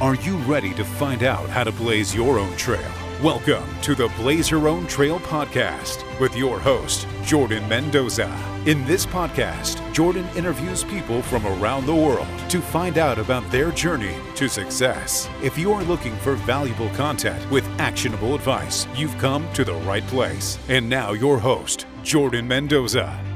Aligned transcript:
Are 0.00 0.14
you 0.14 0.38
ready 0.38 0.72
to 0.74 0.82
find 0.82 1.22
out 1.24 1.50
how 1.50 1.62
to 1.62 1.70
blaze 1.70 2.14
your 2.14 2.38
own 2.38 2.56
trail? 2.56 2.90
Welcome 3.22 3.68
to 3.82 3.94
the 3.94 4.08
Blaze 4.16 4.50
Your 4.50 4.66
Own 4.66 4.86
Trail 4.86 5.20
podcast 5.20 6.18
with 6.18 6.34
your 6.34 6.58
host, 6.58 7.06
Jordan 7.22 7.68
Mendoza. 7.68 8.34
In 8.64 8.82
this 8.86 9.04
podcast, 9.04 9.92
Jordan 9.92 10.26
interviews 10.34 10.84
people 10.84 11.20
from 11.20 11.44
around 11.44 11.84
the 11.84 11.94
world 11.94 12.26
to 12.48 12.62
find 12.62 12.96
out 12.96 13.18
about 13.18 13.46
their 13.50 13.72
journey 13.72 14.16
to 14.36 14.48
success. 14.48 15.28
If 15.42 15.58
you 15.58 15.70
are 15.74 15.84
looking 15.84 16.16
for 16.16 16.34
valuable 16.34 16.88
content 16.94 17.50
with 17.50 17.68
actionable 17.78 18.34
advice, 18.34 18.86
you've 18.96 19.18
come 19.18 19.52
to 19.52 19.66
the 19.66 19.74
right 19.74 20.06
place. 20.06 20.58
And 20.70 20.88
now, 20.88 21.12
your 21.12 21.38
host, 21.38 21.84
Jordan 22.02 22.48
Mendoza. 22.48 23.29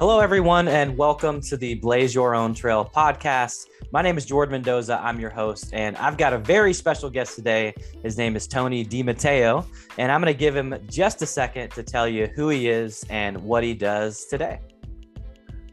Hello, 0.00 0.18
everyone, 0.18 0.66
and 0.66 0.96
welcome 0.96 1.42
to 1.42 1.58
the 1.58 1.74
Blaze 1.74 2.14
Your 2.14 2.34
Own 2.34 2.54
Trail 2.54 2.90
podcast. 2.90 3.66
My 3.92 4.00
name 4.00 4.16
is 4.16 4.24
Jordan 4.24 4.52
Mendoza. 4.52 4.98
I'm 5.02 5.20
your 5.20 5.28
host, 5.28 5.74
and 5.74 5.94
I've 5.98 6.16
got 6.16 6.32
a 6.32 6.38
very 6.38 6.72
special 6.72 7.10
guest 7.10 7.36
today. 7.36 7.74
His 8.02 8.16
name 8.16 8.34
is 8.34 8.46
Tony 8.46 8.82
DiMatteo, 8.82 9.66
and 9.98 10.10
I'm 10.10 10.22
going 10.22 10.32
to 10.32 10.38
give 10.38 10.56
him 10.56 10.74
just 10.88 11.20
a 11.20 11.26
second 11.26 11.72
to 11.72 11.82
tell 11.82 12.08
you 12.08 12.28
who 12.28 12.48
he 12.48 12.70
is 12.70 13.04
and 13.10 13.36
what 13.42 13.62
he 13.62 13.74
does 13.74 14.24
today. 14.24 14.60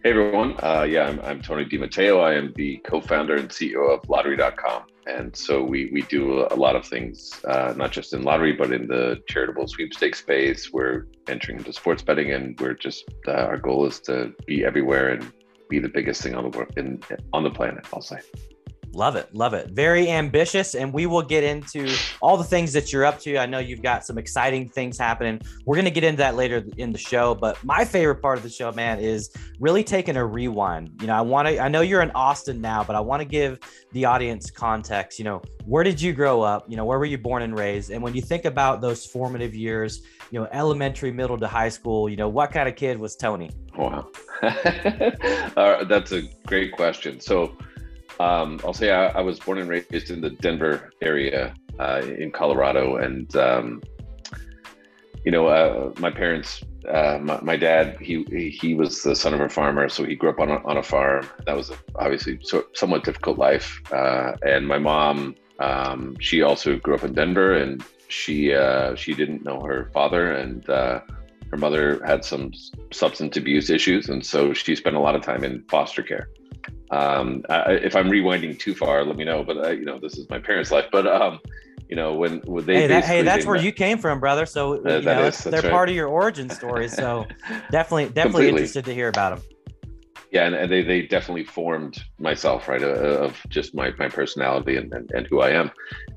Hey, 0.04 0.10
everyone. 0.10 0.56
Uh, 0.62 0.84
yeah, 0.84 1.08
I'm, 1.08 1.22
I'm 1.22 1.42
Tony 1.42 1.64
DiMatteo. 1.64 2.22
I 2.22 2.34
am 2.34 2.52
the 2.58 2.80
co 2.80 3.00
founder 3.00 3.38
and 3.38 3.48
CEO 3.48 3.90
of 3.90 4.10
Lottery.com. 4.10 4.84
And 5.08 5.36
so 5.36 5.64
we, 5.64 5.90
we 5.94 6.02
do 6.04 6.46
a 6.52 6.56
lot 6.56 6.76
of 6.76 6.86
things, 6.86 7.40
uh, 7.46 7.74
not 7.78 7.92
just 7.92 8.14
in 8.14 8.24
lottery, 8.24 8.54
but 8.54 8.74
in 8.74 8.88
the 8.88 9.22
charitable 9.30 9.68
sweepstakes 9.68 10.20
space. 10.20 10.74
We're 10.74 11.08
entering 11.28 11.60
into 11.60 11.72
sports 11.72 12.04
betting, 12.04 12.34
and 12.34 12.60
we're 12.60 12.74
just 12.74 13.06
uh, 13.28 13.32
our 13.32 13.58
goal 13.58 13.86
is 13.86 14.00
to 14.02 14.34
be 14.46 14.66
everywhere 14.66 15.10
and 15.10 15.32
be 15.70 15.80
the 15.80 15.90
biggest 15.90 16.22
thing 16.22 16.36
on 16.36 16.44
the 16.50 16.58
world 16.58 16.74
in 16.78 17.02
on 17.32 17.44
the 17.44 17.52
planet. 17.52 17.86
I'll 17.94 18.02
say. 18.02 18.20
Love 18.98 19.16
it. 19.16 19.32
Love 19.32 19.54
it. 19.54 19.70
Very 19.70 20.10
ambitious. 20.10 20.74
And 20.74 20.92
we 20.92 21.06
will 21.06 21.22
get 21.22 21.44
into 21.44 21.96
all 22.20 22.36
the 22.36 22.44
things 22.44 22.74
that 22.74 22.92
you're 22.92 23.06
up 23.06 23.20
to. 23.20 23.38
I 23.38 23.46
know 23.46 23.60
you've 23.60 23.84
got 23.84 24.04
some 24.04 24.18
exciting 24.18 24.70
things 24.70 24.98
happening. 24.98 25.40
We're 25.66 25.76
going 25.76 25.86
to 25.86 25.92
get 25.92 26.04
into 26.04 26.18
that 26.18 26.36
later 26.36 26.66
in 26.78 26.92
the 26.92 26.98
show. 26.98 27.36
But 27.36 27.64
my 27.64 27.86
favorite 27.86 28.24
part 28.24 28.40
of 28.40 28.44
the 28.44 28.50
show, 28.50 28.72
man, 28.72 29.00
is 29.00 29.30
really 29.60 29.84
taking 29.84 30.18
a 30.18 30.26
rewind. 30.26 31.00
You 31.00 31.06
know, 31.06 31.14
I 31.14 31.22
want 31.22 31.48
to, 31.48 31.60
I 31.60 31.68
know 31.68 31.82
you're 31.82 32.02
in 32.02 32.10
Austin 32.16 32.60
now, 32.60 32.84
but 32.84 32.96
I 32.96 33.00
want 33.00 33.22
to 33.22 33.26
give 33.28 33.60
the 33.92 34.06
audience 34.06 34.50
context. 34.50 35.20
You 35.20 35.26
know, 35.26 35.44
where 35.66 35.84
did 35.84 36.02
you 36.02 36.12
grow 36.12 36.42
up? 36.42 36.68
You 36.68 36.76
know, 36.76 36.86
where 36.86 36.98
were 36.98 37.06
you 37.06 37.20
born 37.20 37.44
and 37.44 37.56
raised? 37.56 37.92
And 37.92 38.02
when 38.02 38.16
you 38.16 38.24
think 38.24 38.46
about 38.46 38.82
those 38.82 39.06
formative 39.06 39.54
years, 39.54 40.02
you 40.32 40.40
know, 40.40 40.48
elementary, 40.52 41.12
middle 41.12 41.38
to 41.38 41.48
high 41.48 41.70
school, 41.70 42.10
you 42.10 42.18
know, 42.18 42.30
what 42.30 42.52
kind 42.52 42.68
of 42.68 42.76
kid 42.76 42.98
was 42.98 43.16
Tony? 43.16 43.52
Wow. 43.78 44.08
that's 44.42 46.12
a 46.14 46.24
great 46.48 46.72
question. 46.72 47.20
So, 47.20 47.56
um, 48.20 48.60
I'll 48.64 48.74
say 48.74 48.92
I, 48.92 49.08
I, 49.08 49.22
was 49.22 49.40
born 49.40 49.60
and 49.60 49.70
raised 49.70 50.10
in 50.10 50.22
the 50.22 50.32
Denver 50.32 50.92
area 51.02 51.54
uh, 51.80 52.02
in 52.04 52.32
Colorado, 52.32 52.96
and 52.98 53.34
um, 53.36 53.82
you 55.24 55.32
know, 55.32 55.48
uh, 55.48 55.92
my 56.00 56.10
parents, 56.10 56.64
uh, 56.88 57.20
my, 57.22 57.40
my, 57.42 57.58
dad, 57.58 57.98
he 58.00 58.24
he 58.50 58.74
was 58.74 59.04
the 59.04 59.16
son 59.16 59.34
of 59.34 59.42
a 59.42 59.50
farmer, 59.50 59.90
so 59.90 60.04
he 60.06 60.16
grew 60.16 60.30
up 60.30 60.40
on 60.40 60.50
a, 60.50 60.56
on 60.66 60.78
a 60.78 60.84
farm. 60.84 61.28
That 61.46 61.56
was 61.56 61.72
obviously 61.96 62.40
so, 62.42 62.64
somewhat 62.74 63.04
difficult 63.04 63.38
life. 63.38 63.82
Uh, 63.92 64.34
and 64.44 64.68
my 64.68 64.80
mom, 64.80 65.36
um, 65.60 66.16
she 66.20 66.42
also 66.42 66.78
grew 66.78 66.96
up 66.96 67.04
in 67.04 67.14
Denver, 67.14 67.54
and 67.54 67.84
she 68.08 68.54
uh, 68.54 68.96
she 68.96 69.14
didn't 69.14 69.44
know 69.44 69.60
her 69.62 69.90
father, 69.94 70.32
and 70.32 70.68
uh, 70.70 71.02
her 71.52 71.58
mother 71.58 72.02
had 72.06 72.24
some 72.26 72.52
substance 72.92 73.38
abuse 73.38 73.70
issues, 73.70 74.10
and 74.10 74.26
so 74.26 74.54
she 74.54 74.76
spent 74.76 74.96
a 74.96 75.00
lot 75.00 75.16
of 75.16 75.22
time 75.22 75.44
in 75.44 75.64
foster 75.70 76.04
care 76.04 76.30
um, 76.92 77.44
I, 77.50 77.74
if 77.74 77.96
I'm 77.96 78.10
rewinding 78.10 78.60
too 78.60 78.74
far, 78.74 79.04
let 79.04 79.18
me 79.18 79.26
know. 79.26 79.44
But 79.44 79.58
uh, 79.58 79.70
you 79.72 79.86
know, 79.86 80.00
this 80.00 80.18
is 80.18 80.30
my 80.30 80.40
parents' 80.40 80.72
life. 80.72 80.86
But 80.92 81.08
um, 81.08 81.40
you 81.90 81.96
know, 81.96 82.14
when, 82.14 82.40
when 82.46 82.66
they 82.66 82.82
hey, 82.82 82.88
that, 82.88 83.04
hey 83.06 83.22
that's 83.24 83.46
where 83.46 83.56
met, 83.56 83.66
you 83.66 83.72
came 83.72 83.98
from, 83.98 84.20
brother. 84.20 84.46
So 84.46 84.76
uh, 84.86 84.98
you 84.98 85.02
know, 85.02 85.26
is, 85.26 85.44
they're 85.44 85.62
right. 85.62 85.72
part 85.72 85.90
of 85.90 85.96
your 85.96 86.08
origin 86.08 86.50
story. 86.50 86.88
So 86.88 87.28
definitely, 87.72 88.06
definitely 88.06 88.22
Completely. 88.22 88.50
interested 88.52 88.86
to 88.86 88.94
hear 88.94 89.10
about 89.10 89.38
them. 89.38 89.57
Yeah, 90.32 90.46
and, 90.46 90.56
and, 90.56 90.70
they, 90.70 90.82
they 90.82 91.04
definitely 91.04 91.46
formed 91.46 92.04
myself, 92.20 92.68
right, 92.68 92.84
uh, 92.84 92.88
of 92.88 93.42
just 93.48 93.74
my, 93.74 93.92
my 93.98 94.10
personality 94.10 94.76
and, 94.76 94.94
and, 94.94 95.10
and 95.12 95.26
who 95.28 95.40
I 95.40 95.52
am. 95.52 95.72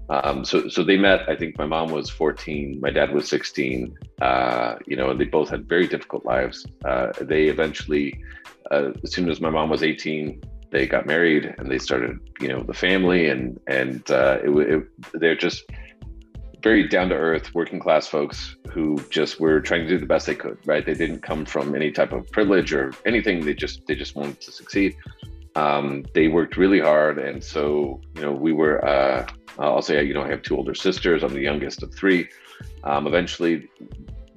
Um, 0.09 0.45
so 0.45 0.69
so 0.69 0.83
they 0.83 0.97
met. 0.97 1.29
I 1.29 1.37
think 1.37 1.57
my 1.57 1.67
mom 1.67 1.93
was 1.93 2.11
14, 2.11 2.81
my 2.81 2.91
dad 2.91 3.13
was 3.13 3.29
16. 3.29 3.97
Uh, 4.21 4.75
you 4.87 4.97
know, 4.97 5.11
and 5.11 5.21
they 5.21 5.25
both 5.25 5.51
had 5.51 5.69
very 5.69 5.87
difficult 5.87 6.25
lives. 6.25 6.67
Uh, 6.85 7.13
they 7.21 7.45
eventually, 7.45 8.21
uh, 8.73 8.91
as 9.05 9.13
soon 9.13 9.31
as 9.31 9.41
my 9.41 9.51
mom 9.51 9.71
was 9.71 9.85
18, 9.85 10.43
they 10.71 10.87
got 10.87 11.07
married 11.07 11.55
and 11.59 11.71
they 11.71 11.79
started, 11.79 12.19
you 12.41 12.49
know, 12.49 12.63
the 12.63 12.75
family 12.75 13.29
and 13.29 13.61
and 13.69 14.11
uh, 14.11 14.39
it, 14.43 14.51
it, 14.51 14.83
they're 15.13 15.37
just 15.37 15.65
very 16.63 16.87
down 16.89 17.09
to 17.11 17.15
earth, 17.15 17.55
working 17.55 17.79
class 17.79 18.07
folks 18.07 18.57
who 18.71 18.99
just 19.11 19.41
were 19.41 19.61
trying 19.61 19.83
to 19.83 19.89
do 19.89 19.99
the 19.99 20.07
best 20.07 20.27
they 20.27 20.35
could. 20.35 20.59
Right? 20.65 20.85
They 20.85 20.95
didn't 20.95 21.21
come 21.21 21.45
from 21.45 21.75
any 21.75 21.91
type 21.91 22.13
of 22.13 22.31
privilege 22.31 22.73
or 22.73 22.93
anything. 23.07 23.45
They 23.45 23.55
just 23.55 23.87
they 23.87 23.95
just 23.95 24.15
wanted 24.15 24.41
to 24.41 24.53
succeed. 24.53 24.97
Um, 25.57 26.05
they 26.15 26.29
worked 26.29 26.57
really 26.57 26.81
hard, 26.81 27.19
and 27.19 27.43
so 27.43 28.01
you 28.15 28.23
know 28.23 28.33
we 28.33 28.53
were. 28.53 28.85
Uh, 28.85 29.27
I'll 29.59 29.83
say 29.83 30.03
you 30.05 30.15
know 30.15 30.23
I 30.23 30.29
have 30.29 30.43
two 30.43 30.57
older 30.57 30.75
sisters. 30.75 31.23
I'm 31.23 31.35
the 31.35 31.41
youngest 31.41 31.83
of 31.83 31.95
three. 31.95 32.29
Um, 32.85 33.07
eventually, 33.07 33.69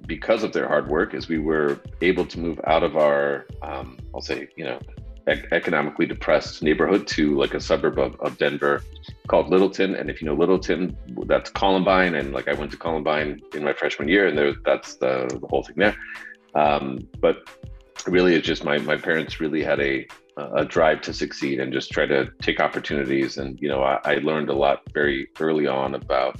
because 0.07 0.43
of 0.43 0.53
their 0.53 0.67
hard 0.67 0.87
work, 0.87 1.13
as 1.13 1.27
we 1.27 1.37
were 1.37 1.79
able 2.01 2.25
to 2.25 2.39
move 2.39 2.59
out 2.65 2.83
of 2.83 2.97
our, 2.97 3.45
um, 3.61 3.97
I'll 4.13 4.21
say 4.21 4.47
you 4.55 4.63
know 4.63 4.79
economically 5.27 6.05
depressed 6.05 6.61
neighborhood 6.61 7.07
to 7.07 7.37
like 7.37 7.53
a 7.53 7.59
suburb 7.59 7.97
of, 7.97 8.19
of 8.19 8.37
Denver 8.37 8.83
called 9.27 9.49
Littleton. 9.49 9.95
And 9.95 10.09
if 10.09 10.21
you 10.21 10.27
know 10.27 10.33
Littleton, 10.33 10.97
that's 11.25 11.49
Columbine. 11.49 12.15
And 12.15 12.33
like 12.33 12.47
I 12.47 12.53
went 12.53 12.71
to 12.71 12.77
Columbine 12.77 13.41
in 13.53 13.63
my 13.63 13.73
freshman 13.73 14.07
year, 14.07 14.27
and 14.27 14.37
there, 14.37 14.53
that's 14.65 14.95
the, 14.95 15.27
the 15.41 15.47
whole 15.47 15.63
thing 15.63 15.75
there. 15.77 15.95
Um, 16.55 17.07
but 17.19 17.49
really, 18.05 18.35
it's 18.35 18.47
just 18.47 18.63
my 18.63 18.77
my 18.79 18.97
parents 18.97 19.39
really 19.39 19.63
had 19.63 19.79
a 19.79 20.07
a 20.37 20.65
drive 20.65 21.01
to 21.01 21.13
succeed 21.13 21.59
and 21.59 21.71
just 21.71 21.91
try 21.91 22.05
to 22.05 22.31
take 22.41 22.59
opportunities. 22.59 23.37
And 23.37 23.59
you 23.61 23.69
know, 23.69 23.83
I, 23.83 23.99
I 24.03 24.15
learned 24.15 24.49
a 24.49 24.55
lot 24.55 24.81
very 24.93 25.29
early 25.39 25.67
on 25.67 25.95
about 25.95 26.39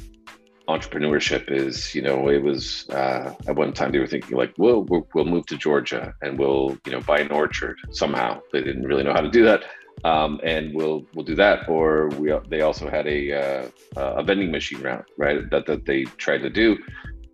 entrepreneurship 0.68 1.52
is 1.52 1.94
you 1.94 2.02
know 2.02 2.30
it 2.30 2.42
was 2.42 2.90
uh, 2.90 3.34
at 3.48 3.56
one 3.56 3.74
time 3.74 3.92
they 3.92 4.00
were 4.00 4.08
thinking 4.08 4.38
like 4.38 4.54
we'll, 4.58 4.84
we'll, 4.84 5.06
we'll 5.14 5.26
move 5.26 5.46
to 5.46 5.58
georgia 5.58 6.14
and 6.22 6.40
we'll 6.40 6.78
you 6.86 6.92
know 6.92 7.02
buy 7.02 7.20
an 7.20 7.32
orchard 7.32 7.78
somehow. 7.92 8.42
They 8.52 8.62
didn't 8.62 8.88
really 8.88 9.04
know 9.04 9.14
how 9.14 9.22
to 9.22 9.30
do 9.30 9.44
that. 9.44 9.66
Um, 10.06 10.40
and 10.44 10.74
we'll 10.74 11.06
we'll 11.14 11.26
do 11.26 11.36
that. 11.36 11.68
Or 11.70 12.08
we 12.10 12.34
they 12.50 12.62
also 12.62 12.90
had 12.90 13.08
a 13.08 13.32
uh, 13.34 13.70
a 13.96 14.24
vending 14.24 14.52
machine 14.52 14.82
route 14.82 15.06
right 15.18 15.50
that 15.52 15.66
that 15.66 15.86
they 15.86 16.04
tried 16.04 16.40
to 16.40 16.50
do 16.50 16.78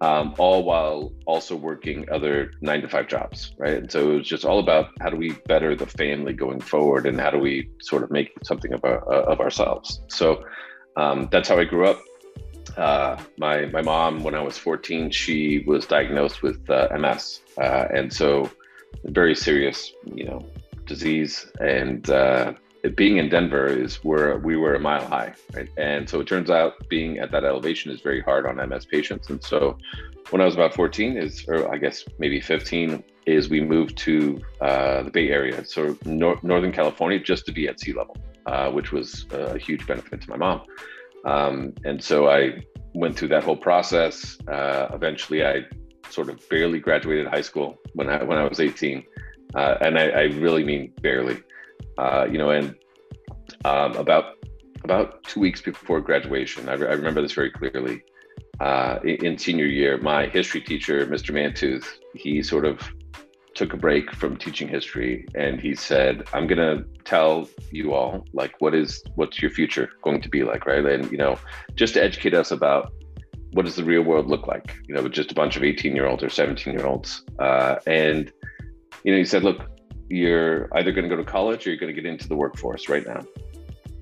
um, 0.01 0.33
all 0.37 0.63
while 0.63 1.11
also 1.25 1.55
working 1.55 2.09
other 2.11 2.51
nine 2.61 2.81
to 2.81 2.89
five 2.89 3.07
jobs 3.07 3.53
right? 3.57 3.77
And 3.77 3.91
so 3.91 4.11
it 4.11 4.15
was 4.15 4.27
just 4.27 4.45
all 4.45 4.59
about 4.59 4.89
how 5.01 5.09
do 5.09 5.17
we 5.17 5.31
better 5.47 5.75
the 5.75 5.85
family 5.85 6.33
going 6.33 6.61
forward 6.61 7.05
and 7.05 7.19
how 7.19 7.31
do 7.31 7.39
we 7.39 7.69
sort 7.81 8.03
of 8.03 8.11
make 8.11 8.31
something 8.43 8.73
of, 8.73 8.83
our, 8.83 8.99
of 8.99 9.39
ourselves. 9.39 10.01
So 10.07 10.43
um, 10.95 11.29
that's 11.31 11.47
how 11.49 11.57
i 11.59 11.63
grew 11.63 11.87
up 11.87 12.01
uh, 12.77 13.21
my 13.37 13.65
my 13.67 13.81
mom, 13.81 14.23
when 14.23 14.35
I 14.35 14.41
was 14.41 14.57
14, 14.57 15.11
she 15.11 15.63
was 15.65 15.85
diagnosed 15.85 16.41
with 16.41 16.69
uh, 16.69 16.87
MS, 16.97 17.41
uh, 17.57 17.85
and 17.93 18.11
so 18.11 18.49
very 19.05 19.35
serious, 19.35 19.93
you 20.13 20.25
know, 20.25 20.45
disease. 20.85 21.51
And 21.59 22.09
uh, 22.09 22.53
being 22.95 23.17
in 23.17 23.29
Denver 23.29 23.67
is 23.67 23.97
where 24.03 24.37
we 24.37 24.55
were 24.57 24.75
a 24.75 24.79
mile 24.79 25.05
high, 25.05 25.33
right? 25.53 25.69
And 25.77 26.09
so 26.09 26.19
it 26.21 26.27
turns 26.27 26.49
out 26.49 26.73
being 26.89 27.19
at 27.19 27.31
that 27.31 27.43
elevation 27.43 27.91
is 27.91 28.01
very 28.01 28.21
hard 28.21 28.45
on 28.45 28.55
MS 28.69 28.85
patients. 28.85 29.29
And 29.29 29.43
so 29.43 29.77
when 30.29 30.41
I 30.41 30.45
was 30.45 30.53
about 30.53 30.73
14, 30.73 31.17
is 31.17 31.45
or 31.47 31.71
I 31.73 31.77
guess 31.77 32.05
maybe 32.17 32.39
15, 32.39 33.03
is 33.25 33.49
we 33.49 33.61
moved 33.61 33.97
to 33.99 34.41
uh, 34.61 35.03
the 35.03 35.11
Bay 35.11 35.29
Area, 35.29 35.63
so 35.65 35.97
nor- 36.05 36.39
Northern 36.41 36.71
California, 36.71 37.19
just 37.19 37.45
to 37.45 37.51
be 37.51 37.67
at 37.67 37.79
sea 37.79 37.93
level, 37.93 38.17
uh, 38.45 38.71
which 38.71 38.91
was 38.91 39.25
a 39.31 39.57
huge 39.57 39.85
benefit 39.85 40.21
to 40.21 40.29
my 40.29 40.37
mom. 40.37 40.61
Um, 41.25 41.73
and 41.83 42.03
so 42.03 42.29
I 42.29 42.63
went 42.93 43.17
through 43.17 43.29
that 43.29 43.43
whole 43.43 43.57
process. 43.57 44.37
Uh, 44.47 44.87
eventually, 44.93 45.45
I 45.45 45.63
sort 46.09 46.29
of 46.29 46.47
barely 46.49 46.79
graduated 46.79 47.27
high 47.27 47.41
school 47.41 47.77
when 47.93 48.09
I 48.09 48.23
when 48.23 48.37
I 48.37 48.47
was 48.47 48.59
18, 48.59 49.03
uh, 49.55 49.75
and 49.81 49.97
I, 49.97 50.09
I, 50.09 50.23
really 50.23 50.63
mean 50.63 50.91
barely. 51.01 51.43
Uh, 51.97 52.27
you 52.29 52.37
know, 52.37 52.49
and 52.49 52.75
um, 53.65 53.95
about 53.95 54.35
about 54.83 55.23
two 55.23 55.39
weeks 55.39 55.61
before 55.61 56.01
graduation, 56.01 56.69
I, 56.69 56.73
re- 56.73 56.87
I 56.87 56.93
remember 56.93 57.21
this 57.21 57.33
very 57.33 57.51
clearly. 57.51 58.03
Uh, 58.59 58.99
in, 59.03 59.25
in 59.25 59.37
senior 59.37 59.65
year, 59.65 59.97
my 59.99 60.27
history 60.27 60.61
teacher, 60.61 61.05
Mr. 61.05 61.31
Mantooth, 61.33 61.85
he 62.13 62.43
sort 62.43 62.65
of 62.65 62.81
took 63.55 63.73
a 63.73 63.77
break 63.77 64.11
from 64.13 64.37
teaching 64.37 64.67
history 64.67 65.25
and 65.35 65.59
he 65.59 65.75
said 65.75 66.23
i'm 66.33 66.47
going 66.47 66.57
to 66.57 66.85
tell 67.03 67.49
you 67.71 67.93
all 67.93 68.25
like 68.33 68.53
what 68.59 68.73
is 68.75 69.03
what's 69.15 69.41
your 69.41 69.51
future 69.51 69.89
going 70.01 70.21
to 70.21 70.29
be 70.29 70.43
like 70.43 70.65
right 70.65 70.85
and 70.85 71.11
you 71.11 71.17
know 71.17 71.37
just 71.75 71.93
to 71.93 72.03
educate 72.03 72.33
us 72.33 72.51
about 72.51 72.93
what 73.53 73.65
does 73.65 73.75
the 73.75 73.83
real 73.83 74.03
world 74.03 74.27
look 74.27 74.45
like 74.47 74.77
you 74.87 74.93
know 74.93 75.01
with 75.01 75.11
just 75.11 75.31
a 75.31 75.35
bunch 75.35 75.57
of 75.57 75.63
18 75.63 75.95
year 75.95 76.05
olds 76.05 76.23
or 76.23 76.29
17 76.29 76.73
year 76.73 76.85
olds 76.85 77.23
uh, 77.39 77.75
and 77.87 78.31
you 79.03 79.11
know, 79.11 79.17
he 79.17 79.25
said, 79.25 79.43
look, 79.43 79.61
you're 80.09 80.69
either 80.77 80.91
going 80.91 81.07
to 81.07 81.09
go 81.09 81.15
to 81.15 81.23
college 81.23 81.65
or 81.65 81.69
you're 81.69 81.79
going 81.79 81.93
to 81.93 82.01
get 82.01 82.09
into 82.09 82.27
the 82.27 82.35
workforce 82.35 82.89
right 82.89 83.05
now. 83.05 83.21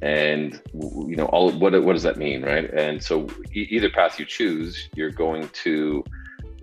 And 0.02 0.62
you 0.74 1.16
know, 1.16 1.26
all 1.26 1.52
what 1.52 1.74
what 1.84 1.94
does 1.94 2.04
that 2.04 2.18
mean, 2.18 2.44
right? 2.44 2.72
And 2.72 3.04
so, 3.04 3.28
e- 3.52 3.68
either 3.72 3.90
path 3.90 4.20
you 4.20 4.26
choose, 4.26 4.90
you're 4.94 5.10
going 5.10 5.50
to, 5.64 6.04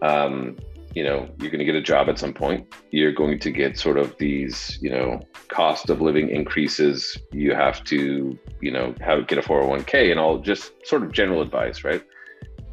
um, 0.03 0.57
you 0.95 1.03
know, 1.03 1.29
you're 1.39 1.51
going 1.51 1.59
to 1.59 1.65
get 1.65 1.75
a 1.75 1.83
job 1.83 2.09
at 2.09 2.19
some 2.19 2.33
point. 2.33 2.73
You're 2.91 3.13
going 3.13 3.39
to 3.41 3.51
get 3.51 3.79
sort 3.79 3.99
of 3.99 4.17
these, 4.19 4.79
you 4.81 4.91
know, 4.91 5.21
cost 5.49 5.91
of 5.91 6.01
living 6.01 6.31
increases. 6.31 7.19
You 7.33 7.55
have 7.55 7.83
to, 7.85 8.39
you 8.61 8.71
know, 8.71 8.95
have 9.01 9.27
get 9.27 9.39
a 9.39 9.43
401k 9.43 10.11
and 10.13 10.21
all, 10.21 10.39
just 10.39 10.73
sort 10.85 11.03
of 11.03 11.13
general 11.13 11.43
advice, 11.43 11.83
right? 11.83 12.03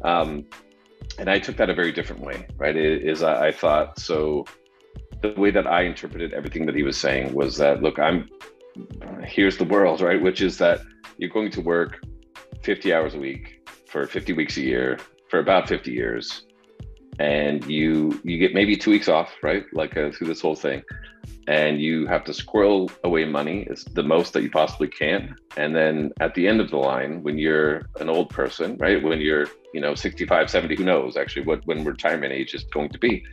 Um, 0.04 0.46
and 1.18 1.28
I 1.28 1.40
took 1.40 1.56
that 1.56 1.68
a 1.68 1.74
very 1.74 1.92
different 1.92 2.22
way, 2.22 2.46
right? 2.56 2.76
It, 2.76 3.04
is 3.04 3.22
I, 3.22 3.48
I 3.48 3.52
thought 3.52 3.98
so 3.98 4.44
the 5.20 5.34
way 5.36 5.50
that 5.50 5.66
I 5.66 5.82
interpreted 5.82 6.32
everything 6.32 6.66
that 6.66 6.74
he 6.74 6.82
was 6.82 6.96
saying 6.96 7.34
was 7.34 7.56
that, 7.56 7.82
look, 7.82 7.98
I'm 7.98 8.28
here's 9.24 9.56
the 9.56 9.64
world, 9.64 10.00
right? 10.00 10.20
Which 10.20 10.40
is 10.40 10.58
that 10.58 10.80
you're 11.18 11.30
going 11.30 11.50
to 11.52 11.60
work 11.60 12.02
50 12.62 12.94
hours 12.94 13.14
a 13.14 13.18
week 13.18 13.68
for 13.86 14.06
50 14.06 14.32
weeks 14.32 14.56
a 14.56 14.62
year 14.62 14.98
for 15.28 15.38
about 15.38 15.68
50 15.68 15.90
years, 15.90 16.46
and 17.18 17.64
you 17.66 18.20
you 18.24 18.38
get 18.38 18.54
maybe 18.54 18.76
two 18.76 18.90
weeks 18.90 19.08
off, 19.08 19.32
right? 19.42 19.64
Like 19.72 19.96
uh, 19.96 20.10
through 20.12 20.28
this 20.28 20.40
whole 20.40 20.54
thing, 20.54 20.82
and 21.46 21.80
you 21.80 22.06
have 22.06 22.24
to 22.24 22.34
squirrel 22.34 22.90
away 23.04 23.24
money 23.24 23.62
is 23.70 23.84
the 23.84 24.02
most 24.02 24.32
that 24.32 24.42
you 24.42 24.50
possibly 24.50 24.88
can, 24.88 25.36
and 25.56 25.74
then 25.74 26.12
at 26.20 26.34
the 26.34 26.46
end 26.48 26.60
of 26.60 26.70
the 26.70 26.78
line, 26.78 27.22
when 27.22 27.38
you're 27.38 27.82
an 28.00 28.08
old 28.08 28.30
person, 28.30 28.76
right? 28.78 29.02
When 29.02 29.20
you're 29.20 29.46
you 29.74 29.80
know 29.80 29.94
65, 29.94 30.50
70, 30.50 30.76
who 30.76 30.84
knows 30.84 31.16
actually 31.16 31.44
what 31.44 31.66
when 31.66 31.84
retirement 31.84 32.32
age 32.32 32.54
is 32.54 32.64
going 32.64 32.90
to 32.90 32.98
be 32.98 33.24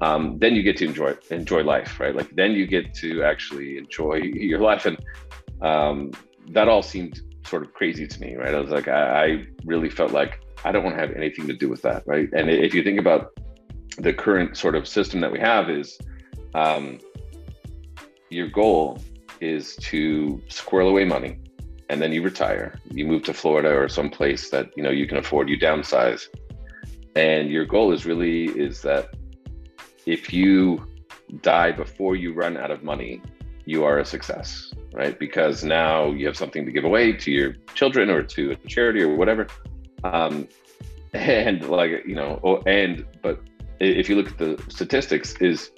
um, 0.00 0.38
then 0.38 0.54
you 0.54 0.62
get 0.62 0.76
to 0.78 0.84
enjoy 0.86 1.14
enjoy 1.30 1.62
life, 1.62 1.98
right? 1.98 2.14
Like 2.14 2.34
then 2.34 2.52
you 2.52 2.66
get 2.66 2.94
to 2.94 3.22
actually 3.22 3.78
enjoy 3.78 4.16
your 4.16 4.60
life, 4.60 4.86
and 4.86 4.98
um, 5.60 6.12
that 6.50 6.68
all 6.68 6.82
seemed 6.82 7.20
sort 7.44 7.62
of 7.64 7.72
crazy 7.72 8.06
to 8.06 8.20
me, 8.20 8.36
right? 8.36 8.54
I 8.54 8.60
was 8.60 8.70
like, 8.70 8.88
I, 8.88 9.24
I 9.24 9.46
really 9.64 9.90
felt 9.90 10.12
like 10.12 10.40
I 10.64 10.72
don't 10.72 10.84
want 10.84 10.96
to 10.96 11.00
have 11.00 11.12
anything 11.16 11.46
to 11.46 11.52
do 11.52 11.68
with 11.68 11.82
that, 11.82 12.02
right? 12.06 12.28
And 12.32 12.50
if 12.50 12.74
you 12.74 12.82
think 12.82 12.98
about 12.98 13.32
the 13.96 14.12
current 14.12 14.56
sort 14.56 14.74
of 14.74 14.86
system 14.86 15.20
that 15.20 15.32
we 15.32 15.40
have, 15.40 15.70
is 15.70 15.98
um, 16.54 16.98
your 18.30 18.48
goal 18.48 19.00
is 19.40 19.76
to 19.76 20.42
squirrel 20.48 20.88
away 20.88 21.04
money, 21.04 21.38
and 21.88 22.02
then 22.02 22.12
you 22.12 22.22
retire. 22.22 22.78
You 22.90 23.06
move 23.06 23.22
to 23.24 23.34
Florida 23.34 23.70
or 23.70 23.88
some 23.88 24.10
place 24.10 24.50
that 24.50 24.70
you 24.76 24.82
know 24.82 24.90
you 24.90 25.06
can 25.06 25.18
afford. 25.18 25.48
You 25.48 25.58
downsize, 25.58 26.26
and 27.14 27.50
your 27.50 27.64
goal 27.64 27.92
is 27.92 28.04
really 28.06 28.44
is 28.44 28.82
that 28.82 29.14
if 30.06 30.32
you 30.32 30.86
die 31.42 31.72
before 31.72 32.16
you 32.16 32.32
run 32.32 32.56
out 32.56 32.70
of 32.70 32.82
money, 32.82 33.20
you 33.64 33.84
are 33.84 33.98
a 33.98 34.04
success, 34.04 34.72
right? 34.92 35.18
Because 35.18 35.62
now 35.62 36.10
you 36.10 36.26
have 36.26 36.36
something 36.36 36.64
to 36.64 36.72
give 36.72 36.84
away 36.84 37.12
to 37.12 37.30
your 37.30 37.52
children 37.74 38.08
or 38.08 38.22
to 38.22 38.52
a 38.52 38.56
charity 38.68 39.02
or 39.02 39.14
whatever. 39.14 39.46
Um, 40.04 40.48
and 41.12 41.68
like, 41.68 42.04
you 42.06 42.14
know, 42.14 42.40
oh, 42.44 42.62
and, 42.66 43.04
but 43.22 43.40
if 43.80 44.08
you 44.08 44.16
look 44.16 44.28
at 44.28 44.38
the 44.38 44.62
statistics, 44.68 45.34
is 45.40 45.70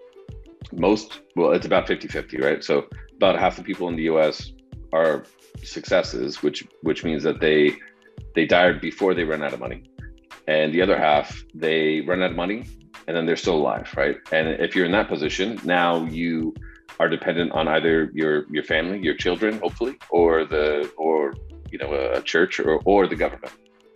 most, 0.73 1.21
well, 1.37 1.53
it's 1.53 1.67
about 1.67 1.87
50 1.87 2.09
50, 2.09 2.39
right? 2.39 2.65
So 2.65 2.87
about 3.17 3.39
half 3.39 3.57
the 3.57 3.63
people 3.63 3.89
in 3.89 3.97
the 3.97 4.05
US 4.05 4.53
are 4.93 5.25
successes, 5.63 6.43
which, 6.43 6.67
which 6.83 7.05
means 7.05 7.23
that 7.23 7.41
they, 7.41 7.77
they 8.35 8.47
died 8.47 8.81
before 8.81 9.15
they 9.15 9.25
run 9.25 9.43
out 9.43 9.53
of 9.53 9.61
money. 9.61 9.85
And 10.47 10.73
the 10.75 10.83
other 10.83 10.99
half, 10.99 11.45
they 11.55 12.01
run 12.01 12.23
out 12.23 12.31
of 12.31 12.37
money 12.37 12.67
and 13.07 13.17
then 13.17 13.27
they're 13.27 13.37
still 13.37 13.57
alive, 13.57 13.93
right? 13.97 14.17
And 14.33 14.49
if 14.49 14.75
you're 14.75 14.87
in 14.87 14.93
that 14.93 15.09
position, 15.09 15.61
now 15.65 16.05
you 16.05 16.55
are 17.01 17.09
dependent 17.09 17.51
on 17.53 17.67
either 17.67 18.11
your 18.15 18.47
your 18.53 18.63
family, 18.63 19.01
your 19.01 19.15
children, 19.15 19.59
hopefully, 19.59 19.97
or 20.11 20.45
the 20.45 20.93
or 20.97 21.35
you 21.71 21.79
know 21.79 21.93
a 21.93 22.23
church 22.23 22.61
or 22.61 22.81
or 22.85 23.07
the 23.07 23.17
government. 23.17 23.53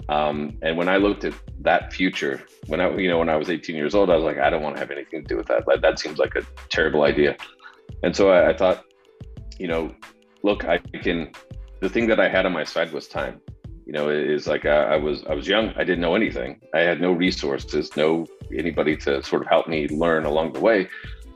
Um, 0.09 0.59
and 0.63 0.77
when 0.77 0.89
I 0.89 0.97
looked 0.97 1.25
at 1.25 1.35
that 1.61 1.93
future, 1.93 2.43
when 2.67 2.81
I 2.81 2.95
you 2.97 3.09
know 3.09 3.19
when 3.19 3.29
I 3.29 3.37
was 3.37 3.51
18 3.51 3.75
years 3.75 3.95
old, 3.95 4.11
I 4.11 4.17
was 4.17 4.25
like, 4.25 4.39
I 4.39 4.51
don't 4.51 4.63
want 4.63 4.77
to 4.77 4.81
have 4.81 4.91
anything 4.91 5.23
to 5.23 5.29
do 5.29 5.37
with 5.37 5.47
that. 5.47 5.67
Like, 5.67 5.81
that 5.81 5.99
seems 5.99 6.19
like 6.19 6.35
a 6.37 6.43
terrible 6.69 7.03
idea. 7.03 7.37
And 8.03 8.15
so 8.15 8.31
I, 8.31 8.51
I 8.51 8.57
thought, 8.57 8.85
you 9.59 9.69
know, 9.69 9.95
look, 10.43 10.65
I 10.65 10.79
can. 10.79 11.33
The 11.81 11.89
thing 11.89 12.07
that 12.09 12.21
I 12.21 12.29
had 12.29 12.47
on 12.47 12.53
my 12.53 12.65
side 12.65 12.93
was 12.93 13.09
time 13.09 13.41
you 13.87 13.93
know 13.93 14.09
is 14.09 14.47
like 14.47 14.65
I, 14.65 14.95
I, 14.95 14.97
was 14.97 15.25
i 15.29 15.35
was 15.35 15.47
young 15.47 15.71
i 15.77 15.85
didn't 15.85 16.01
know 16.01 16.15
anything 16.15 16.61
i 16.75 16.81
had 16.81 17.01
no 17.01 17.13
resources 17.13 17.95
no 17.97 18.27
anybody 18.57 18.97
to 18.99 19.23
sort 19.23 19.43
of 19.43 19.49
help 19.49 19.69
me 19.69 19.89
learn 19.89 20.25
along 20.25 20.55
the 20.55 20.61
way 20.61 20.89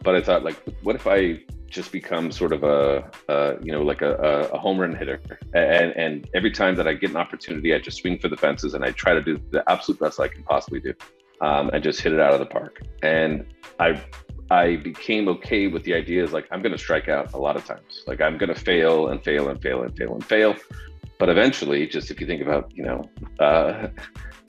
but 0.03 0.15
i 0.15 0.23
thought 0.23 0.45
like 0.45 0.57
what 0.83 0.97
if 0.97 1.07
i 1.07 1.39
just 1.69 1.93
become 1.93 2.31
sort 2.33 2.53
of 2.53 2.65
a, 2.65 3.11
a 3.29 3.57
you 3.63 3.73
know 3.73 3.83
like 3.83 4.03
a, 4.03 4.15
a, 4.53 4.59
home 4.59 4.79
run 4.79 4.95
hitter. 4.95 5.21
And 5.55 5.93
and 5.93 6.29
every 6.35 6.51
time 6.51 6.75
that 6.77 6.89
i 6.89 6.95
get 6.95 7.11
an 7.11 7.17
opportunity 7.17 7.75
i 7.75 7.79
just 7.79 7.99
swing 7.99 8.19
for 8.19 8.29
the 8.29 8.37
fences 8.37 8.75
and 8.75 8.85
i 8.85 8.91
try 8.91 9.13
to 9.15 9.23
do 9.23 9.41
the 9.51 9.63
absolute 9.71 10.01
best 10.01 10.19
i 10.21 10.29
can 10.29 10.43
possibly 10.45 10.81
do 10.81 10.95
um, 11.41 11.71
and 11.73 11.83
just 11.83 12.01
hit 12.01 12.13
it 12.13 12.21
out 12.21 12.33
of 12.33 12.41
the 12.41 12.47
park. 12.47 12.83
And 13.03 13.47
i 13.79 14.03
I 14.51 14.77
became 14.77 15.29
okay 15.29 15.67
with 15.67 15.85
the 15.85 15.93
idea 15.93 16.25
is 16.25 16.33
like 16.33 16.47
I'm 16.51 16.63
going 16.63 16.73
to 16.73 16.79
strike 16.79 17.09
out 17.09 17.35
a 17.35 17.39
lot 17.39 17.57
of 17.57 17.67
times. 17.67 18.05
Like 18.07 18.21
I'm 18.23 18.39
going 18.39 18.53
to 18.53 18.59
fail 18.59 19.09
and 19.09 19.23
fail 19.23 19.49
and 19.51 19.61
fail 19.61 19.83
and 19.83 19.95
fail 19.95 20.15
and 20.15 20.25
fail. 20.25 20.57
But 21.19 21.29
eventually 21.29 21.87
just 21.87 22.11
if 22.11 22.21
you 22.21 22.27
think 22.27 22.41
about 22.41 22.73
you 22.75 22.85
know 22.85 23.03
uh, 23.41 23.89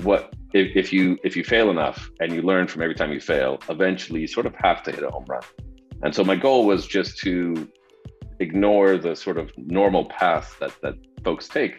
what 0.04 0.34
if, 0.54 0.76
if 0.76 0.94
you 0.94 1.18
if 1.24 1.36
you 1.36 1.44
fail 1.44 1.70
enough 1.70 2.10
and 2.22 2.34
you 2.34 2.42
learn 2.42 2.68
from 2.68 2.82
every 2.82 2.96
time 2.96 3.12
you 3.12 3.20
fail 3.20 3.60
eventually 3.70 4.22
you 4.22 4.28
sort 4.28 4.46
of 4.46 4.56
have 4.56 4.82
to 4.84 4.92
hit 4.92 5.04
a 5.04 5.10
home 5.10 5.26
run 5.28 5.42
and 6.04 6.14
so 6.14 6.24
my 6.24 6.36
goal 6.36 6.66
was 6.66 6.88
just 6.88 7.18
to 7.20 7.70
ignore 8.40 8.98
the 8.98 9.16
sort 9.16 9.38
of 9.38 9.52
normal 9.58 10.06
path 10.06 10.56
that 10.60 10.74
that 10.82 10.96
folks 11.24 11.48
take 11.48 11.76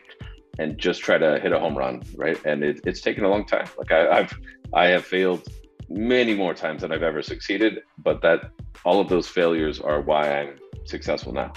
and 0.59 0.77
just 0.79 1.01
try 1.01 1.17
to 1.17 1.41
hit 1.41 1.53
a 1.53 1.59
home 1.59 1.77
run 1.77 2.03
right? 2.17 2.39
And 2.45 2.63
it, 2.63 2.81
it's 2.85 3.01
taken 3.01 3.25
a 3.25 3.29
long 3.29 3.47
time. 3.47 3.67
Like 3.79 3.93
I, 3.93 4.19
i've 4.19 4.39
i 4.75 4.87
have 4.87 5.05
failed 5.05 5.49
many 5.89 6.35
more 6.35 6.55
times 6.55 6.83
than 6.83 6.93
i've 6.93 7.03
ever 7.03 7.23
succeeded 7.23 7.81
but 7.99 8.23
that 8.23 8.51
all 8.85 9.01
of 9.01 9.09
those 9.09 9.27
failures 9.27 9.81
are 9.81 10.01
why 10.01 10.23
i'm 10.39 10.57
successful 10.85 11.33
now. 11.33 11.53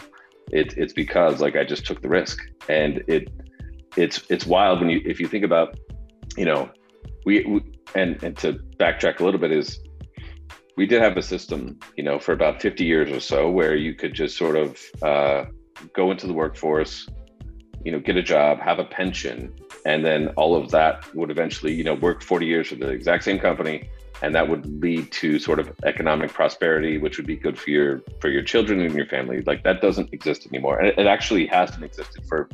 It, 0.52 0.78
it's 0.78 0.94
because 0.94 1.42
like 1.42 1.56
I 1.56 1.64
just 1.64 1.86
took 1.86 2.02
the 2.02 2.10
risk, 2.10 2.40
and 2.70 3.04
it 3.08 3.30
it's 3.98 4.24
it's 4.30 4.46
wild 4.46 4.80
when 4.80 4.90
you 4.90 5.02
if 5.06 5.20
you 5.20 5.28
think 5.28 5.44
about 5.44 5.78
you 6.38 6.46
know 6.46 6.70
we, 7.26 7.44
we 7.46 7.62
and 7.96 8.22
and 8.24 8.38
to 8.38 8.54
backtrack 8.78 9.20
a 9.20 9.26
little 9.26 9.40
bit 9.40 9.52
is 9.52 9.80
we 10.76 10.86
did 10.86 11.02
have 11.02 11.18
a 11.18 11.22
system 11.22 11.80
you 11.98 12.04
know 12.04 12.20
for 12.20 12.32
about 12.32 12.62
50 12.62 12.84
years 12.84 13.12
or 13.12 13.20
so 13.20 13.50
where 13.50 13.76
you 13.76 13.94
could 13.94 14.14
just 14.14 14.38
sort 14.38 14.56
of 14.56 14.80
uh, 15.02 15.46
go 15.94 16.12
into 16.12 16.28
the 16.28 16.34
workforce 16.34 17.08
you 17.84 17.92
know 17.92 18.00
get 18.00 18.16
a 18.16 18.24
job 18.24 18.60
have 18.60 18.80
a 18.80 18.86
pension 18.86 19.54
and 19.86 20.06
then 20.06 20.30
all 20.30 20.56
of 20.56 20.72
that 20.72 21.14
would 21.16 21.30
eventually 21.30 21.74
you 21.74 21.84
know 21.84 21.96
work 21.96 22.24
40 22.24 22.46
years 22.46 22.68
for 22.68 22.76
the 22.76 22.90
exact 22.90 23.24
same 23.24 23.40
company 23.40 23.90
and 24.22 24.34
that 24.34 24.48
would 24.48 24.66
lead 24.82 25.12
to 25.12 25.38
sort 25.38 25.60
of 25.60 25.72
economic 25.84 26.32
prosperity 26.32 26.98
which 26.98 27.18
would 27.18 27.28
be 27.28 27.36
good 27.36 27.60
for 27.60 27.70
your 27.70 28.02
for 28.22 28.30
your 28.30 28.42
children 28.42 28.80
and 28.80 28.96
your 28.96 29.06
family. 29.06 29.42
Like 29.42 29.64
that 29.64 29.82
doesn't 29.82 30.14
exist 30.14 30.48
anymore 30.48 30.80
and 30.80 30.88
it, 30.98 31.08
actually 31.08 31.46
hasn't 31.46 31.84
existed 31.84 32.26
for 32.28 32.50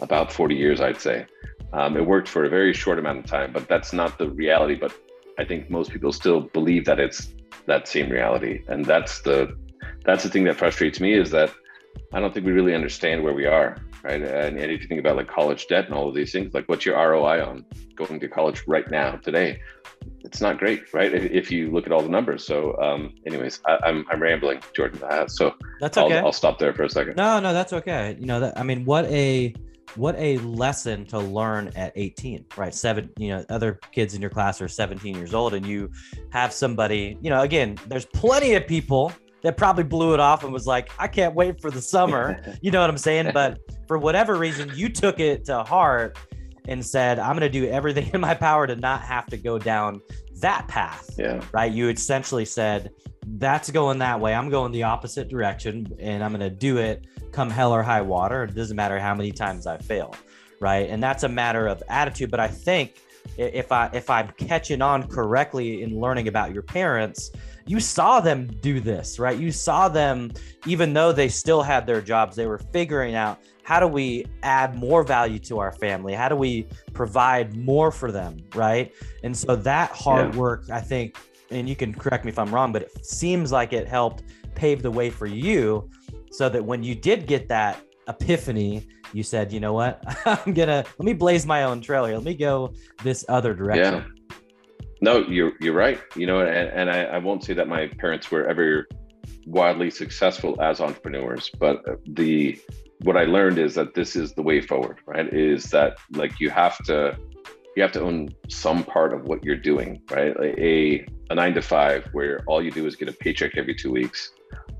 about 0.00 0.32
40 0.32 0.54
years 0.54 0.80
i'd 0.80 1.00
say. 1.00 1.26
Um, 1.72 1.96
it 1.96 2.06
worked 2.06 2.28
for 2.28 2.44
a 2.44 2.48
very 2.48 2.72
short 2.72 2.98
amount 2.98 3.18
of 3.18 3.26
time 3.26 3.52
but 3.52 3.68
that's 3.68 3.92
not 3.92 4.18
the 4.18 4.28
reality 4.30 4.74
but 4.74 4.92
i 5.38 5.44
think 5.44 5.70
most 5.70 5.90
people 5.90 6.12
still 6.12 6.40
believe 6.40 6.84
that 6.84 7.00
it's 7.00 7.32
that 7.66 7.88
same 7.88 8.10
reality 8.10 8.62
and 8.68 8.84
that's 8.84 9.20
the 9.22 9.56
that's 10.04 10.22
the 10.22 10.28
thing 10.28 10.44
that 10.44 10.56
frustrates 10.56 11.00
me 11.00 11.14
is 11.14 11.30
that 11.30 11.50
i 12.12 12.20
don't 12.20 12.34
think 12.34 12.46
we 12.46 12.52
really 12.52 12.74
understand 12.74 13.22
where 13.22 13.34
we 13.34 13.46
are 13.46 13.76
right 14.02 14.22
and, 14.22 14.58
and 14.58 14.70
if 14.70 14.82
you 14.82 14.88
think 14.88 15.00
about 15.00 15.16
like 15.16 15.28
college 15.28 15.66
debt 15.66 15.86
and 15.86 15.94
all 15.94 16.08
of 16.08 16.14
these 16.14 16.32
things 16.32 16.52
like 16.54 16.68
what's 16.68 16.84
your 16.84 16.96
roi 16.96 17.42
on 17.42 17.64
going 17.96 18.18
to 18.18 18.28
college 18.28 18.62
right 18.66 18.90
now 18.90 19.12
today 19.16 19.60
it's 20.24 20.40
not 20.40 20.58
great, 20.58 20.92
right? 20.94 21.12
If, 21.12 21.30
if, 21.30 21.50
you 21.50 21.70
look 21.70 21.86
at 21.86 21.92
all 21.92 22.02
the 22.02 22.08
numbers. 22.08 22.46
So, 22.46 22.76
um, 22.80 23.14
anyways, 23.26 23.60
I, 23.66 23.74
am 23.74 23.80
I'm, 23.84 24.06
I'm 24.10 24.22
rambling, 24.22 24.60
Jordan. 24.74 25.02
Uh, 25.02 25.26
so 25.26 25.54
that's 25.80 25.98
okay. 25.98 26.18
I'll, 26.18 26.26
I'll, 26.26 26.32
stop 26.32 26.58
there 26.58 26.72
for 26.72 26.84
a 26.84 26.90
second. 26.90 27.16
No, 27.16 27.40
no, 27.40 27.52
that's 27.52 27.72
okay. 27.72 28.16
You 28.18 28.26
know, 28.26 28.40
that, 28.40 28.58
I 28.58 28.62
mean, 28.62 28.84
what 28.84 29.04
a 29.06 29.54
what 29.96 30.14
a 30.16 30.38
lesson 30.38 31.04
to 31.06 31.18
learn 31.18 31.70
at 31.76 31.92
18, 31.96 32.46
right? 32.56 32.74
Seven, 32.74 33.10
you 33.16 33.28
know, 33.28 33.44
other 33.48 33.78
kids 33.92 34.14
in 34.14 34.20
your 34.20 34.30
class 34.30 34.60
are 34.60 34.68
17 34.68 35.14
years 35.14 35.34
old, 35.34 35.54
and 35.54 35.66
you 35.66 35.90
have 36.30 36.52
somebody. 36.52 37.16
You 37.20 37.30
know, 37.30 37.42
again, 37.42 37.78
there's 37.86 38.06
plenty 38.06 38.54
of 38.54 38.66
people 38.66 39.12
that 39.42 39.56
probably 39.56 39.84
blew 39.84 40.14
it 40.14 40.20
off 40.20 40.44
and 40.44 40.52
was 40.52 40.66
like, 40.66 40.90
I 40.98 41.08
can't 41.08 41.34
wait 41.34 41.60
for 41.60 41.70
the 41.70 41.82
summer. 41.82 42.40
you 42.62 42.70
know 42.70 42.80
what 42.80 42.90
I'm 42.90 42.98
saying? 42.98 43.30
But 43.34 43.58
for 43.86 43.98
whatever 43.98 44.36
reason, 44.36 44.70
you 44.74 44.88
took 44.88 45.20
it 45.20 45.44
to 45.46 45.62
heart 45.64 46.16
and 46.68 46.84
said, 46.84 47.18
I'm 47.18 47.36
going 47.36 47.40
to 47.40 47.60
do 47.60 47.68
everything 47.68 48.10
in 48.14 48.20
my 48.20 48.34
power 48.34 48.66
to 48.66 48.76
not 48.76 49.02
have 49.02 49.26
to 49.26 49.36
go 49.36 49.58
down 49.58 50.00
that 50.36 50.68
path. 50.68 51.10
Yeah. 51.18 51.42
Right. 51.52 51.72
You 51.72 51.88
essentially 51.88 52.44
said, 52.44 52.90
that's 53.38 53.70
going 53.70 53.98
that 53.98 54.20
way. 54.20 54.34
I'm 54.34 54.48
going 54.48 54.72
the 54.72 54.84
opposite 54.84 55.28
direction 55.28 55.86
and 55.98 56.22
I'm 56.22 56.30
going 56.30 56.40
to 56.40 56.50
do 56.50 56.78
it 56.78 57.06
come 57.32 57.50
hell 57.50 57.72
or 57.72 57.82
high 57.82 58.02
water. 58.02 58.44
It 58.44 58.54
doesn't 58.54 58.76
matter 58.76 58.98
how 58.98 59.14
many 59.14 59.32
times 59.32 59.66
I 59.66 59.78
fail. 59.78 60.14
Right. 60.60 60.88
And 60.88 61.02
that's 61.02 61.24
a 61.24 61.28
matter 61.28 61.66
of 61.66 61.82
attitude. 61.88 62.30
But 62.30 62.38
I 62.38 62.48
think 62.48 63.00
if 63.36 63.72
I 63.72 63.90
if 63.92 64.10
I'm 64.10 64.28
catching 64.36 64.82
on 64.82 65.08
correctly 65.08 65.82
in 65.82 66.00
learning 66.00 66.28
about 66.28 66.52
your 66.52 66.62
parents, 66.62 67.32
you 67.66 67.80
saw 67.80 68.20
them 68.20 68.46
do 68.60 68.80
this, 68.80 69.18
right? 69.18 69.38
You 69.38 69.50
saw 69.50 69.88
them, 69.88 70.32
even 70.66 70.92
though 70.92 71.12
they 71.12 71.28
still 71.28 71.62
had 71.62 71.86
their 71.86 72.00
jobs, 72.00 72.36
they 72.36 72.46
were 72.46 72.58
figuring 72.58 73.14
out 73.14 73.40
how 73.64 73.78
do 73.78 73.86
we 73.86 74.26
add 74.42 74.74
more 74.74 75.04
value 75.04 75.38
to 75.38 75.58
our 75.60 75.72
family? 75.72 76.14
How 76.14 76.28
do 76.28 76.36
we 76.36 76.66
provide 76.92 77.56
more 77.56 77.92
for 77.92 78.10
them, 78.10 78.38
right? 78.54 78.92
And 79.22 79.36
so 79.36 79.54
that 79.54 79.92
hard 79.92 80.34
yeah. 80.34 80.40
work, 80.40 80.68
I 80.70 80.80
think, 80.80 81.16
and 81.50 81.68
you 81.68 81.76
can 81.76 81.94
correct 81.94 82.24
me 82.24 82.30
if 82.30 82.38
I'm 82.38 82.52
wrong, 82.52 82.72
but 82.72 82.82
it 82.82 83.06
seems 83.06 83.52
like 83.52 83.72
it 83.72 83.86
helped 83.86 84.24
pave 84.54 84.82
the 84.82 84.90
way 84.90 85.10
for 85.10 85.26
you 85.26 85.88
so 86.32 86.48
that 86.48 86.64
when 86.64 86.82
you 86.82 86.94
did 86.94 87.26
get 87.26 87.48
that 87.48 87.80
epiphany, 88.08 88.86
you 89.12 89.22
said, 89.22 89.52
you 89.52 89.60
know 89.60 89.72
what, 89.72 90.02
I'm 90.26 90.54
gonna 90.54 90.84
let 90.98 91.04
me 91.04 91.12
blaze 91.12 91.46
my 91.46 91.64
own 91.64 91.80
trail 91.80 92.04
here. 92.06 92.16
Let 92.16 92.24
me 92.24 92.34
go 92.34 92.72
this 93.02 93.24
other 93.28 93.54
direction. 93.54 93.94
Yeah. 93.94 94.36
No, 95.00 95.18
you're 95.18 95.52
you're 95.60 95.74
right. 95.74 96.00
You 96.16 96.26
know, 96.26 96.40
and, 96.40 96.68
and 96.70 96.90
I, 96.90 97.02
I 97.04 97.18
won't 97.18 97.44
say 97.44 97.54
that 97.54 97.68
my 97.68 97.88
parents 97.98 98.30
were 98.30 98.48
ever 98.48 98.86
wildly 99.46 99.90
successful 99.90 100.60
as 100.62 100.80
entrepreneurs, 100.80 101.50
but 101.58 101.82
the 102.06 102.58
what 103.02 103.16
I 103.16 103.24
learned 103.24 103.58
is 103.58 103.74
that 103.74 103.94
this 103.94 104.14
is 104.14 104.32
the 104.32 104.42
way 104.42 104.60
forward, 104.60 104.98
right? 105.06 105.32
Is 105.32 105.64
that 105.70 105.98
like 106.12 106.40
you 106.40 106.50
have 106.50 106.78
to 106.84 107.16
you 107.76 107.82
have 107.82 107.92
to 107.92 108.00
own 108.00 108.28
some 108.48 108.84
part 108.84 109.12
of 109.12 109.24
what 109.24 109.44
you're 109.44 109.56
doing, 109.56 110.02
right? 110.10 110.36
A 110.38 111.06
a 111.30 111.34
nine 111.34 111.54
to 111.54 111.62
five 111.62 112.06
where 112.12 112.40
all 112.46 112.62
you 112.62 112.70
do 112.70 112.86
is 112.86 112.96
get 112.96 113.08
a 113.08 113.12
paycheck 113.12 113.56
every 113.56 113.74
two 113.74 113.90
weeks, 113.90 114.32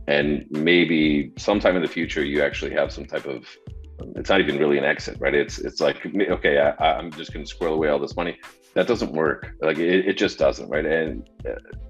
and 0.07 0.47
maybe 0.51 1.33
sometime 1.37 1.77
in 1.77 1.83
the 1.83 1.89
future 1.89 2.25
you 2.25 2.43
actually 2.43 2.73
have 2.73 2.93
some 2.93 3.05
type 3.05 3.27
of 3.27 3.47
it's 4.17 4.31
not 4.31 4.41
even 4.41 4.59
really 4.59 4.79
an 4.79 4.85
exit, 4.85 5.17
right? 5.21 5.35
It's 5.35 5.59
it's 5.59 5.81
like 5.81 6.05
okay, 6.07 6.59
I, 6.59 6.99
am 6.99 7.11
just 7.13 7.33
going 7.33 7.45
to 7.45 7.51
squirrel 7.51 7.75
away 7.75 7.89
all 7.89 7.99
this 7.99 8.17
money. 8.17 8.39
That 8.75 8.87
doesn't 8.87 9.13
work. 9.13 9.55
Like 9.61 9.79
it, 9.79 10.09
it 10.09 10.17
just 10.17 10.39
doesn't, 10.39 10.69
right? 10.69 10.85
And 10.85 11.29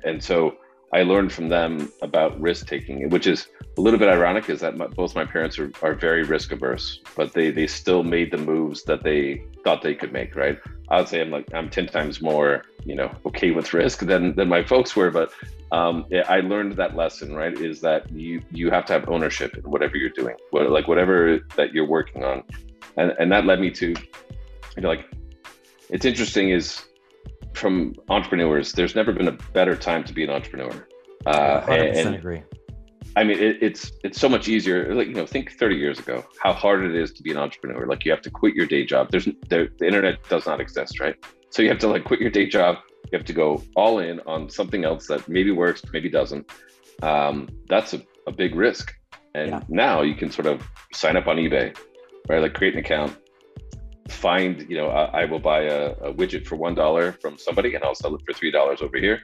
and 0.04 0.22
so 0.22 0.56
I 0.92 1.02
learned 1.04 1.32
from 1.32 1.48
them 1.48 1.90
about 2.02 2.38
risk 2.40 2.66
taking, 2.66 3.08
which 3.08 3.26
is 3.26 3.48
a 3.78 3.80
little 3.80 3.98
bit 3.98 4.08
ironic. 4.08 4.50
Is 4.50 4.60
that 4.60 4.76
my, 4.76 4.88
both 4.88 5.14
my 5.14 5.24
parents 5.24 5.58
are, 5.58 5.70
are 5.82 5.94
very 5.94 6.22
risk 6.22 6.52
averse, 6.52 7.00
but 7.16 7.32
they 7.32 7.50
they 7.50 7.66
still 7.66 8.02
made 8.02 8.30
the 8.30 8.38
moves 8.38 8.82
that 8.84 9.02
they 9.02 9.42
thought 9.64 9.82
they 9.82 9.94
could 9.94 10.12
make, 10.12 10.36
right? 10.36 10.58
I 10.90 10.98
would 10.98 11.08
say 11.08 11.20
I'm 11.20 11.30
like 11.30 11.46
I'm 11.54 11.70
ten 11.70 11.86
times 11.86 12.20
more, 12.20 12.64
you 12.84 12.94
know, 12.94 13.10
okay 13.26 13.52
with 13.52 13.72
risk 13.72 14.00
than 14.00 14.34
than 14.34 14.48
my 14.48 14.62
folks 14.62 14.94
were. 14.94 15.10
But 15.10 15.32
um, 15.72 16.04
I 16.28 16.40
learned 16.40 16.74
that 16.74 16.94
lesson, 16.94 17.34
right? 17.34 17.58
Is 17.58 17.80
that 17.80 18.10
you 18.12 18.42
you 18.50 18.70
have 18.70 18.84
to 18.86 18.92
have 18.92 19.08
ownership 19.08 19.56
in 19.56 19.62
whatever 19.64 19.96
you're 19.96 20.10
doing, 20.10 20.36
what, 20.50 20.70
like 20.70 20.86
whatever 20.86 21.40
that 21.56 21.72
you're 21.72 21.88
working 21.88 22.22
on, 22.24 22.44
and 22.98 23.12
and 23.18 23.32
that 23.32 23.46
led 23.46 23.58
me 23.58 23.70
to, 23.70 23.88
you 23.88 24.82
know, 24.82 24.88
like 24.88 25.10
it's 25.88 26.04
interesting 26.04 26.50
is 26.50 26.84
from 27.54 27.94
entrepreneurs. 28.10 28.72
There's 28.72 28.94
never 28.94 29.12
been 29.12 29.28
a 29.28 29.38
better 29.54 29.74
time 29.74 30.04
to 30.04 30.12
be 30.12 30.22
an 30.24 30.30
entrepreneur. 30.30 30.86
Uh, 31.24 31.60
100% 31.62 32.06
and, 32.06 32.14
agree. 32.16 32.42
I 33.16 33.24
mean, 33.24 33.38
it, 33.38 33.62
it's 33.62 33.92
it's 34.04 34.20
so 34.20 34.28
much 34.28 34.48
easier. 34.48 34.94
Like 34.94 35.08
you 35.08 35.14
know, 35.14 35.26
think 35.26 35.52
30 35.52 35.76
years 35.76 35.98
ago, 35.98 36.22
how 36.38 36.52
hard 36.52 36.84
it 36.84 36.94
is 36.94 37.12
to 37.14 37.22
be 37.22 37.30
an 37.30 37.38
entrepreneur. 37.38 37.86
Like 37.86 38.04
you 38.04 38.10
have 38.10 38.22
to 38.22 38.30
quit 38.30 38.54
your 38.54 38.66
day 38.66 38.84
job. 38.84 39.10
There's 39.10 39.26
there, 39.48 39.68
the 39.78 39.86
internet 39.86 40.22
does 40.28 40.44
not 40.44 40.60
exist, 40.60 41.00
right? 41.00 41.16
So 41.48 41.62
you 41.62 41.70
have 41.70 41.78
to 41.78 41.88
like 41.88 42.04
quit 42.04 42.20
your 42.20 42.30
day 42.30 42.46
job. 42.46 42.76
You 43.12 43.18
have 43.18 43.26
to 43.26 43.32
go 43.32 43.62
all 43.76 43.98
in 43.98 44.20
on 44.26 44.48
something 44.48 44.84
else 44.84 45.06
that 45.06 45.28
maybe 45.28 45.50
works, 45.50 45.82
maybe 45.92 46.08
doesn't. 46.08 46.50
Um, 47.02 47.48
that's 47.68 47.92
a, 47.92 48.02
a 48.26 48.32
big 48.32 48.54
risk. 48.54 48.94
And 49.34 49.50
yeah. 49.50 49.60
now 49.68 50.02
you 50.02 50.14
can 50.14 50.30
sort 50.30 50.46
of 50.46 50.66
sign 50.92 51.16
up 51.16 51.26
on 51.26 51.36
eBay, 51.36 51.76
right? 52.28 52.40
Like 52.40 52.54
create 52.54 52.74
an 52.74 52.80
account, 52.80 53.16
find, 54.08 54.68
you 54.68 54.76
know, 54.76 54.88
I, 54.88 55.22
I 55.22 55.24
will 55.26 55.38
buy 55.38 55.62
a, 55.62 55.92
a 55.92 56.12
widget 56.12 56.46
for 56.46 56.56
one 56.56 56.74
dollar 56.74 57.12
from 57.12 57.38
somebody, 57.38 57.74
and 57.74 57.84
I'll 57.84 57.94
sell 57.94 58.14
it 58.14 58.22
for 58.26 58.32
three 58.32 58.50
dollars 58.50 58.82
over 58.82 58.98
here 58.98 59.20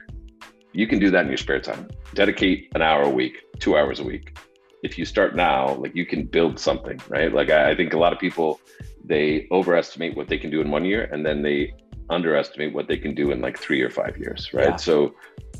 you 0.73 0.87
can 0.87 0.99
do 0.99 1.09
that 1.11 1.23
in 1.23 1.27
your 1.27 1.37
spare 1.37 1.59
time. 1.59 1.87
Dedicate 2.13 2.71
an 2.75 2.81
hour 2.81 3.03
a 3.03 3.09
week, 3.09 3.43
two 3.59 3.77
hours 3.77 3.99
a 3.99 4.03
week. 4.03 4.37
If 4.83 4.97
you 4.97 5.05
start 5.05 5.35
now, 5.35 5.75
like 5.75 5.95
you 5.95 6.05
can 6.05 6.25
build 6.25 6.59
something, 6.59 6.99
right? 7.09 7.33
Like 7.33 7.49
I, 7.49 7.71
I 7.71 7.75
think 7.75 7.93
a 7.93 7.97
lot 7.97 8.13
of 8.13 8.19
people 8.19 8.59
they 9.03 9.47
overestimate 9.51 10.15
what 10.15 10.27
they 10.27 10.37
can 10.37 10.51
do 10.51 10.61
in 10.61 10.69
one 10.69 10.85
year 10.85 11.05
and 11.11 11.25
then 11.25 11.41
they 11.41 11.73
underestimate 12.09 12.73
what 12.73 12.87
they 12.87 12.97
can 12.97 13.13
do 13.13 13.31
in 13.31 13.41
like 13.41 13.57
three 13.57 13.81
or 13.81 13.89
five 13.89 14.17
years, 14.17 14.53
right? 14.53 14.69
Yeah. 14.69 14.75
So 14.75 15.15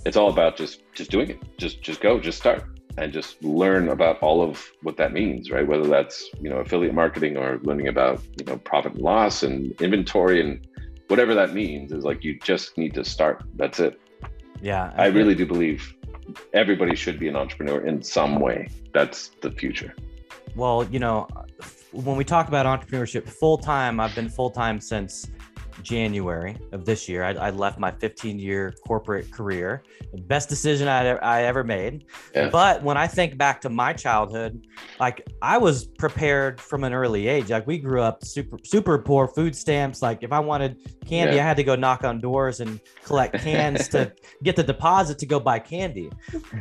it's 0.05 0.17
all 0.17 0.29
about 0.29 0.57
just 0.57 0.81
just 0.93 1.11
doing 1.11 1.29
it. 1.29 1.39
Just 1.57 1.81
just 1.81 2.01
go, 2.01 2.19
just 2.19 2.37
start 2.37 2.63
and 2.97 3.13
just 3.13 3.41
learn 3.43 3.89
about 3.89 4.21
all 4.21 4.41
of 4.41 4.69
what 4.81 4.97
that 4.97 5.13
means, 5.13 5.51
right? 5.51 5.65
Whether 5.65 5.87
that's, 5.87 6.29
you 6.41 6.49
know, 6.49 6.57
affiliate 6.57 6.93
marketing 6.93 7.37
or 7.37 7.59
learning 7.63 7.87
about, 7.87 8.21
you 8.37 8.45
know, 8.45 8.57
profit 8.57 8.93
and 8.93 9.01
loss 9.01 9.43
and 9.43 9.79
inventory 9.81 10.41
and 10.41 10.67
whatever 11.07 11.33
that 11.33 11.53
means 11.53 11.91
is 11.91 12.03
like 12.03 12.23
you 12.23 12.37
just 12.39 12.77
need 12.77 12.93
to 12.95 13.05
start. 13.05 13.43
That's 13.55 13.79
it. 13.79 13.99
Yeah. 14.61 14.91
I, 14.97 15.05
I 15.05 15.07
really 15.07 15.35
do 15.35 15.45
believe 15.45 15.95
everybody 16.53 16.95
should 16.95 17.19
be 17.19 17.27
an 17.27 17.35
entrepreneur 17.35 17.85
in 17.85 18.01
some 18.01 18.39
way. 18.39 18.67
That's 18.93 19.29
the 19.41 19.51
future. 19.51 19.95
Well, 20.55 20.85
you 20.91 20.99
know, 20.99 21.27
when 21.91 22.17
we 22.17 22.25
talk 22.25 22.47
about 22.47 22.65
entrepreneurship 22.65 23.27
full 23.27 23.57
time, 23.57 23.99
I've 23.99 24.13
been 24.13 24.29
full 24.29 24.49
time 24.49 24.79
since 24.79 25.29
January 25.83 26.57
of 26.71 26.85
this 26.85 27.07
year. 27.07 27.23
I, 27.23 27.31
I 27.33 27.49
left 27.49 27.79
my 27.79 27.91
15 27.91 28.39
year 28.39 28.73
corporate 28.85 29.31
career, 29.31 29.83
best 30.27 30.49
decision 30.49 30.87
I, 30.87 31.11
I 31.17 31.43
ever 31.43 31.63
made. 31.63 32.05
Yeah. 32.33 32.49
But 32.49 32.83
when 32.83 32.97
I 32.97 33.07
think 33.07 33.37
back 33.37 33.61
to 33.61 33.69
my 33.69 33.93
childhood, 33.93 34.65
like 34.99 35.25
I 35.41 35.57
was 35.57 35.85
prepared 35.85 36.59
from 36.59 36.83
an 36.83 36.93
early 36.93 37.27
age. 37.27 37.49
Like 37.49 37.67
we 37.67 37.77
grew 37.77 38.01
up 38.01 38.23
super, 38.23 38.57
super 38.63 38.97
poor 38.97 39.27
food 39.27 39.55
stamps. 39.55 40.01
Like 40.01 40.23
if 40.23 40.31
I 40.31 40.39
wanted 40.39 40.77
candy, 41.05 41.35
yeah. 41.35 41.43
I 41.43 41.47
had 41.47 41.57
to 41.57 41.63
go 41.63 41.75
knock 41.75 42.03
on 42.03 42.19
doors 42.19 42.59
and 42.59 42.79
collect 43.03 43.39
cans 43.39 43.87
to 43.89 44.11
get 44.43 44.55
the 44.55 44.63
deposit 44.63 45.17
to 45.19 45.25
go 45.25 45.39
buy 45.39 45.59
candy. 45.59 46.11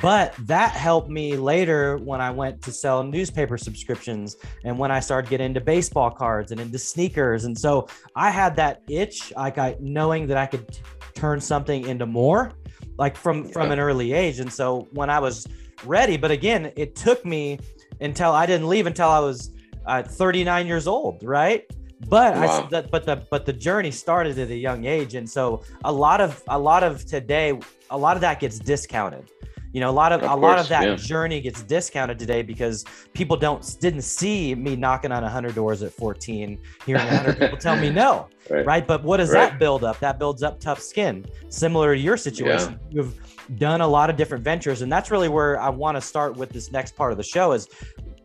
But 0.00 0.34
that 0.46 0.72
helped 0.72 1.10
me 1.10 1.36
later 1.36 1.98
when 1.98 2.20
I 2.20 2.30
went 2.30 2.62
to 2.62 2.72
sell 2.72 3.02
newspaper 3.02 3.58
subscriptions 3.58 4.36
and 4.64 4.78
when 4.78 4.90
I 4.90 5.00
started 5.00 5.28
getting 5.30 5.46
into 5.46 5.60
baseball 5.60 6.10
cards 6.10 6.52
and 6.52 6.60
into 6.60 6.78
sneakers. 6.78 7.44
And 7.44 7.56
so 7.56 7.88
I 8.14 8.30
had 8.30 8.56
that 8.56 8.82
itch 8.88 9.07
itch, 9.08 9.32
like 9.36 9.58
I 9.58 9.76
knowing 9.80 10.26
that 10.28 10.36
I 10.36 10.46
could 10.46 10.78
turn 11.14 11.40
something 11.40 11.86
into 11.86 12.06
more, 12.06 12.52
like 12.98 13.16
from 13.16 13.44
yeah. 13.44 13.52
from 13.52 13.70
an 13.70 13.78
early 13.78 14.12
age. 14.12 14.40
And 14.40 14.52
so 14.52 14.88
when 14.92 15.10
I 15.10 15.18
was 15.18 15.46
ready, 15.84 16.16
but 16.16 16.30
again, 16.30 16.72
it 16.76 16.94
took 16.94 17.24
me 17.24 17.58
until 18.00 18.32
I 18.32 18.46
didn't 18.46 18.68
leave 18.68 18.86
until 18.86 19.08
I 19.08 19.20
was 19.20 19.52
uh, 19.86 20.02
39 20.02 20.66
years 20.66 20.86
old, 20.86 21.22
right? 21.22 21.64
But 22.08 22.34
wow. 22.34 22.64
I 22.64 22.68
that, 22.70 22.90
but 22.90 23.04
the 23.04 23.16
but 23.30 23.44
the 23.44 23.52
journey 23.52 23.90
started 23.90 24.38
at 24.38 24.50
a 24.50 24.56
young 24.56 24.84
age, 24.84 25.14
and 25.16 25.28
so 25.28 25.62
a 25.84 25.92
lot 25.92 26.20
of 26.20 26.42
a 26.48 26.58
lot 26.58 26.82
of 26.84 27.04
today, 27.04 27.58
a 27.90 27.98
lot 27.98 28.16
of 28.16 28.20
that 28.20 28.38
gets 28.38 28.58
discounted. 28.58 29.30
You 29.78 29.84
know, 29.84 29.90
a 29.90 29.92
lot 29.92 30.10
of, 30.10 30.22
of 30.22 30.24
a 30.24 30.28
course, 30.30 30.42
lot 30.42 30.58
of 30.58 30.68
that 30.70 30.82
yeah. 30.82 30.96
journey 30.96 31.40
gets 31.40 31.62
discounted 31.62 32.18
today 32.18 32.42
because 32.42 32.84
people 33.14 33.36
don't 33.36 33.76
didn't 33.80 34.02
see 34.02 34.52
me 34.56 34.74
knocking 34.74 35.12
on 35.12 35.22
100 35.22 35.54
doors 35.54 35.84
at 35.84 35.92
14, 35.92 36.58
hearing 36.84 37.06
100 37.06 37.38
people 37.38 37.56
tell 37.56 37.76
me 37.76 37.88
no, 38.04 38.26
right? 38.50 38.66
right? 38.66 38.86
But 38.88 39.04
what 39.04 39.18
does 39.18 39.30
right. 39.30 39.50
that 39.50 39.60
build 39.60 39.84
up? 39.84 40.00
That 40.00 40.18
builds 40.18 40.42
up 40.42 40.58
tough 40.58 40.80
skin. 40.80 41.26
Similar 41.48 41.94
to 41.94 42.00
your 42.00 42.16
situation, 42.16 42.72
yeah. 42.72 42.88
you've 42.90 43.14
done 43.56 43.80
a 43.80 43.86
lot 43.86 44.10
of 44.10 44.16
different 44.16 44.42
ventures, 44.42 44.82
and 44.82 44.90
that's 44.90 45.12
really 45.12 45.28
where 45.28 45.60
I 45.60 45.68
want 45.68 45.96
to 45.96 46.00
start 46.00 46.36
with 46.36 46.50
this 46.50 46.72
next 46.72 46.96
part 46.96 47.12
of 47.12 47.16
the 47.16 47.22
show. 47.22 47.52
Is 47.52 47.68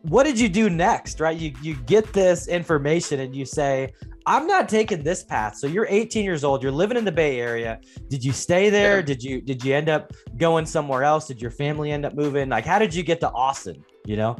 what 0.02 0.24
did 0.24 0.40
you 0.40 0.48
do 0.48 0.68
next 0.68 1.20
right 1.20 1.38
you 1.38 1.52
you 1.62 1.76
get 1.86 2.12
this 2.12 2.48
information 2.48 3.20
and 3.20 3.34
you 3.34 3.46
say 3.46 3.90
I'm 4.26 4.46
not 4.46 4.68
taking 4.68 5.02
this 5.02 5.22
path. 5.22 5.56
So 5.56 5.66
you're 5.66 5.86
18 5.88 6.24
years 6.24 6.44
old. 6.44 6.62
You're 6.62 6.72
living 6.72 6.96
in 6.96 7.04
the 7.04 7.12
Bay 7.12 7.40
Area. 7.40 7.80
Did 8.08 8.24
you 8.24 8.32
stay 8.32 8.70
there? 8.70 8.96
Yeah. 8.96 9.02
Did 9.02 9.22
you 9.22 9.40
did 9.40 9.64
you 9.64 9.74
end 9.74 9.88
up 9.88 10.12
going 10.36 10.66
somewhere 10.66 11.02
else? 11.02 11.26
Did 11.26 11.42
your 11.42 11.50
family 11.50 11.92
end 11.92 12.06
up 12.06 12.14
moving? 12.14 12.48
Like, 12.48 12.64
how 12.64 12.78
did 12.78 12.94
you 12.94 13.02
get 13.02 13.20
to 13.20 13.30
Austin? 13.32 13.84
You 14.06 14.16
know. 14.16 14.36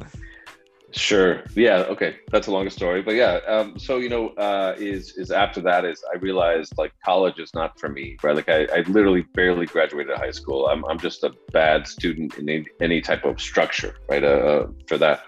Sure. 0.93 1.43
Yeah. 1.57 1.79
Okay. 1.88 2.17
That's 2.31 2.47
a 2.47 2.53
longer 2.53 2.71
story, 2.71 3.03
but 3.03 3.14
yeah. 3.14 3.41
Um, 3.49 3.79
so 3.79 3.99
you 3.99 4.09
know, 4.09 4.29
uh, 4.31 4.75
is 4.79 5.17
is 5.17 5.31
after 5.31 5.61
that 5.62 5.85
is 5.85 6.03
I 6.12 6.19
realized 6.19 6.73
like 6.79 6.93
college 7.05 7.38
is 7.38 7.53
not 7.53 7.79
for 7.79 7.88
me, 7.88 8.17
right? 8.23 8.35
Like 8.35 8.49
I, 8.49 8.67
I 8.67 8.81
literally 8.87 9.23
barely 9.35 9.67
graduated 9.67 10.17
high 10.17 10.31
school. 10.31 10.69
I'm 10.69 10.85
I'm 10.85 10.99
just 10.99 11.25
a 11.25 11.33
bad 11.53 11.87
student 11.88 12.38
in 12.38 12.49
any, 12.49 12.67
any 12.81 13.00
type 13.00 13.25
of 13.25 13.41
structure, 13.41 13.97
right? 14.09 14.23
Uh, 14.23 14.26
uh 14.26 14.67
for 14.87 14.97
that. 14.99 15.25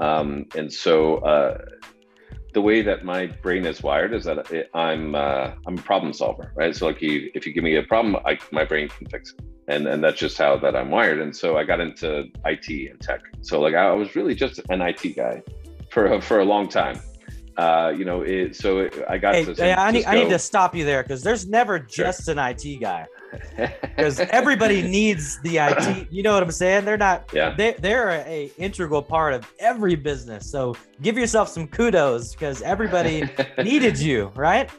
Um, 0.00 0.46
and 0.56 0.72
so 0.72 1.16
uh, 1.18 1.58
the 2.52 2.60
way 2.60 2.82
that 2.82 3.04
my 3.04 3.26
brain 3.26 3.64
is 3.64 3.82
wired 3.82 4.12
is 4.14 4.24
that 4.24 4.50
it, 4.50 4.70
I'm 4.74 5.14
uh, 5.14 5.52
I'm 5.66 5.78
a 5.78 5.82
problem 5.82 6.12
solver, 6.12 6.52
right? 6.56 6.74
So 6.74 6.86
like 6.86 7.00
you, 7.00 7.30
if 7.34 7.46
you 7.46 7.52
give 7.52 7.64
me 7.64 7.76
a 7.76 7.82
problem, 7.82 8.16
I, 8.24 8.38
my 8.50 8.64
brain 8.64 8.88
can 8.88 9.06
fix 9.08 9.32
it, 9.32 9.44
and 9.68 9.86
and 9.86 10.02
that's 10.02 10.18
just 10.18 10.36
how 10.36 10.56
that 10.58 10.74
I'm 10.74 10.90
wired. 10.90 11.20
And 11.20 11.34
so 11.34 11.56
I 11.56 11.64
got 11.64 11.80
into 11.80 12.26
IT 12.44 12.90
and 12.90 13.00
tech. 13.00 13.20
So 13.42 13.60
like 13.60 13.74
I 13.74 13.92
was 13.92 14.16
really 14.16 14.34
just 14.34 14.60
an 14.68 14.80
IT 14.80 15.16
guy 15.16 15.42
for 15.90 16.20
for 16.20 16.40
a 16.40 16.44
long 16.44 16.68
time. 16.68 17.00
Uh, 17.56 17.92
you 17.94 18.04
know, 18.04 18.22
it, 18.22 18.56
so 18.56 18.78
it, 18.80 18.94
I 19.08 19.18
got 19.18 19.34
hey, 19.34 19.44
to. 19.44 19.78
I 19.80 19.90
need, 19.90 20.04
I 20.06 20.14
need 20.14 20.30
to 20.30 20.38
stop 20.38 20.74
you 20.74 20.84
there 20.84 21.02
because 21.02 21.22
there's 21.22 21.46
never 21.46 21.78
just 21.78 22.24
sure. 22.24 22.32
an 22.32 22.38
IT 22.38 22.80
guy 22.80 23.06
because 23.56 24.20
everybody 24.20 24.82
needs 24.98 25.40
the 25.40 25.58
IT. 25.58 26.08
You 26.10 26.22
know 26.22 26.34
what 26.34 26.42
I'm 26.42 26.50
saying? 26.50 26.84
They're 26.84 26.96
not. 26.96 27.30
Yeah. 27.32 27.54
They 27.54 27.74
they're 27.78 28.10
a, 28.10 28.20
a 28.26 28.52
integral 28.58 29.02
part 29.02 29.34
of 29.34 29.52
every 29.58 29.94
business. 29.94 30.50
So 30.50 30.74
give 31.02 31.16
yourself 31.16 31.48
some 31.48 31.66
kudos 31.68 32.32
because 32.32 32.62
everybody 32.62 33.28
needed 33.58 33.98
you, 33.98 34.32
right? 34.34 34.70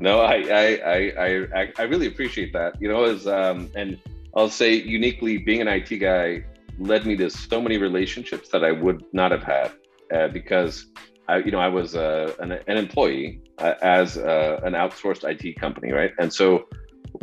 no, 0.00 0.20
I, 0.20 0.34
I, 0.34 0.80
I, 0.84 1.60
I, 1.60 1.72
I 1.78 1.82
really 1.82 2.08
appreciate 2.08 2.52
that. 2.52 2.80
You 2.80 2.88
know, 2.88 3.04
as 3.04 3.26
um, 3.26 3.70
and 3.74 3.98
I'll 4.36 4.50
say 4.50 4.74
uniquely, 4.74 5.38
being 5.38 5.60
an 5.60 5.68
IT 5.68 5.98
guy 5.98 6.44
led 6.78 7.06
me 7.06 7.16
to 7.16 7.30
so 7.30 7.60
many 7.60 7.78
relationships 7.78 8.48
that 8.48 8.64
I 8.64 8.72
would 8.72 9.04
not 9.12 9.30
have 9.30 9.44
had 9.44 9.72
uh, 10.12 10.28
because 10.28 10.86
I, 11.28 11.38
you 11.38 11.50
know, 11.50 11.58
I 11.58 11.68
was 11.68 11.94
uh, 11.94 12.34
an, 12.40 12.52
an 12.52 12.76
employee 12.76 13.40
uh, 13.58 13.74
as 13.82 14.18
uh, 14.18 14.60
an 14.64 14.72
outsourced 14.72 15.24
IT 15.24 15.58
company, 15.58 15.92
right? 15.92 16.12
And 16.18 16.32
so 16.32 16.66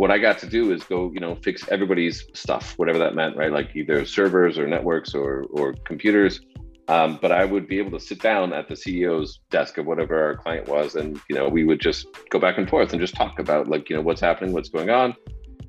what 0.02 0.10
I 0.10 0.18
got 0.18 0.40
to 0.40 0.48
do 0.48 0.72
is 0.72 0.84
go, 0.84 1.12
you 1.14 1.20
know, 1.20 1.36
fix 1.36 1.64
everybody's 1.70 2.26
stuff, 2.34 2.74
whatever 2.80 2.98
that 2.98 3.14
meant, 3.14 3.38
right? 3.38 3.52
Like 3.52 3.76
either 3.76 4.04
servers 4.04 4.58
or 4.58 4.66
networks 4.66 5.14
or 5.14 5.44
or 5.52 5.76
computers. 5.86 6.40
Um, 6.88 7.20
but 7.22 7.32
I 7.32 7.46
would 7.46 7.68
be 7.68 7.78
able 7.78 7.92
to 7.92 8.04
sit 8.04 8.20
down 8.20 8.52
at 8.52 8.68
the 8.68 8.74
CEO's 8.74 9.42
desk 9.52 9.78
of 9.78 9.86
whatever 9.86 10.20
our 10.20 10.36
client 10.38 10.68
was, 10.68 10.96
and 10.96 11.22
you 11.30 11.36
know, 11.36 11.48
we 11.48 11.66
would 11.66 11.80
just 11.80 12.08
go 12.32 12.40
back 12.40 12.58
and 12.58 12.68
forth 12.68 12.94
and 12.94 13.00
just 13.00 13.14
talk 13.14 13.38
about 13.38 13.68
like 13.68 13.92
you 13.92 13.96
know 13.96 14.02
what's 14.02 14.22
happening, 14.22 14.54
what's 14.54 14.70
going 14.70 14.90
on, 14.90 15.14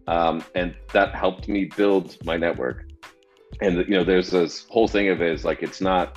um, 0.07 0.43
and 0.55 0.75
that 0.95 1.15
helped 1.15 1.47
me 1.47 1.67
build 1.67 2.17
my 2.25 2.39
network. 2.39 2.87
And 3.61 3.77
you 3.87 3.97
know, 3.99 4.03
there's 4.03 4.31
this 4.31 4.65
whole 4.71 4.89
thing 4.89 5.11
of 5.11 5.21
it 5.21 5.31
is 5.31 5.45
like 5.45 5.63
it's 5.63 5.83
not 5.83 6.17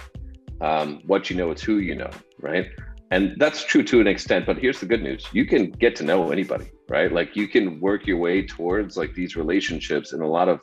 um, 0.62 1.02
what 1.06 1.30
you 1.30 1.36
know, 1.36 1.52
it's 1.52 1.64
who 1.64 1.80
you 1.80 1.96
know, 1.96 2.12
right? 2.40 2.68
And 3.12 3.36
that's 3.38 3.66
true 3.66 3.84
to 3.84 4.00
an 4.00 4.08
extent. 4.08 4.46
But 4.46 4.58
here's 4.58 4.80
the 4.80 4.86
good 4.86 5.04
news: 5.04 5.28
you 5.34 5.46
can 5.46 5.72
get 5.72 5.98
to 5.98 6.06
know 6.06 6.32
anybody, 6.32 6.72
right? 6.90 7.12
Like 7.12 7.36
you 7.36 7.48
can 7.48 7.80
work 7.80 8.08
your 8.08 8.18
way 8.18 8.46
towards 8.46 8.98
like 8.98 9.14
these 9.14 9.36
relationships 9.36 10.14
in 10.14 10.22
a 10.22 10.28
lot 10.28 10.50
of 10.50 10.62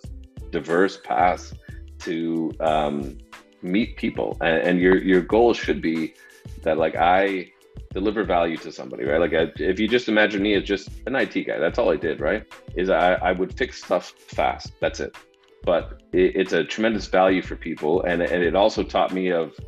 diverse 0.50 0.98
paths 1.02 1.54
to 2.00 2.52
um, 2.60 3.18
meet 3.62 3.96
people, 3.96 4.36
and, 4.40 4.58
and 4.62 4.80
your 4.80 4.96
your 5.02 5.22
goal 5.22 5.54
should 5.54 5.80
be 5.80 6.14
that 6.62 6.78
like 6.78 6.96
I 6.96 7.52
deliver 7.92 8.24
value 8.24 8.56
to 8.58 8.72
somebody, 8.72 9.04
right? 9.04 9.20
Like 9.20 9.34
I, 9.34 9.52
if 9.56 9.78
you 9.78 9.88
just 9.88 10.08
imagine 10.08 10.42
me 10.42 10.54
as 10.54 10.64
just 10.64 10.88
an 11.06 11.14
IT 11.14 11.46
guy, 11.46 11.58
that's 11.58 11.78
all 11.78 11.90
I 11.90 11.96
did, 11.96 12.20
right? 12.20 12.44
Is 12.74 12.90
I, 12.90 13.14
I 13.14 13.32
would 13.32 13.56
fix 13.56 13.84
stuff 13.84 14.14
fast. 14.28 14.72
That's 14.80 15.00
it. 15.00 15.16
But 15.64 16.02
it, 16.12 16.36
it's 16.36 16.52
a 16.52 16.64
tremendous 16.64 17.06
value 17.06 17.42
for 17.42 17.56
people, 17.56 18.02
and 18.02 18.22
and 18.22 18.42
it 18.42 18.54
also 18.54 18.82
taught 18.82 19.12
me 19.12 19.30
of 19.30 19.58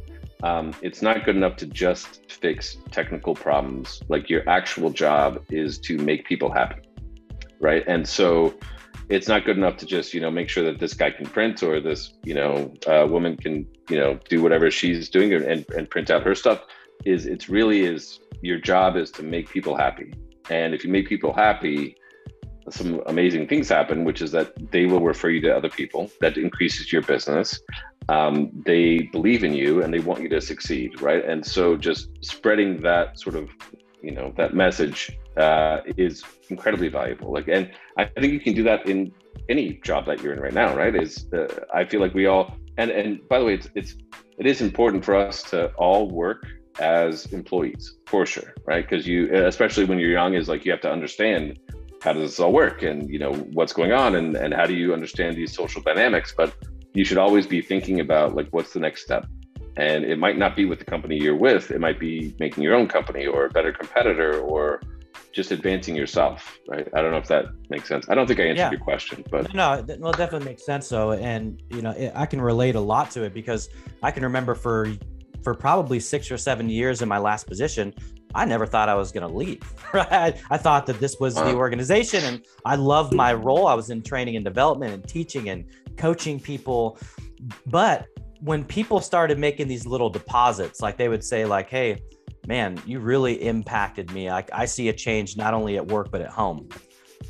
um, 0.44 0.74
it's 0.82 1.00
not 1.00 1.24
good 1.24 1.36
enough 1.36 1.56
to 1.56 1.66
just 1.66 2.30
fix 2.30 2.76
technical 2.90 3.34
problems. 3.34 4.02
Like 4.08 4.28
your 4.28 4.46
actual 4.48 4.90
job 4.90 5.42
is 5.48 5.78
to 5.80 5.96
make 5.96 6.26
people 6.26 6.52
happy, 6.52 6.82
right? 7.60 7.82
And 7.86 8.06
so 8.06 8.54
it's 9.08 9.26
not 9.26 9.46
good 9.46 9.56
enough 9.56 9.78
to 9.78 9.86
just 9.86 10.12
you 10.12 10.20
know 10.20 10.30
make 10.30 10.50
sure 10.50 10.62
that 10.64 10.78
this 10.78 10.92
guy 10.92 11.10
can 11.10 11.24
print 11.24 11.62
or 11.62 11.80
this 11.80 12.12
you 12.24 12.34
know 12.34 12.72
uh, 12.86 13.06
woman 13.08 13.38
can 13.38 13.66
you 13.88 13.98
know 13.98 14.18
do 14.28 14.42
whatever 14.42 14.70
she's 14.70 15.08
doing 15.08 15.32
and, 15.32 15.64
and 15.70 15.88
print 15.88 16.10
out 16.10 16.22
her 16.22 16.34
stuff. 16.34 16.60
Is 17.06 17.24
it's 17.24 17.48
really 17.48 17.80
is 17.80 18.20
your 18.42 18.58
job 18.58 18.96
is 18.96 19.10
to 19.12 19.22
make 19.22 19.48
people 19.48 19.74
happy, 19.74 20.12
and 20.50 20.74
if 20.74 20.84
you 20.84 20.90
make 20.90 21.08
people 21.08 21.32
happy, 21.32 21.96
some 22.70 23.02
amazing 23.06 23.46
things 23.48 23.68
happen, 23.68 24.04
which 24.04 24.22
is 24.22 24.30
that 24.32 24.52
they 24.70 24.86
will 24.86 25.00
refer 25.00 25.28
you 25.28 25.40
to 25.42 25.56
other 25.56 25.68
people. 25.68 26.10
That 26.20 26.36
increases 26.36 26.92
your 26.92 27.02
business 27.02 27.60
um, 28.08 28.50
they 28.66 29.02
believe 29.12 29.44
in 29.44 29.54
you 29.54 29.82
and 29.82 29.92
they 29.92 30.00
want 30.00 30.22
you 30.22 30.28
to 30.30 30.40
succeed, 30.40 31.00
right? 31.00 31.24
And 31.24 31.44
so 31.44 31.76
just 31.76 32.10
spreading 32.20 32.82
that 32.82 33.18
sort 33.18 33.36
of, 33.36 33.50
you 34.02 34.10
know, 34.10 34.32
that 34.36 34.54
message 34.54 35.18
uh, 35.36 35.78
is 35.96 36.22
incredibly 36.50 36.88
valuable. 36.88 37.32
Like, 37.32 37.48
and 37.48 37.70
I 37.96 38.04
think 38.04 38.32
you 38.32 38.40
can 38.40 38.54
do 38.54 38.62
that 38.64 38.86
in 38.88 39.12
any 39.48 39.80
job 39.84 40.06
that 40.06 40.22
you're 40.22 40.34
in 40.34 40.40
right 40.40 40.52
now, 40.52 40.76
right? 40.76 40.94
Is 40.94 41.26
uh, 41.32 41.46
I 41.72 41.84
feel 41.84 42.00
like 42.00 42.14
we 42.14 42.26
all, 42.26 42.56
and 42.76 42.90
and 42.90 43.26
by 43.28 43.38
the 43.38 43.44
way, 43.44 43.54
it's 43.54 43.68
it's 43.74 43.94
it 44.38 44.46
is 44.46 44.60
important 44.60 45.04
for 45.04 45.14
us 45.14 45.42
to 45.44 45.68
all 45.74 46.10
work 46.10 46.46
as 46.80 47.26
employees 47.26 47.96
for 48.06 48.26
sure, 48.26 48.54
right? 48.66 48.88
Because 48.88 49.06
you, 49.06 49.32
especially 49.34 49.84
when 49.84 49.98
you're 49.98 50.10
young, 50.10 50.34
is 50.34 50.48
like 50.48 50.64
you 50.64 50.70
have 50.72 50.80
to 50.82 50.92
understand 50.92 51.58
how 52.04 52.12
does 52.12 52.32
this 52.32 52.38
all 52.38 52.52
work 52.52 52.82
and 52.82 53.08
you 53.08 53.18
know 53.18 53.32
what's 53.58 53.72
going 53.72 53.92
on 53.92 54.14
and 54.16 54.36
and 54.36 54.52
how 54.52 54.66
do 54.66 54.74
you 54.74 54.92
understand 54.92 55.34
these 55.36 55.54
social 55.54 55.80
dynamics, 55.80 56.34
but 56.36 56.54
you 56.92 57.04
should 57.04 57.16
always 57.16 57.46
be 57.46 57.62
thinking 57.62 58.00
about 58.00 58.34
like 58.36 58.46
what's 58.50 58.74
the 58.74 58.78
next 58.78 59.02
step? 59.02 59.26
And 59.78 60.04
it 60.04 60.18
might 60.18 60.36
not 60.36 60.54
be 60.54 60.66
with 60.66 60.78
the 60.78 60.84
company 60.84 61.16
you're 61.16 61.34
with. 61.34 61.70
It 61.70 61.80
might 61.80 61.98
be 61.98 62.36
making 62.38 62.62
your 62.62 62.74
own 62.74 62.86
company 62.86 63.26
or 63.26 63.46
a 63.46 63.50
better 63.50 63.72
competitor 63.72 64.38
or 64.38 64.82
just 65.32 65.50
advancing 65.50 65.96
yourself 65.96 66.58
right? 66.68 66.86
I 66.94 67.00
don't 67.00 67.10
know 67.10 67.16
if 67.18 67.26
that 67.28 67.46
makes 67.70 67.88
sense. 67.88 68.06
I 68.08 68.14
don't 68.14 68.26
think 68.28 68.38
i 68.38 68.44
answered 68.44 68.62
yeah. 68.62 68.70
your 68.70 68.80
question 68.80 69.24
but 69.30 69.52
no 69.54 69.84
no 69.98 70.10
it 70.10 70.16
definitely 70.16 70.46
makes 70.46 70.64
sense 70.64 70.88
though. 70.90 71.12
And 71.12 71.60
you 71.70 71.82
know 71.82 71.90
it, 71.90 72.12
i 72.14 72.26
can 72.26 72.40
relate 72.40 72.74
a 72.74 72.80
lot 72.80 73.10
to 73.12 73.22
it 73.22 73.32
because 73.32 73.68
i 74.02 74.10
can 74.10 74.22
remember 74.22 74.54
for 74.54 74.92
for 75.42 75.54
probably 75.54 75.98
six 76.00 76.30
or 76.30 76.38
seven 76.38 76.68
years 76.68 77.02
in 77.02 77.08
my 77.08 77.18
last 77.18 77.46
position 77.46 77.94
I 78.34 78.44
never 78.44 78.66
thought 78.66 78.88
I 78.88 78.94
was 78.94 79.12
going 79.12 79.26
to 79.28 79.34
leave. 79.34 79.62
Right? 79.94 80.36
I 80.50 80.56
thought 80.56 80.86
that 80.86 80.98
this 80.98 81.20
was 81.20 81.36
the 81.36 81.54
organization 81.54 82.24
and 82.24 82.44
I 82.64 82.74
loved 82.74 83.14
my 83.14 83.32
role. 83.32 83.68
I 83.68 83.74
was 83.74 83.90
in 83.90 84.02
training 84.02 84.34
and 84.34 84.44
development 84.44 84.92
and 84.92 85.06
teaching 85.06 85.50
and 85.50 85.64
coaching 85.96 86.40
people. 86.40 86.98
But 87.66 88.08
when 88.40 88.64
people 88.64 89.00
started 89.00 89.38
making 89.38 89.68
these 89.68 89.86
little 89.86 90.10
deposits, 90.10 90.82
like 90.82 90.96
they 90.96 91.08
would 91.08 91.22
say, 91.22 91.44
like, 91.44 91.70
hey, 91.70 92.02
man, 92.48 92.80
you 92.84 92.98
really 92.98 93.34
impacted 93.42 94.10
me. 94.12 94.30
Like 94.30 94.50
I 94.52 94.64
see 94.64 94.88
a 94.88 94.92
change 94.92 95.36
not 95.36 95.54
only 95.54 95.76
at 95.76 95.86
work, 95.86 96.10
but 96.10 96.20
at 96.20 96.30
home. 96.30 96.68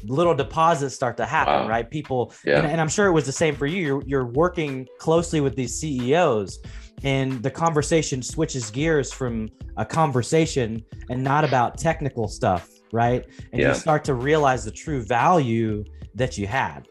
Little 0.04 0.34
deposits 0.34 0.94
start 0.94 1.18
to 1.18 1.26
happen, 1.26 1.52
wow. 1.52 1.68
right? 1.68 1.90
People, 1.90 2.32
yeah. 2.46 2.58
and, 2.58 2.66
and, 2.66 2.80
I'm 2.80 2.88
sure 2.88 3.06
it 3.06 3.12
was 3.12 3.26
the 3.26 3.32
same 3.32 3.54
for 3.54 3.66
you. 3.66 3.82
You're, 3.82 4.02
you're 4.06 4.26
working 4.26 4.88
closely 4.98 5.42
with 5.42 5.54
these 5.54 5.78
CEOs 5.78 6.60
and 7.04 7.42
the 7.42 7.50
conversation 7.50 8.22
switches 8.22 8.70
gears 8.70 9.12
from 9.12 9.48
a 9.76 9.84
conversation 9.84 10.84
and 11.10 11.22
not 11.22 11.44
about 11.44 11.78
technical 11.78 12.26
stuff 12.26 12.68
right? 12.94 13.26
And 13.52 13.60
yeah. 13.60 13.68
you 13.70 13.74
start 13.74 14.04
to 14.04 14.14
realize 14.14 14.64
the 14.64 14.70
true 14.70 15.02
value 15.02 15.84
that 16.14 16.38
you 16.38 16.46
had. 16.46 16.86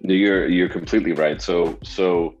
You're 0.00 0.48
you're 0.48 0.70
completely 0.70 1.12
right. 1.12 1.40
So 1.40 1.78
so 1.82 2.34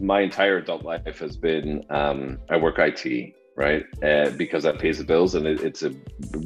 my 0.00 0.20
entire 0.20 0.58
adult 0.58 0.84
life 0.84 1.18
has 1.18 1.36
been 1.36 1.84
um, 1.90 2.38
i 2.50 2.56
work 2.56 2.78
it 2.78 3.34
right? 3.56 3.84
Uh, 4.04 4.30
because 4.36 4.62
that 4.62 4.78
pays 4.78 4.98
the 4.98 5.04
bills 5.04 5.34
and 5.34 5.44
it, 5.44 5.60
it's 5.60 5.82
a 5.82 5.92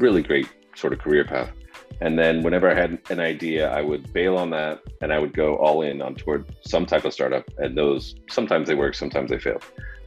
really 0.05 0.23
great 0.23 0.49
sort 0.75 0.95
of 0.95 0.99
career 0.99 1.25
path 1.27 1.51
and 2.01 2.19
then 2.19 2.43
whenever 2.43 2.71
I 2.71 2.75
had 2.75 2.99
an 3.11 3.21
idea, 3.21 3.71
I 3.71 3.83
would 3.83 4.13
bail 4.13 4.37
on 4.37 4.51
that 4.51 4.81
and 5.01 5.13
I 5.13 5.19
would 5.19 5.35
go 5.35 5.57
all 5.57 5.83
in 5.83 6.03
on 6.03 6.15
toward 6.15 6.55
some 6.67 6.87
type 6.87 7.05
of 7.05 7.13
startup. 7.13 7.45
And 7.59 7.77
those 7.77 8.15
sometimes 8.31 8.69
they 8.69 8.75
work, 8.75 8.95
sometimes 8.95 9.31
they 9.31 9.39
fail. 9.39 9.61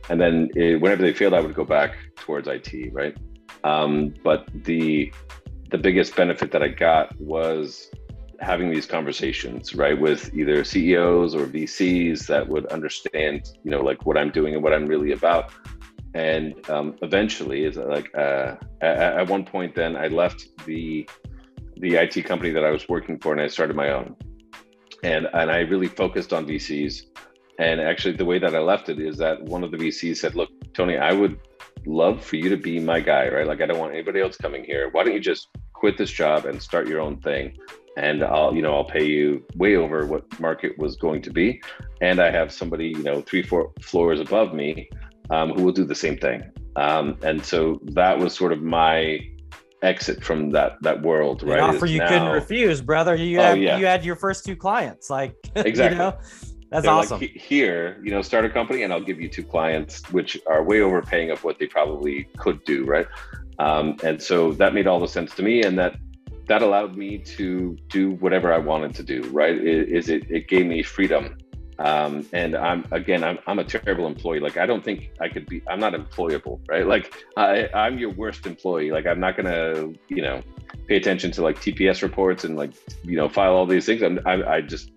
And 0.10 0.20
then 0.20 0.50
it, 0.56 0.82
whenever 0.82 1.02
they 1.02 1.14
failed, 1.14 1.34
I 1.34 1.42
would 1.42 1.56
go 1.56 1.66
back 1.66 1.96
towards 2.16 2.48
IT, 2.48 2.94
right? 2.94 3.18
Um, 3.64 4.14
but 4.24 4.48
the 4.64 5.12
the 5.72 5.78
biggest 5.78 6.16
benefit 6.16 6.52
that 6.52 6.62
I 6.62 6.68
got 6.68 7.20
was 7.20 7.90
having 8.40 8.70
these 8.70 8.86
conversations, 8.86 9.74
right, 9.74 10.00
with 10.00 10.34
either 10.36 10.64
CEOs 10.64 11.34
or 11.34 11.48
VCs 11.48 12.28
that 12.28 12.48
would 12.48 12.68
understand, 12.68 13.50
you 13.64 13.72
know, 13.72 13.82
like 13.82 14.06
what 14.06 14.18
I'm 14.18 14.30
doing 14.30 14.54
and 14.54 14.64
what 14.64 14.74
I'm 14.74 14.86
really 14.86 15.14
about. 15.14 15.52
And 16.14 16.70
um, 16.70 16.96
eventually, 17.02 17.66
is 17.66 17.76
like 17.78 18.16
uh, 18.16 18.56
at, 18.82 18.98
at 19.20 19.30
one 19.30 19.44
point, 19.44 19.76
then 19.76 19.98
I 19.98 20.08
left 20.08 20.48
the 20.66 21.10
the 21.78 21.96
IT 21.96 22.26
company 22.26 22.52
that 22.52 22.64
I 22.64 22.72
was 22.72 22.88
working 22.88 23.20
for 23.20 23.34
and 23.34 23.42
I 23.42 23.48
started 23.48 23.76
my 23.76 23.92
own. 23.92 24.16
And 25.04 25.28
and 25.34 25.52
I 25.52 25.60
really 25.60 25.88
focused 25.88 26.34
on 26.34 26.46
VCs. 26.46 27.04
And 27.60 27.80
actually 27.80 28.16
the 28.16 28.26
way 28.26 28.40
that 28.40 28.56
I 28.56 28.60
left 28.60 28.90
it 28.90 29.00
is 29.00 29.18
that 29.18 29.42
one 29.44 29.64
of 29.64 29.72
the 29.72 29.78
VCs 29.78 30.18
said, 30.18 30.36
"Look, 30.36 30.50
Tony, 30.74 30.98
I 30.98 31.14
would 31.14 31.40
love 31.86 32.24
for 32.24 32.36
you 32.36 32.50
to 32.50 32.58
be 32.58 32.80
my 32.80 33.00
guy, 33.00 33.30
right? 33.30 33.48
Like 33.48 33.62
I 33.62 33.66
don't 33.66 33.80
want 33.80 33.94
anybody 33.94 34.22
else 34.22 34.38
coming 34.38 34.64
here. 34.64 34.90
Why 34.92 35.04
don't 35.04 35.14
you 35.14 35.20
just 35.20 35.50
quit 35.74 35.98
this 35.98 36.12
job 36.12 36.46
and 36.46 36.62
start 36.62 36.88
your 36.88 37.02
own 37.02 37.18
thing?" 37.22 37.58
And 37.98 38.24
I'll, 38.24 38.54
you 38.54 38.62
know, 38.62 38.76
I'll 38.76 38.84
pay 38.84 39.06
you 39.06 39.46
way 39.56 39.78
over 39.78 40.06
what 40.06 40.24
market 40.40 40.78
was 40.78 40.98
going 40.98 41.22
to 41.22 41.32
be, 41.32 41.62
and 42.02 42.20
I 42.20 42.30
have 42.30 42.52
somebody, 42.52 42.88
you 42.88 43.04
know, 43.04 43.22
three, 43.22 43.42
four 43.42 43.72
floors 43.80 44.20
above 44.20 44.54
me, 44.54 44.90
um, 45.30 45.54
who 45.54 45.64
will 45.64 45.72
do 45.72 45.86
the 45.86 45.96
same 45.96 46.18
thing. 46.18 46.44
Um, 46.76 47.18
and 47.24 47.44
so 47.44 47.80
that 47.94 48.20
was 48.20 48.34
sort 48.34 48.52
of 48.52 48.62
my 48.62 49.20
exit 49.86 50.24
from 50.24 50.50
that 50.52 50.82
that 50.82 51.02
world 51.02 51.44
right? 51.44 51.60
An 51.60 51.76
offer 51.76 51.86
you 51.86 52.00
now, 52.00 52.08
couldn't 52.08 52.32
refuse 52.32 52.82
brother. 52.82 53.16
You 53.16 53.40
oh, 53.40 53.44
had 53.44 53.60
yeah. 53.62 53.78
you 53.78 53.86
had 53.86 54.04
your 54.04 54.16
first 54.16 54.46
two 54.46 54.56
clients 54.56 55.10
like 55.10 55.36
exactly 55.56 55.98
you 55.98 56.04
know? 56.04 56.18
that's 56.72 56.84
They're 56.84 56.92
awesome. 56.92 57.20
Like, 57.22 57.32
here 57.32 58.00
you 58.04 58.12
know 58.12 58.22
start 58.22 58.46
a 58.46 58.50
company 58.50 58.84
and 58.84 58.92
i'll 58.92 59.04
give 59.04 59.22
you 59.22 59.30
two 59.30 59.44
clients 59.44 60.12
which 60.12 60.38
are 60.48 60.64
way 60.64 60.82
overpaying 60.82 61.32
of 61.32 61.44
what 61.44 61.60
they 61.60 61.68
probably 61.68 62.28
could 62.38 62.64
do 62.64 62.86
right? 62.86 63.08
Um, 63.58 63.96
and 64.04 64.22
so 64.22 64.52
that 64.54 64.74
made 64.74 64.86
all 64.86 65.00
the 65.00 65.08
sense 65.08 65.34
to 65.36 65.44
me 65.44 65.64
and 65.64 65.78
that 65.80 65.96
that 66.48 66.62
allowed 66.62 66.96
me 66.98 67.18
to 67.18 67.76
do 67.90 68.12
whatever 68.12 68.54
i 68.54 68.58
wanted 68.58 68.94
to 68.96 69.04
do 69.04 69.24
right? 69.30 69.56
It, 69.56 69.90
is 69.90 70.10
it 70.10 70.30
it 70.30 70.48
gave 70.48 70.66
me 70.66 70.84
freedom 70.84 71.38
um, 71.80 72.26
and 72.32 72.56
i'm 72.56 72.86
again 72.92 73.24
I'm, 73.24 73.40
I'm 73.48 73.60
a 73.60 73.64
terrible 73.64 74.08
employee. 74.08 74.40
Like 74.40 74.58
i 74.58 74.66
don't 74.66 74.84
think 74.84 75.12
i 75.20 75.28
could 75.28 75.46
be 75.48 75.62
i'm 75.68 75.80
not 75.80 75.94
employable 75.94 76.60
right? 76.68 76.86
Like 76.86 77.14
I, 77.38 77.70
i'm 77.74 77.98
your 77.98 78.12
worst 78.12 78.46
employee. 78.46 78.92
Like 78.92 79.06
i'm 79.06 79.20
not 79.20 79.36
gonna 79.36 79.92
you 80.08 80.22
know 80.22 80.42
pay 80.88 80.98
attention 80.98 81.32
to 81.32 81.42
like 81.42 81.60
tps 81.60 82.02
reports 82.02 82.44
and 82.44 82.56
like 82.56 82.72
you 83.04 83.18
know 83.18 83.28
file 83.28 83.54
all 83.54 83.66
these 83.66 83.86
things. 83.86 84.02
I'm 84.04 84.20
i, 84.26 84.56
I 84.56 84.62
just 84.62 84.92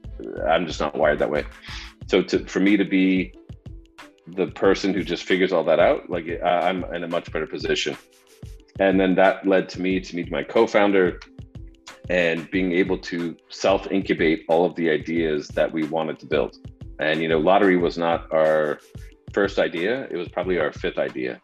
i'm 0.48 0.66
just 0.66 0.80
not 0.80 0.94
wired 0.96 1.18
that 1.20 1.30
way. 1.30 1.44
So 2.06 2.22
to 2.22 2.44
for 2.46 2.60
me 2.60 2.76
to 2.76 2.84
be 2.84 3.34
the 4.28 4.46
person 4.48 4.92
who 4.92 5.02
just 5.02 5.24
figures 5.24 5.52
all 5.52 5.64
that 5.64 5.80
out 5.80 6.10
like 6.10 6.26
i'm 6.44 6.84
in 6.94 7.02
a 7.04 7.08
much 7.08 7.32
better 7.32 7.46
position. 7.46 7.96
And 8.80 9.00
then 9.00 9.16
that 9.16 9.46
led 9.46 9.68
to 9.70 9.80
me 9.80 9.98
to 10.00 10.14
meet 10.14 10.30
my 10.30 10.44
co-founder 10.44 11.18
and 12.10 12.50
being 12.50 12.72
able 12.72 12.98
to 12.98 13.36
self 13.48 13.90
incubate 13.90 14.44
all 14.48 14.64
of 14.64 14.74
the 14.76 14.88
ideas 14.90 15.48
that 15.48 15.70
we 15.70 15.84
wanted 15.84 16.18
to 16.20 16.26
build. 16.26 16.56
And 16.98 17.20
you 17.22 17.28
know, 17.28 17.38
lottery 17.38 17.76
was 17.76 17.98
not 17.98 18.30
our 18.32 18.80
first 19.32 19.58
idea; 19.58 20.08
it 20.10 20.16
was 20.16 20.28
probably 20.28 20.58
our 20.58 20.72
fifth 20.72 20.98
idea. 20.98 21.40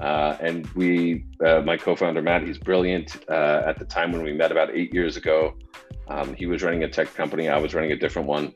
Uh, 0.00 0.36
and 0.40 0.66
we, 0.74 1.24
uh, 1.44 1.62
my 1.62 1.76
co-founder 1.76 2.20
Matt, 2.20 2.42
he's 2.42 2.58
brilliant. 2.58 3.24
Uh, 3.30 3.62
at 3.66 3.78
the 3.78 3.84
time 3.84 4.12
when 4.12 4.22
we 4.22 4.32
met 4.32 4.52
about 4.52 4.70
eight 4.74 4.92
years 4.92 5.16
ago, 5.16 5.54
um, 6.08 6.34
he 6.34 6.46
was 6.46 6.62
running 6.62 6.84
a 6.84 6.88
tech 6.88 7.14
company. 7.14 7.48
I 7.48 7.58
was 7.58 7.74
running 7.74 7.92
a 7.92 7.96
different 7.96 8.28
one. 8.28 8.54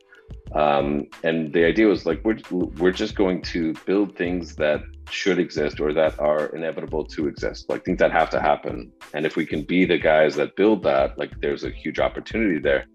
Um, 0.54 1.06
and 1.22 1.52
the 1.52 1.64
idea 1.64 1.86
was 1.86 2.06
like 2.06 2.24
we're 2.24 2.38
we're 2.50 2.90
just 2.90 3.14
going 3.14 3.42
to 3.42 3.72
build 3.86 4.16
things 4.16 4.56
that 4.56 4.82
should 5.08 5.38
exist 5.38 5.80
or 5.80 5.92
that 5.92 6.18
are 6.18 6.46
inevitable 6.46 7.04
to 7.04 7.28
exist, 7.28 7.68
like 7.68 7.84
things 7.84 7.98
that 7.98 8.10
have 8.12 8.30
to 8.30 8.40
happen. 8.40 8.92
And 9.14 9.26
if 9.26 9.36
we 9.36 9.46
can 9.46 9.62
be 9.62 9.84
the 9.84 9.98
guys 9.98 10.34
that 10.36 10.56
build 10.56 10.82
that, 10.84 11.18
like 11.18 11.40
there's 11.40 11.64
a 11.64 11.70
huge 11.70 12.00
opportunity 12.00 12.58
there. 12.58 12.86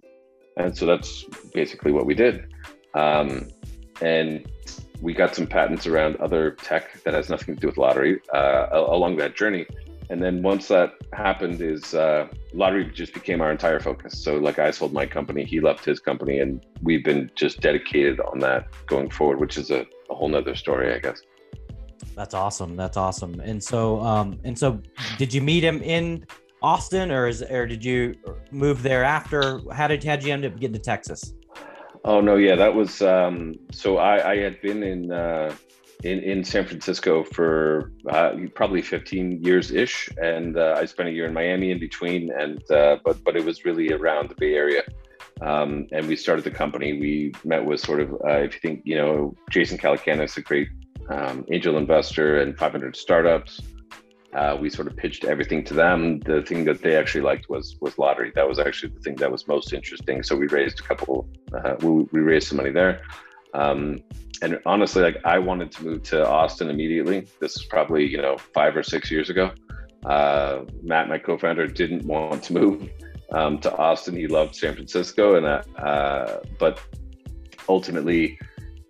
And 0.58 0.78
so 0.78 0.86
that's 0.86 1.24
basically 1.54 1.92
what 1.92 2.06
we 2.06 2.14
did. 2.14 2.54
Um, 2.94 3.50
and 4.02 4.46
we 5.02 5.14
got 5.14 5.36
some 5.36 5.48
patents 5.48 5.88
around 5.88 6.18
other 6.18 6.52
tech 6.52 7.04
that 7.04 7.14
has 7.14 7.30
nothing 7.30 7.56
to 7.56 7.62
do 7.62 7.68
with 7.68 7.78
lottery 7.78 8.20
uh, 8.34 8.68
along 8.72 9.18
that 9.18 9.36
journey 9.36 9.66
and 10.10 10.22
then 10.22 10.44
once 10.44 10.68
that 10.68 10.94
happened 11.14 11.62
is 11.62 11.94
uh, 11.94 12.28
lottery 12.54 12.92
just 12.94 13.14
became 13.14 13.42
our 13.42 13.52
entire 13.52 13.80
focus. 13.80 14.24
So 14.24 14.38
like 14.38 14.60
i 14.60 14.72
sold 14.72 14.94
my 14.94 15.06
company 15.06 15.44
he 15.44 15.60
left 15.60 15.84
his 15.86 16.00
company 16.00 16.40
and 16.40 16.66
we've 16.82 17.04
been 17.04 17.32
just 17.36 17.62
dedicated 17.62 18.20
on 18.20 18.40
that 18.40 18.68
going 18.88 19.10
forward 19.10 19.40
which 19.40 19.58
is 19.58 19.72
a, 19.72 19.86
a 20.10 20.16
whole 20.16 20.30
nother 20.30 20.56
story 20.56 20.94
i 20.94 21.00
guess. 21.00 21.22
That's 22.16 22.34
awesome. 22.34 22.78
That's 22.78 22.96
awesome. 22.98 23.40
And 23.42 23.62
so 23.62 24.00
um 24.02 24.40
and 24.44 24.58
so 24.58 24.82
did 25.18 25.34
you 25.34 25.42
meet 25.42 25.64
him 25.64 25.82
in 25.82 26.26
austin 26.62 27.12
or 27.12 27.28
is 27.28 27.42
or 27.42 27.68
did 27.68 27.84
you 27.84 28.16
move 28.52 28.82
there 28.84 29.04
after? 29.04 29.62
How 29.72 29.88
did 29.88 30.04
how 30.04 30.16
did 30.16 30.26
you 30.26 30.34
end 30.34 30.46
up 30.46 30.60
getting 30.60 30.74
to 30.74 30.80
texas? 30.80 31.34
Oh 32.06 32.22
no 32.22 32.36
yeah 32.36 32.56
that 32.56 32.74
was 32.74 33.02
um 33.02 33.56
so 33.72 33.98
i 33.98 34.34
i 34.34 34.38
had 34.38 34.62
been 34.62 34.84
in 34.84 35.12
uh 35.12 35.54
in, 36.04 36.20
in 36.20 36.44
San 36.44 36.66
Francisco 36.66 37.24
for 37.24 37.92
uh, 38.10 38.36
probably 38.54 38.82
15 38.82 39.44
years 39.44 39.72
ish, 39.72 40.10
and 40.22 40.58
uh, 40.58 40.76
I 40.78 40.86
spent 40.86 41.10
a 41.10 41.12
year 41.12 41.26
in 41.26 41.34
Miami 41.34 41.72
in 41.72 41.80
between. 41.80 42.32
And 42.32 42.60
uh, 42.72 42.98
but 43.04 43.24
but 43.24 43.36
it 43.36 43.46
was 43.46 43.66
really 43.66 43.92
around 43.92 44.30
the 44.30 44.36
Bay 44.36 44.56
Area, 44.56 44.84
um, 45.42 45.88
and 45.92 46.08
we 46.08 46.16
started 46.16 46.44
the 46.44 46.52
company. 46.52 47.00
We 47.00 47.34
met 47.44 47.64
with 47.66 47.80
sort 47.80 48.02
of 48.02 48.14
uh, 48.26 48.40
if 48.40 48.54
you 48.54 48.60
think 48.60 48.82
you 48.84 48.96
know 48.96 49.36
Jason 49.50 49.78
Calacanis, 49.78 50.38
a 50.38 50.42
great 50.42 50.70
um, 51.10 51.46
angel 51.52 51.78
investor 51.78 52.42
and 52.42 52.58
500 52.58 52.96
startups. 52.96 53.62
Uh, 54.34 54.58
we 54.60 54.70
sort 54.70 54.86
of 54.86 54.98
pitched 54.98 55.24
everything 55.24 55.64
to 55.64 55.74
them. 55.74 56.20
The 56.20 56.42
thing 56.42 56.66
that 56.66 56.82
they 56.82 56.98
actually 56.98 57.22
liked 57.22 57.50
was 57.50 57.78
was 57.80 57.98
lottery. 57.98 58.34
That 58.36 58.48
was 58.48 58.60
actually 58.60 58.90
the 58.90 59.00
thing 59.00 59.16
that 59.16 59.32
was 59.32 59.48
most 59.48 59.72
interesting. 59.72 60.24
So 60.24 60.36
we 60.36 60.48
raised 60.48 60.80
a 60.80 60.84
couple. 60.84 61.30
Uh, 61.54 61.76
we, 61.80 61.90
we 62.12 62.20
raised 62.20 62.50
some 62.50 62.58
money 62.58 62.72
there. 62.72 63.02
Um, 63.54 64.02
and 64.42 64.60
honestly, 64.66 65.02
like 65.02 65.18
I 65.26 65.40
wanted 65.40 65.72
to 65.74 65.86
move 65.86 66.04
to 66.04 66.28
Austin 66.28 66.70
immediately. 66.70 67.28
This 67.40 67.56
is 67.56 67.66
probably 67.66 68.06
you 68.06 68.22
know 68.22 68.38
five 68.38 68.76
or 68.76 68.84
six 68.84 69.12
years 69.12 69.30
ago. 69.30 69.52
Uh, 70.06 70.66
Matt, 70.84 71.10
my 71.10 71.18
co-founder, 71.18 71.68
didn't 71.68 72.06
want 72.06 72.44
to 72.44 72.54
move 72.54 72.90
um, 73.32 73.60
to 73.60 73.76
Austin. 73.76 74.16
He 74.16 74.28
loved 74.28 74.56
San 74.56 74.74
Francisco, 74.76 75.36
and 75.36 75.46
uh, 75.46 75.64
uh, 75.78 76.40
but 76.60 76.80
ultimately, 77.68 78.38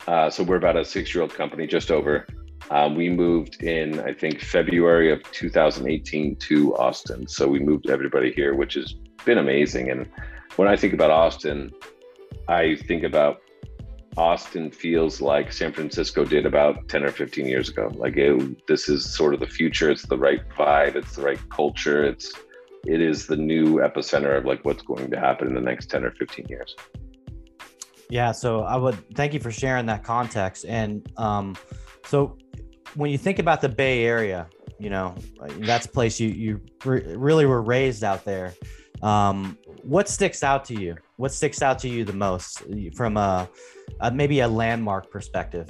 uh, 0.08 0.30
so 0.30 0.44
we're 0.44 0.58
about 0.58 0.76
a 0.76 0.84
six-year-old 0.84 1.34
company, 1.34 1.68
just 1.68 1.92
over. 1.92 2.28
Um, 2.72 2.96
we 2.96 3.10
moved 3.10 3.62
in, 3.62 4.00
I 4.00 4.14
think, 4.14 4.42
February 4.42 5.12
of 5.12 5.22
2018 5.32 6.36
to 6.36 6.76
Austin. 6.78 7.28
So 7.28 7.48
we 7.48 7.60
moved 7.60 7.90
everybody 7.90 8.34
here, 8.34 8.56
which 8.56 8.74
has 8.74 8.94
been 9.24 9.38
amazing. 9.38 9.92
And 9.92 10.10
when 10.56 10.68
I 10.68 10.76
think 10.76 10.94
about 10.94 11.12
Austin, 11.12 11.72
I 12.48 12.76
think 12.88 13.04
about 13.04 13.42
Austin 14.18 14.72
feels 14.72 15.20
like 15.20 15.52
San 15.52 15.74
Francisco 15.74 16.24
did 16.24 16.46
about 16.46 16.88
10 16.88 17.04
or 17.04 17.12
15 17.12 17.46
years 17.46 17.70
ago. 17.70 17.92
Like 17.96 18.16
it, 18.16 18.68
this 18.68 18.88
is 18.88 19.14
sort 19.14 19.34
of 19.34 19.40
the 19.40 19.48
future. 19.48 19.92
It's 19.92 20.06
the 20.06 20.18
right 20.18 20.42
vibe. 20.58 20.96
It's 20.96 21.16
the 21.16 21.24
right 21.24 21.40
culture. 21.50 22.04
It's 22.04 22.34
it 22.86 23.02
is 23.02 23.26
the 23.26 23.36
new 23.36 23.78
epicenter 23.78 24.38
of 24.38 24.46
like 24.46 24.64
what's 24.64 24.84
going 24.84 25.10
to 25.10 25.20
happen 25.20 25.48
in 25.48 25.56
the 25.56 25.62
next 25.62 25.90
10 25.90 26.06
or 26.06 26.12
15 26.12 26.46
years. 26.48 26.76
Yeah. 28.10 28.32
So 28.32 28.62
I 28.62 28.76
would 28.78 29.10
thank 29.16 29.34
you 29.34 29.40
for 29.40 29.52
sharing 29.52 29.88
that 29.88 30.04
context. 30.04 30.66
And 30.68 31.12
um, 31.18 31.56
so 32.06 32.38
when 32.94 33.10
you 33.10 33.18
think 33.18 33.40
about 33.40 33.62
the 33.62 33.70
Bay 33.70 34.06
Area, 34.06 34.48
you 34.80 34.90
know, 34.90 35.16
that's 35.60 35.86
a 35.88 35.90
place 35.90 36.20
you 36.20 36.30
you 36.30 36.62
re- 36.84 37.16
really 37.16 37.46
were 37.46 37.62
raised 37.62 38.04
out 38.04 38.24
there. 38.24 38.54
Um, 39.02 39.58
what 39.84 40.08
sticks 40.08 40.44
out 40.44 40.66
to 40.66 40.80
you? 40.80 40.96
What 41.18 41.32
sticks 41.32 41.62
out 41.62 41.80
to 41.80 41.90
you 41.90 42.04
the 42.04 42.14
most 42.14 42.64
from 42.96 43.18
a 43.18 43.50
uh, 44.00 44.10
maybe 44.12 44.42
a 44.42 44.48
landmark 44.48 45.10
perspective? 45.10 45.70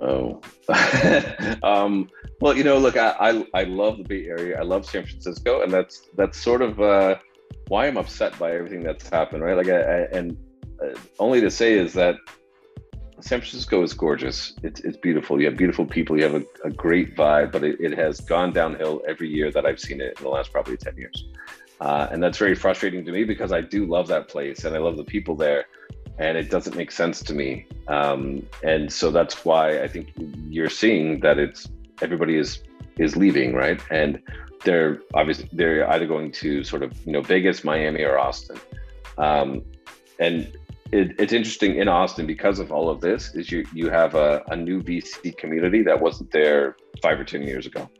Oh, 0.00 0.40
um, 1.62 2.08
well, 2.40 2.56
you 2.56 2.64
know, 2.64 2.78
look, 2.78 2.96
I, 2.96 3.14
I, 3.20 3.46
I 3.54 3.64
love 3.64 3.98
the 3.98 4.04
Bay 4.04 4.26
Area. 4.26 4.58
I 4.58 4.62
love 4.62 4.84
San 4.84 5.04
Francisco, 5.04 5.62
and 5.62 5.72
that's 5.72 6.08
that's 6.16 6.38
sort 6.38 6.62
of 6.62 6.80
uh, 6.80 7.16
why 7.68 7.86
I'm 7.86 7.96
upset 7.96 8.38
by 8.38 8.52
everything 8.52 8.82
that's 8.82 9.08
happened, 9.08 9.42
right? 9.42 9.56
Like, 9.56 9.68
I, 9.68 9.80
I, 9.80 9.98
and 10.12 10.36
uh, 10.82 10.98
only 11.18 11.40
to 11.40 11.50
say 11.50 11.74
is 11.74 11.94
that 11.94 12.16
San 13.20 13.40
Francisco 13.40 13.82
is 13.82 13.94
gorgeous. 13.94 14.54
It's 14.62 14.80
it's 14.80 14.98
beautiful. 14.98 15.40
You 15.40 15.46
have 15.46 15.56
beautiful 15.56 15.86
people. 15.86 16.16
You 16.18 16.24
have 16.24 16.34
a, 16.34 16.44
a 16.64 16.70
great 16.70 17.16
vibe, 17.16 17.52
but 17.52 17.64
it, 17.64 17.80
it 17.80 17.96
has 17.96 18.20
gone 18.20 18.52
downhill 18.52 19.02
every 19.08 19.28
year 19.28 19.50
that 19.52 19.64
I've 19.64 19.80
seen 19.80 20.00
it 20.00 20.18
in 20.18 20.24
the 20.24 20.28
last 20.28 20.52
probably 20.52 20.76
ten 20.76 20.96
years. 20.96 21.24
Uh, 21.84 22.08
and 22.10 22.22
that's 22.22 22.38
very 22.38 22.54
frustrating 22.54 23.04
to 23.04 23.12
me 23.12 23.24
because 23.24 23.52
I 23.52 23.60
do 23.60 23.84
love 23.84 24.08
that 24.08 24.26
place 24.26 24.64
and 24.64 24.74
I 24.74 24.78
love 24.78 24.96
the 24.96 25.04
people 25.04 25.36
there, 25.36 25.66
and 26.18 26.38
it 26.38 26.48
doesn't 26.48 26.76
make 26.76 26.90
sense 26.90 27.22
to 27.24 27.34
me. 27.34 27.66
Um, 27.88 28.48
and 28.62 28.90
so 28.90 29.10
that's 29.10 29.44
why 29.44 29.82
I 29.82 29.88
think 29.88 30.08
you're 30.48 30.70
seeing 30.70 31.20
that 31.20 31.38
it's 31.38 31.68
everybody 32.00 32.38
is 32.38 32.62
is 32.96 33.16
leaving, 33.16 33.52
right? 33.52 33.78
And 33.90 34.22
they're 34.64 35.02
obviously 35.12 35.46
they're 35.52 35.86
either 35.90 36.06
going 36.06 36.32
to 36.32 36.64
sort 36.64 36.82
of 36.82 36.90
you 37.04 37.12
know 37.12 37.20
Vegas, 37.20 37.64
Miami, 37.64 38.02
or 38.02 38.18
Austin. 38.18 38.58
Um, 39.18 39.62
and 40.18 40.50
it, 40.90 41.14
it's 41.20 41.34
interesting 41.34 41.76
in 41.76 41.88
Austin 41.88 42.26
because 42.26 42.60
of 42.60 42.72
all 42.72 42.88
of 42.88 43.02
this 43.02 43.34
is 43.34 43.52
you 43.52 43.66
you 43.74 43.90
have 43.90 44.14
a, 44.14 44.42
a 44.48 44.56
new 44.56 44.82
VC 44.82 45.36
community 45.36 45.82
that 45.82 46.00
wasn't 46.00 46.30
there 46.30 46.76
five 47.02 47.20
or 47.20 47.24
ten 47.24 47.42
years 47.42 47.66
ago. 47.66 47.90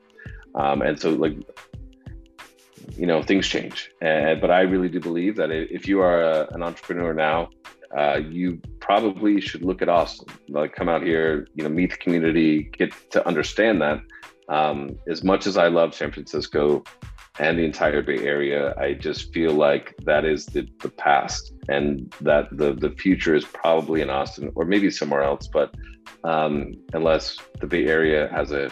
Um, 0.54 0.80
and 0.80 0.98
so 0.98 1.10
like 1.10 1.36
you 2.96 3.06
know 3.06 3.22
things 3.22 3.46
change. 3.46 3.90
And 4.00 4.40
but 4.40 4.50
i 4.50 4.60
really 4.60 4.88
do 4.88 5.00
believe 5.00 5.36
that 5.36 5.50
if 5.50 5.88
you 5.88 6.00
are 6.00 6.22
a, 6.22 6.48
an 6.54 6.62
entrepreneur 6.62 7.14
now 7.14 7.50
uh, 7.96 8.16
you 8.16 8.60
probably 8.80 9.40
should 9.40 9.62
look 9.62 9.80
at 9.82 9.88
austin 9.88 10.26
like 10.48 10.74
come 10.74 10.88
out 10.88 11.02
here 11.02 11.46
you 11.54 11.62
know 11.64 11.70
meet 11.70 11.90
the 11.90 11.96
community 11.96 12.64
get 12.64 12.92
to 13.10 13.26
understand 13.26 13.80
that. 13.82 14.00
Um, 14.48 14.98
as 15.08 15.24
much 15.24 15.46
as 15.46 15.56
i 15.56 15.68
love 15.68 15.94
san 15.94 16.12
francisco 16.12 16.84
and 17.38 17.58
the 17.58 17.64
entire 17.64 18.02
bay 18.02 18.18
area 18.18 18.74
i 18.78 18.92
just 18.92 19.32
feel 19.32 19.52
like 19.52 19.94
that 20.04 20.26
is 20.26 20.44
the, 20.46 20.68
the 20.82 20.90
past 20.90 21.54
and 21.68 22.12
that 22.20 22.48
the, 22.52 22.74
the 22.74 22.90
future 22.90 23.34
is 23.34 23.44
probably 23.46 24.02
in 24.02 24.10
austin 24.10 24.52
or 24.54 24.64
maybe 24.66 24.90
somewhere 24.90 25.22
else. 25.22 25.48
But 25.48 25.74
um, 26.24 26.72
unless 26.92 27.38
the 27.60 27.66
bay 27.66 27.86
area 27.86 28.28
has 28.32 28.52
a 28.52 28.70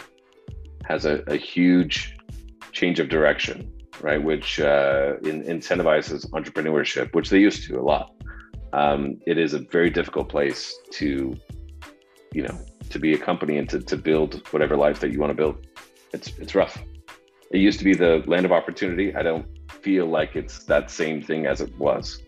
has 0.85 1.05
a, 1.05 1.23
a 1.27 1.35
huge 1.35 2.15
change 2.71 2.99
of 2.99 3.09
direction 3.09 3.72
right, 4.01 4.21
which 4.21 4.59
uh, 4.59 5.13
in, 5.23 5.43
incentivizes 5.43 6.29
entrepreneurship, 6.31 7.13
which 7.13 7.29
they 7.29 7.39
used 7.39 7.67
to 7.67 7.79
a 7.79 7.83
lot. 7.83 8.11
Um, 8.73 9.19
it 9.27 9.37
is 9.37 9.53
a 9.53 9.59
very 9.59 9.89
difficult 9.89 10.29
place 10.29 10.75
to, 10.93 11.35
you 12.33 12.41
know, 12.41 12.59
to 12.89 12.99
be 12.99 13.13
a 13.13 13.17
company 13.17 13.57
and 13.57 13.69
to, 13.69 13.79
to 13.79 13.97
build 13.97 14.47
whatever 14.51 14.75
life 14.75 14.99
that 15.01 15.11
you 15.11 15.19
want 15.19 15.29
to 15.29 15.35
build. 15.35 15.67
It's 16.13 16.31
it's 16.39 16.55
rough. 16.55 16.81
It 17.51 17.59
used 17.59 17.77
to 17.79 17.85
be 17.85 17.93
the 17.93 18.23
land 18.25 18.45
of 18.45 18.51
opportunity. 18.51 19.15
I 19.15 19.21
don't 19.21 19.45
feel 19.69 20.07
like 20.07 20.35
it's 20.35 20.63
that 20.65 20.89
same 20.89 21.21
thing 21.21 21.45
as 21.45 21.61
it 21.61 21.77
was. 21.77 22.21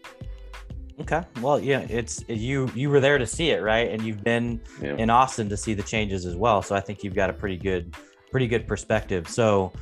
Okay. 1.01 1.23
Well, 1.41 1.59
yeah, 1.59 1.81
it's 1.89 2.23
you 2.27 2.69
you 2.73 2.89
were 2.89 2.99
there 2.99 3.17
to 3.17 3.25
see 3.25 3.49
it, 3.49 3.61
right? 3.61 3.89
And 3.89 4.01
you've 4.01 4.23
been 4.23 4.61
yeah. 4.81 4.95
in 4.95 5.09
Austin 5.09 5.49
to 5.49 5.57
see 5.57 5.73
the 5.73 5.83
changes 5.83 6.25
as 6.25 6.35
well. 6.35 6.61
So 6.61 6.75
I 6.75 6.79
think 6.79 7.03
you've 7.03 7.15
got 7.15 7.29
a 7.29 7.33
pretty 7.33 7.57
good 7.57 7.95
pretty 8.31 8.47
good 8.47 8.67
perspective. 8.67 9.27
So 9.27 9.73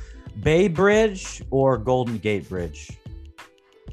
Bay 0.42 0.68
Bridge 0.68 1.42
or 1.50 1.78
Golden 1.78 2.18
Gate 2.18 2.48
Bridge? 2.48 2.90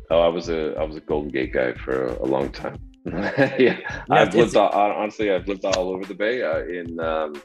Oh, 0.09 0.19
I 0.19 0.27
was 0.27 0.49
a 0.49 0.75
I 0.77 0.83
was 0.83 0.97
a 0.97 1.01
Golden 1.01 1.31
Gate 1.31 1.53
guy 1.53 1.73
for 1.73 2.07
a, 2.07 2.23
a 2.23 2.27
long 2.27 2.51
time. 2.51 2.77
yeah, 3.05 3.55
yeah, 3.57 4.03
I've 4.09 4.35
lived 4.35 4.55
all, 4.55 4.69
honestly. 4.71 5.31
I've 5.31 5.47
lived 5.47 5.65
all 5.65 5.89
over 5.89 6.05
the 6.05 6.13
Bay. 6.13 6.43
Uh, 6.43 6.59
in 6.65 6.99
um, 6.99 7.41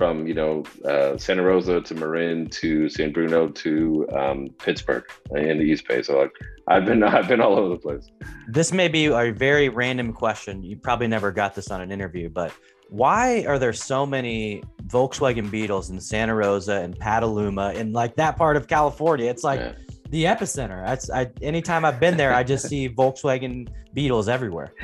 from 0.00 0.26
you 0.26 0.32
know 0.32 0.64
uh, 0.86 1.18
Santa 1.18 1.42
Rosa 1.42 1.80
to 1.80 1.94
Marin 1.94 2.48
to 2.50 2.88
San 2.88 3.12
Bruno 3.12 3.48
to 3.48 4.08
um, 4.16 4.48
Pittsburg 4.58 5.04
in 5.36 5.58
the 5.58 5.64
East 5.64 5.86
Bay. 5.86 6.02
So 6.02 6.18
like, 6.18 6.32
I've 6.68 6.86
been 6.86 7.02
I've 7.16 7.28
been 7.28 7.42
all 7.42 7.54
over 7.58 7.68
the 7.68 7.76
place. 7.76 8.08
This 8.48 8.72
may 8.72 8.88
be 8.88 9.06
a 9.06 9.30
very 9.30 9.68
random 9.68 10.14
question. 10.14 10.62
You 10.62 10.76
probably 10.76 11.06
never 11.06 11.30
got 11.30 11.54
this 11.54 11.70
on 11.70 11.80
an 11.82 11.92
interview, 11.92 12.30
but 12.30 12.50
why 12.90 13.44
are 13.46 13.58
there 13.58 13.72
so 13.72 14.04
many 14.04 14.62
Volkswagen 14.86 15.50
Beetles 15.50 15.90
in 15.90 16.00
Santa 16.00 16.34
Rosa 16.34 16.80
and 16.80 16.98
Petaluma 16.98 17.72
and 17.74 17.92
like 17.92 18.16
that 18.16 18.36
part 18.36 18.56
of 18.56 18.66
California? 18.66 19.30
It's 19.30 19.44
like 19.44 19.60
yeah. 19.60 19.72
the 20.10 20.24
epicenter. 20.24 20.84
That's 20.84 21.08
I 21.08 21.30
anytime 21.40 21.84
I've 21.84 22.00
been 22.00 22.16
there, 22.16 22.34
I 22.34 22.42
just 22.42 22.68
see 22.68 22.88
Volkswagen 22.98 23.68
Beetles 23.94 24.28
everywhere. 24.28 24.74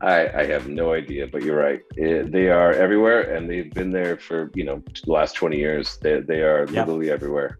I, 0.00 0.40
I 0.40 0.46
have 0.46 0.68
no 0.68 0.92
idea, 0.92 1.26
but 1.26 1.42
you're 1.42 1.58
right. 1.58 1.80
It, 1.96 2.30
they 2.30 2.48
are 2.48 2.72
everywhere, 2.72 3.34
and 3.34 3.48
they've 3.48 3.72
been 3.72 3.90
there 3.90 4.16
for 4.18 4.50
you 4.54 4.64
know 4.64 4.82
the 5.04 5.12
last 5.12 5.34
20 5.34 5.58
years. 5.58 5.98
They, 6.00 6.20
they 6.20 6.42
are 6.42 6.66
yep. 6.70 6.86
literally 6.86 7.10
everywhere. 7.10 7.58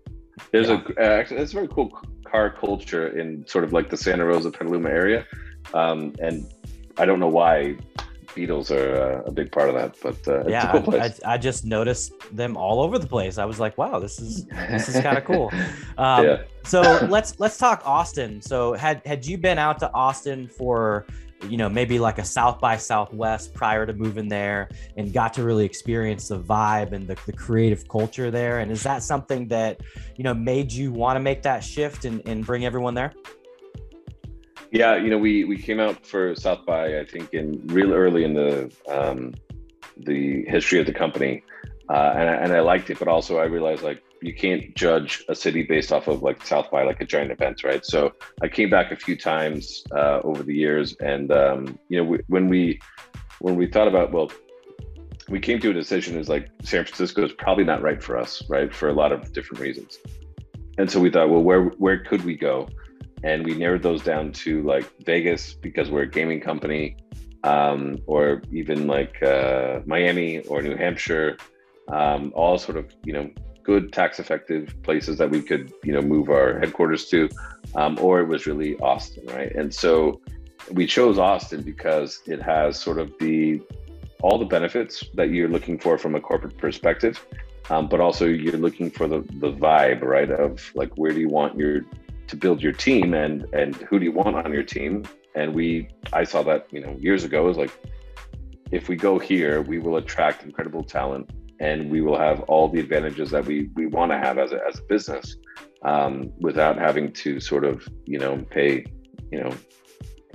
There's 0.52 0.68
yeah. 0.68 0.82
a 0.98 1.00
uh, 1.00 1.18
actually 1.18 1.38
it's 1.38 1.52
a 1.52 1.54
very 1.54 1.68
cool 1.68 1.90
car 2.24 2.50
culture 2.50 3.18
in 3.18 3.46
sort 3.46 3.64
of 3.64 3.72
like 3.74 3.90
the 3.90 3.96
Santa 3.96 4.24
Rosa 4.24 4.50
Petaluma 4.50 4.88
area, 4.88 5.26
um, 5.74 6.14
and 6.18 6.46
I 6.96 7.04
don't 7.04 7.20
know 7.20 7.28
why 7.28 7.76
Beetles 8.36 8.70
are 8.70 9.22
uh, 9.22 9.22
a 9.24 9.32
big 9.32 9.50
part 9.50 9.70
of 9.70 9.74
that, 9.74 9.96
but 10.02 10.28
uh, 10.28 10.46
yeah, 10.48 10.70
cool 10.70 10.94
I, 10.94 11.12
I, 11.24 11.38
just 11.38 11.64
noticed 11.64 12.12
them 12.30 12.54
all 12.54 12.80
over 12.82 12.98
the 12.98 13.06
place. 13.06 13.38
I 13.38 13.46
was 13.46 13.58
like, 13.58 13.78
wow, 13.78 13.98
this 13.98 14.20
is 14.20 14.44
this 14.44 14.88
is 14.90 15.00
kind 15.00 15.18
of 15.18 15.24
cool. 15.24 15.50
Um, 15.98 16.26
yeah. 16.26 16.42
so 16.62 16.82
let's 17.08 17.40
let's 17.40 17.56
talk 17.56 17.80
Austin. 17.86 18.42
So 18.42 18.74
had 18.74 19.00
had 19.06 19.24
you 19.24 19.38
been 19.38 19.56
out 19.56 19.78
to 19.78 19.90
Austin 19.94 20.46
for 20.46 21.06
you 21.48 21.56
know 21.56 21.70
maybe 21.70 21.98
like 21.98 22.18
a 22.18 22.24
south 22.24 22.60
by 22.60 22.76
southwest 22.76 23.54
prior 23.54 23.86
to 23.86 23.94
moving 23.94 24.28
there 24.28 24.68
and 24.98 25.12
got 25.12 25.32
to 25.34 25.42
really 25.42 25.64
experience 25.64 26.28
the 26.28 26.38
vibe 26.38 26.92
and 26.92 27.08
the, 27.08 27.16
the 27.24 27.32
creative 27.32 27.88
culture 27.88 28.30
there 28.30 28.58
and 28.60 28.70
is 28.70 28.82
that 28.82 29.02
something 29.02 29.48
that 29.48 29.80
you 30.16 30.24
know 30.24 30.34
made 30.34 30.70
you 30.70 30.92
want 30.92 31.16
to 31.16 31.20
make 31.20 31.42
that 31.42 31.62
shift 31.62 32.04
and, 32.04 32.20
and 32.26 32.44
bring 32.44 32.64
everyone 32.64 32.94
there 32.94 33.12
yeah 34.70 34.96
you 34.96 35.10
know 35.10 35.18
we 35.18 35.44
we 35.44 35.56
came 35.56 35.80
out 35.80 36.04
for 36.04 36.34
south 36.34 36.64
by 36.66 36.98
i 36.98 37.04
think 37.04 37.32
in 37.32 37.60
real 37.66 37.92
early 37.92 38.24
in 38.24 38.34
the 38.34 38.72
um 38.88 39.32
the 39.98 40.44
history 40.46 40.78
of 40.78 40.86
the 40.86 40.92
company 40.92 41.42
uh, 41.88 42.12
and, 42.16 42.28
I, 42.28 42.34
and 42.34 42.52
I 42.52 42.60
liked 42.60 42.90
it 42.90 42.98
but 42.98 43.08
also 43.08 43.38
i 43.38 43.44
realized 43.44 43.82
like 43.82 44.02
you 44.20 44.34
can't 44.34 44.74
judge 44.74 45.24
a 45.28 45.34
city 45.34 45.62
based 45.62 45.92
off 45.92 46.08
of 46.08 46.22
like 46.22 46.44
South 46.44 46.70
by 46.70 46.84
like 46.84 47.00
a 47.00 47.04
giant 47.04 47.30
event, 47.30 47.62
right? 47.64 47.84
So 47.84 48.12
I 48.42 48.48
came 48.48 48.70
back 48.70 48.90
a 48.90 48.96
few 48.96 49.16
times 49.16 49.84
uh, 49.94 50.20
over 50.24 50.42
the 50.42 50.54
years, 50.54 50.96
and 51.00 51.30
um, 51.32 51.78
you 51.88 51.98
know 51.98 52.04
we, 52.04 52.18
when 52.28 52.48
we 52.48 52.80
when 53.40 53.56
we 53.56 53.66
thought 53.66 53.88
about 53.88 54.12
well, 54.12 54.30
we 55.28 55.40
came 55.40 55.60
to 55.60 55.70
a 55.70 55.74
decision 55.74 56.18
is 56.18 56.28
like 56.28 56.48
San 56.62 56.84
Francisco 56.84 57.24
is 57.24 57.32
probably 57.32 57.64
not 57.64 57.82
right 57.82 58.02
for 58.02 58.18
us, 58.18 58.42
right, 58.48 58.74
for 58.74 58.88
a 58.88 58.92
lot 58.92 59.12
of 59.12 59.32
different 59.32 59.60
reasons. 59.60 59.98
And 60.78 60.90
so 60.90 61.00
we 61.00 61.10
thought, 61.10 61.30
well, 61.30 61.42
where 61.42 61.64
where 61.64 62.02
could 62.02 62.24
we 62.24 62.36
go? 62.36 62.68
And 63.26 63.44
we 63.44 63.54
narrowed 63.54 63.82
those 63.82 64.02
down 64.04 64.30
to 64.44 64.62
like 64.62 64.86
Vegas 65.04 65.54
because 65.54 65.90
we're 65.90 66.02
a 66.02 66.12
gaming 66.18 66.40
company, 66.40 66.96
um, 67.42 67.98
or 68.06 68.40
even 68.52 68.86
like 68.86 69.20
uh, 69.20 69.80
Miami 69.84 70.46
or 70.46 70.62
New 70.62 70.76
Hampshire, 70.76 71.36
um, 71.88 72.32
all 72.36 72.56
sort 72.56 72.78
of 72.78 72.86
you 73.04 73.12
know 73.12 73.28
good 73.64 73.92
tax 73.92 74.20
effective 74.20 74.64
places 74.84 75.18
that 75.18 75.28
we 75.28 75.42
could 75.42 75.72
you 75.82 75.92
know 75.92 76.00
move 76.00 76.28
our 76.28 76.60
headquarters 76.60 77.06
to 77.06 77.28
um, 77.74 77.98
or 78.00 78.20
it 78.20 78.28
was 78.28 78.46
really 78.46 78.78
austin 78.78 79.26
right? 79.26 79.52
And 79.56 79.74
so 79.74 80.20
we 80.70 80.86
chose 80.86 81.18
austin 81.18 81.62
because 81.62 82.22
it 82.26 82.40
has 82.40 82.78
sort 82.80 82.98
of 82.98 83.12
the 83.18 83.60
all 84.22 84.38
the 84.38 84.50
benefits 84.56 85.04
that 85.14 85.30
you're 85.30 85.48
looking 85.48 85.78
for 85.78 85.98
from 85.98 86.14
a 86.14 86.20
corporate 86.20 86.56
perspective 86.58 87.24
um, 87.70 87.88
but 87.88 88.00
also 88.00 88.24
you're 88.26 88.62
looking 88.66 88.90
for 88.90 89.06
the 89.08 89.20
the 89.44 89.52
vibe 89.52 90.02
right 90.02 90.30
of 90.30 90.70
like 90.74 90.92
where 90.96 91.12
do 91.12 91.20
you 91.20 91.28
want 91.28 91.56
your 91.58 91.82
to 92.28 92.36
build 92.36 92.62
your 92.62 92.72
team 92.72 93.14
and 93.14 93.44
and 93.52 93.76
who 93.76 93.98
do 93.98 94.04
you 94.04 94.12
want 94.12 94.36
on 94.36 94.52
your 94.52 94.62
team? 94.62 95.04
And 95.34 95.54
we 95.54 95.88
i 96.12 96.24
saw 96.24 96.42
that 96.44 96.66
you 96.70 96.80
know 96.80 96.96
years 96.98 97.24
ago 97.24 97.48
is 97.48 97.56
like 97.56 97.72
if 98.72 98.88
we 98.88 98.96
go 98.96 99.18
here 99.18 99.62
we 99.62 99.78
will 99.78 99.96
attract 99.96 100.42
incredible 100.42 100.82
talent 100.82 101.30
and 101.60 101.90
we 101.90 102.00
will 102.00 102.18
have 102.18 102.40
all 102.42 102.68
the 102.68 102.80
advantages 102.80 103.30
that 103.30 103.44
we 103.44 103.70
we 103.74 103.86
want 103.86 104.12
to 104.12 104.18
have 104.18 104.38
as 104.38 104.52
a, 104.52 104.60
as 104.68 104.78
a 104.78 104.82
business 104.82 105.36
um, 105.82 106.32
without 106.38 106.76
having 106.78 107.12
to 107.12 107.40
sort 107.40 107.64
of 107.64 107.86
you 108.04 108.18
know 108.18 108.36
pay 108.50 108.84
you 109.30 109.40
know 109.42 109.52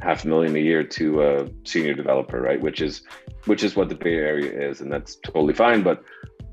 half 0.01 0.25
a 0.25 0.27
million 0.27 0.55
a 0.55 0.59
year 0.59 0.83
to 0.83 1.21
a 1.21 1.47
senior 1.63 1.93
developer 1.93 2.41
right? 2.41 2.59
Which 2.59 2.81
is 2.81 3.03
which 3.45 3.63
is 3.63 3.75
what 3.75 3.89
the 3.89 3.95
bay 3.95 4.15
area 4.15 4.69
is 4.69 4.81
and 4.81 4.91
that's 4.91 5.15
totally 5.15 5.53
fine 5.53 5.83
but 5.83 6.03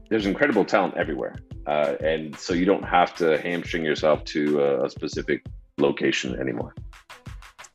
there's 0.09 0.27
incredible 0.27 0.64
talent 0.64 0.94
everywhere 0.97 1.37
uh, 1.66 1.94
and 2.01 2.37
so 2.37 2.53
you 2.53 2.64
don't 2.64 2.85
have 2.85 3.14
to 3.14 3.38
hamstring 3.40 3.85
yourself 3.85 4.25
to 4.25 4.61
a, 4.61 4.85
a 4.85 4.90
specific 4.90 5.44
location 5.79 6.38
anymore 6.40 6.75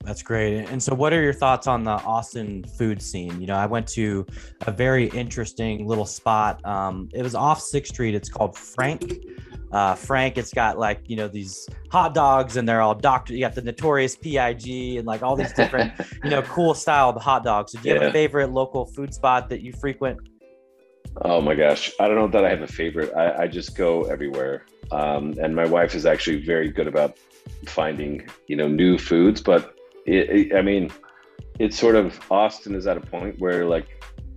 that's 0.04 0.22
great. 0.22 0.66
And 0.66 0.84
so, 0.84 0.94
what 0.94 1.14
are 1.14 1.22
your 1.22 1.34
thoughts 1.34 1.66
on 1.66 1.84
the 1.84 1.92
Austin 1.92 2.66
food 2.78 3.02
scene? 3.02 3.40
You 3.40 3.48
know, 3.48 3.56
I 3.56 3.66
went 3.66 3.88
to 3.90 4.26
a 4.68 4.72
very 4.72 5.08
interesting 5.10 5.88
little 5.88 6.06
spot. 6.06 6.64
Um, 6.66 7.10
it 7.14 7.24
was 7.24 7.36
off 7.36 7.62
Sixth 7.62 7.94
Street. 7.94 8.14
It's 8.14 8.30
called 8.30 8.58
Frank. 8.58 9.14
Uh, 9.72 9.96
Frank, 9.96 10.38
it's 10.38 10.54
got 10.54 10.78
like 10.78 11.02
you 11.10 11.16
know 11.16 11.30
these 11.30 11.68
hot 11.90 12.14
dogs, 12.14 12.58
and 12.58 12.68
they're 12.68 12.82
all 12.82 12.94
doctor. 12.94 13.34
You 13.34 13.40
got 13.40 13.56
the 13.56 13.62
notorious 13.62 14.16
PIG 14.16 14.98
and 14.98 15.08
like 15.08 15.24
all 15.24 15.38
these 15.38 15.54
different 15.54 15.94
you 16.24 16.30
know 16.30 16.42
cool 16.44 16.74
styled 16.74 17.22
hot 17.22 17.46
dogs. 17.46 17.72
So 17.72 17.80
do 17.80 17.88
you 17.88 17.96
yeah. 17.96 18.02
have 18.02 18.10
a 18.10 18.14
favorite 18.14 18.52
local 18.52 18.86
food 18.86 19.14
spot 19.14 19.50
that 19.50 19.62
you 19.62 19.72
frequent? 19.72 20.20
Oh 21.22 21.42
my 21.42 21.56
gosh, 21.56 21.92
I 22.00 22.08
don't 22.08 22.16
know 22.16 22.28
that 22.28 22.44
I 22.44 22.50
have 22.50 22.62
a 22.62 22.68
favorite. 22.68 23.14
I, 23.16 23.44
I 23.44 23.48
just 23.48 23.76
go 23.76 24.04
everywhere, 24.04 24.66
um, 24.92 25.36
and 25.40 25.56
my 25.56 25.66
wife 25.66 25.94
is 25.94 26.06
actually 26.06 26.44
very 26.44 26.70
good 26.70 26.88
about 26.88 27.18
finding 27.66 28.28
you 28.48 28.56
know 28.56 28.68
new 28.68 28.98
foods, 28.98 29.42
but 29.42 29.76
it, 30.06 30.30
it, 30.30 30.56
I 30.56 30.62
mean, 30.62 30.92
it's 31.60 31.78
sort 31.78 31.96
of 31.96 32.20
Austin 32.32 32.76
is 32.76 32.88
at 32.88 32.98
a 32.98 33.02
point 33.02 33.40
where 33.40 33.66
like 33.66 33.88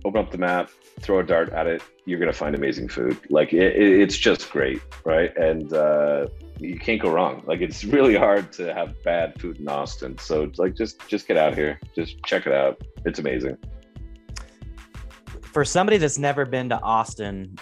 open 0.05 0.21
up 0.21 0.31
the 0.31 0.37
map, 0.37 0.69
throw 0.99 1.19
a 1.19 1.23
dart 1.23 1.49
at 1.49 1.67
it, 1.67 1.81
you're 2.05 2.19
gonna 2.19 2.31
find 2.31 2.55
amazing 2.55 2.89
food. 2.89 3.17
Like 3.29 3.53
it, 3.53 3.75
it's 3.75 4.17
just 4.17 4.49
great, 4.51 4.81
right? 5.03 5.35
And 5.35 5.73
uh, 5.73 6.27
you 6.59 6.79
can't 6.79 7.01
go 7.01 7.09
wrong. 7.11 7.43
Like 7.45 7.61
it's 7.61 7.83
really 7.83 8.15
hard 8.15 8.51
to 8.53 8.73
have 8.73 9.01
bad 9.03 9.39
food 9.41 9.59
in 9.59 9.67
Austin. 9.67 10.17
So 10.19 10.51
like 10.57 10.75
just 10.75 11.05
just 11.07 11.27
get 11.27 11.37
out 11.37 11.55
here, 11.55 11.79
just 11.95 12.21
check 12.23 12.45
it 12.45 12.53
out. 12.53 12.81
It's 13.05 13.19
amazing. 13.19 13.57
For 15.51 15.65
somebody 15.65 15.97
that's 15.97 16.17
never 16.17 16.45
been 16.45 16.69
to 16.69 16.79
Austin, 16.81 17.57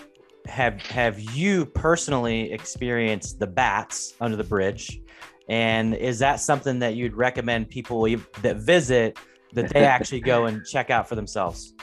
have 0.48 0.82
have 0.88 1.19
you 1.19 1.65
personally 1.65 2.52
experienced 2.52 3.39
the 3.39 3.48
bats 3.48 4.13
under 4.21 4.38
the 4.38 4.43
bridge? 4.43 5.02
And 5.48 5.93
is 5.95 6.19
that 6.19 6.39
something 6.39 6.80
that 6.80 6.95
you'd 6.95 7.15
recommend 7.15 7.69
people 7.69 8.04
that 8.41 8.58
visit 8.58 9.17
that 9.54 9.69
they 9.69 9.86
actually 9.86 10.21
go 10.21 10.45
and 10.45 10.65
check 10.65 10.89
out 10.89 11.08
for 11.08 11.15
themselves? 11.15 11.74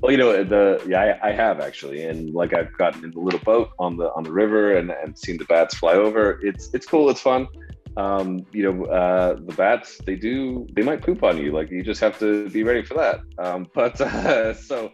Well, 0.00 0.10
you 0.12 0.18
know, 0.18 0.44
the 0.44 0.84
yeah, 0.86 1.18
I, 1.22 1.28
I, 1.28 1.32
have 1.32 1.60
actually, 1.60 2.04
and 2.04 2.34
like 2.34 2.52
I've 2.52 2.76
gotten 2.76 3.04
in 3.04 3.10
the 3.10 3.20
little 3.20 3.40
boat 3.40 3.70
on 3.78 3.96
the 3.96 4.12
on 4.12 4.22
the 4.22 4.32
river 4.32 4.76
and, 4.76 4.90
and 4.90 5.16
seen 5.16 5.38
the 5.38 5.46
bats 5.46 5.76
fly 5.76 5.94
over. 5.94 6.40
It's 6.42 6.72
it's 6.74 6.84
cool. 6.84 7.08
It's 7.08 7.22
fun. 7.22 7.48
Um, 7.96 8.44
you 8.52 8.72
know, 8.72 8.84
uh, 8.86 9.34
the 9.34 9.54
bats 9.54 9.98
they 10.04 10.16
do 10.16 10.66
they 10.72 10.82
might 10.82 11.02
poop 11.02 11.22
on 11.22 11.38
you. 11.38 11.52
Like 11.52 11.70
you 11.70 11.82
just 11.82 12.00
have 12.00 12.18
to 12.18 12.48
be 12.50 12.62
ready 12.62 12.82
for 12.82 12.94
that. 12.94 13.20
Um, 13.38 13.68
but 13.74 14.00
uh, 14.00 14.54
so 14.54 14.92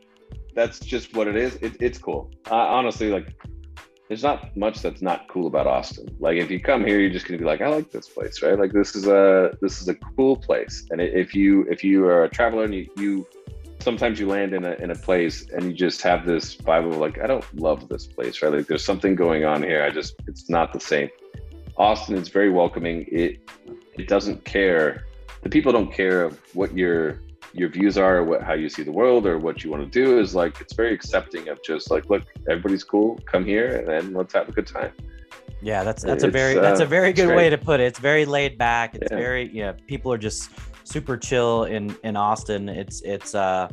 that's 0.55 0.81
just 0.81 1.15
what 1.15 1.27
it 1.29 1.37
is. 1.37 1.57
It, 1.57 1.77
it's 1.81 1.99
cool. 1.99 2.31
Uh, 2.51 2.55
honestly, 2.55 3.11
like 3.11 3.35
there's 4.09 4.25
not 4.25 4.57
much 4.57 4.83
that's 4.83 5.03
not 5.03 5.29
cool 5.29 5.47
about 5.47 5.69
Austin. 5.69 6.09
Like 6.19 6.37
if 6.37 6.51
you 6.51 6.61
come 6.61 6.85
here, 6.85 6.99
you're 6.99 7.11
just 7.11 7.27
gonna 7.27 7.39
be 7.39 7.45
like, 7.45 7.61
I 7.61 7.69
like 7.69 7.91
this 7.91 8.09
place, 8.09 8.43
right? 8.43 8.59
Like 8.59 8.73
this 8.73 8.97
is 8.97 9.07
a 9.07 9.57
this 9.63 9.81
is 9.81 9.89
a 9.89 9.95
cool 9.95 10.37
place. 10.37 10.85
And 10.91 11.01
if 11.01 11.33
you 11.33 11.65
if 11.71 11.85
you 11.85 12.07
are 12.07 12.25
a 12.25 12.29
traveler 12.29 12.65
and 12.65 12.75
you, 12.75 12.89
you 12.97 13.27
sometimes 13.79 14.19
you 14.19 14.27
land 14.27 14.53
in 14.53 14.65
a 14.65 14.73
in 14.73 14.91
a 14.91 14.97
place 14.97 15.49
and 15.51 15.63
you 15.63 15.73
just 15.73 16.03
have 16.03 16.27
this 16.27 16.57
vibe 16.57 16.89
of 16.89 16.97
like, 16.97 17.21
I 17.21 17.29
don't 17.29 17.45
love 17.55 17.89
this 17.89 18.09
place, 18.09 18.43
right? 18.43 18.53
Like 18.53 18.67
there's 18.67 18.85
something 18.85 19.15
going 19.15 19.45
on 19.45 19.63
here. 19.63 19.85
I 19.85 19.91
just 19.91 20.17
it's 20.27 20.51
not 20.51 20.73
the 20.73 20.81
same. 20.81 21.09
Austin 21.81 22.15
is 22.15 22.29
very 22.29 22.51
welcoming. 22.51 23.07
It 23.11 23.41
it 23.95 24.07
doesn't 24.07 24.45
care. 24.45 25.07
The 25.43 25.49
people 25.49 25.73
don't 25.73 25.91
care 25.91 26.23
of 26.23 26.39
what 26.53 26.77
your 26.77 27.21
your 27.55 27.71
views 27.71 27.97
are, 27.97 28.23
what 28.23 28.43
how 28.43 28.53
you 28.53 28.69
see 28.69 28.83
the 28.83 28.93
world, 28.93 29.27
or 29.27 29.39
what 29.39 29.65
you 29.65 29.71
want 29.71 29.83
to 29.83 29.91
do 29.91 30.21
is 30.21 30.35
like 30.35 30.61
it's 30.61 30.75
very 30.75 30.93
accepting 30.93 31.49
of 31.49 31.59
just 31.65 31.91
like, 31.91 32.11
look, 32.11 32.23
everybody's 32.51 32.85
cool, 32.85 33.19
come 33.25 33.47
here, 33.47 33.79
and 33.79 33.89
then 33.89 34.13
let's 34.13 34.35
have 34.35 34.47
a 34.49 34.53
good 34.53 34.67
time. 34.67 34.93
Yeah, 35.63 35.83
that's 35.83 36.03
that's 36.03 36.23
it's, 36.23 36.25
a 36.25 36.31
very 36.31 36.55
that's 36.55 36.81
a 36.81 36.85
uh, 36.85 36.99
very 36.99 37.15
good 37.15 37.35
way 37.35 37.49
to 37.49 37.57
put 37.57 37.81
it. 37.81 37.85
It's 37.85 37.99
very 37.99 38.27
laid 38.27 38.59
back. 38.59 38.95
It's 38.95 39.11
yeah. 39.11 39.17
very 39.17 39.51
yeah. 39.51 39.73
People 39.87 40.13
are 40.13 40.19
just 40.19 40.51
super 40.85 41.17
chill 41.17 41.65
in 41.65 41.97
in 42.05 42.15
Austin. 42.15 42.69
It's 42.69 43.01
it's 43.03 43.35
uh 43.35 43.71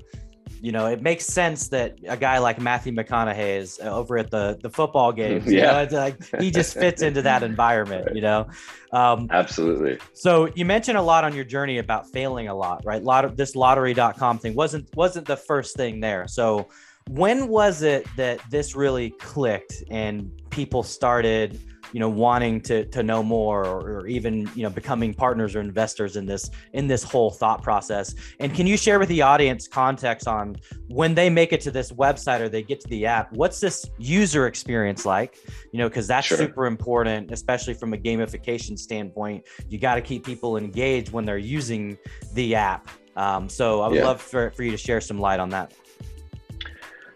you 0.61 0.71
know, 0.71 0.87
it 0.87 1.01
makes 1.01 1.25
sense 1.25 1.67
that 1.69 1.97
a 2.07 2.17
guy 2.17 2.37
like 2.39 2.59
Matthew 2.59 2.93
McConaughey 2.93 3.57
is 3.57 3.79
uh, 3.83 3.95
over 3.95 4.17
at 4.17 4.31
the 4.31 4.57
the 4.61 4.69
football 4.69 5.11
games. 5.23 5.45
yeah, 5.45 5.71
know, 5.71 5.79
it's 5.81 5.93
like 5.93 6.41
he 6.41 6.51
just 6.51 6.73
fits 6.73 7.01
into 7.01 7.21
that 7.23 7.43
environment. 7.43 8.09
You 8.17 8.21
know, 8.21 8.47
um, 8.93 9.27
absolutely. 9.31 9.99
So 10.13 10.47
you 10.55 10.65
mentioned 10.65 10.97
a 10.97 11.01
lot 11.01 11.23
on 11.23 11.35
your 11.35 11.43
journey 11.43 11.77
about 11.77 12.09
failing 12.09 12.47
a 12.47 12.55
lot, 12.55 12.81
right? 12.83 13.01
A 13.01 13.05
lot 13.05 13.25
of 13.25 13.37
this 13.37 13.55
lottery.com 13.55 14.39
thing 14.39 14.55
wasn't 14.55 14.87
wasn't 14.95 15.27
the 15.27 15.37
first 15.37 15.75
thing 15.75 15.99
there. 15.99 16.27
So 16.27 16.67
when 17.09 17.47
was 17.47 17.83
it 17.83 18.07
that 18.15 18.39
this 18.49 18.75
really 18.75 19.11
clicked 19.11 19.83
and 19.91 20.31
people 20.49 20.81
started 20.83 21.59
you 21.93 21.99
know 21.99 22.09
wanting 22.09 22.61
to 22.61 22.85
to 22.85 23.03
know 23.03 23.23
more 23.23 23.65
or, 23.65 23.99
or, 23.99 24.07
even 24.07 24.49
you 24.55 24.63
know 24.63 24.69
becoming 24.69 25.13
partners 25.13 25.55
or 25.55 25.61
investors 25.61 26.15
in 26.17 26.25
this 26.25 26.49
in 26.73 26.87
this 26.87 27.03
whole 27.03 27.31
thought 27.31 27.63
process. 27.63 28.15
And 28.39 28.53
can 28.53 28.67
you 28.67 28.77
share 28.77 28.99
with 28.99 29.09
the 29.09 29.21
audience 29.21 29.67
context 29.67 30.27
on 30.27 30.55
when 30.87 31.13
they 31.13 31.29
make 31.29 31.53
it 31.53 31.61
to 31.61 31.71
this 31.71 31.91
website 31.91 32.39
or 32.39 32.49
they 32.49 32.63
get 32.63 32.79
to 32.81 32.87
the 32.89 33.05
app 33.05 33.31
what's 33.33 33.59
this 33.59 33.89
user 33.97 34.47
experience 34.47 35.05
like? 35.05 35.37
You 35.71 35.79
know 35.79 35.89
because 35.89 36.07
that's 36.07 36.27
sure. 36.27 36.37
super 36.37 36.65
important 36.65 37.31
especially 37.31 37.73
from 37.73 37.93
a 37.93 37.97
gamification 37.97 38.77
standpoint. 38.77 39.45
You 39.69 39.79
got 39.79 39.95
to 39.95 40.01
keep 40.01 40.25
people 40.25 40.57
engaged 40.57 41.11
when 41.11 41.25
they're 41.25 41.37
using 41.37 41.97
the 42.33 42.55
app. 42.55 42.89
Um, 43.15 43.49
so 43.49 43.81
i 43.81 43.87
would 43.87 43.97
yeah. 43.97 44.05
love 44.05 44.21
for, 44.21 44.51
for 44.51 44.61
you 44.61 44.69
to 44.69 44.77
share 44.77 45.01
some 45.01 45.19
light 45.19 45.39
on 45.39 45.49
that. 45.49 45.73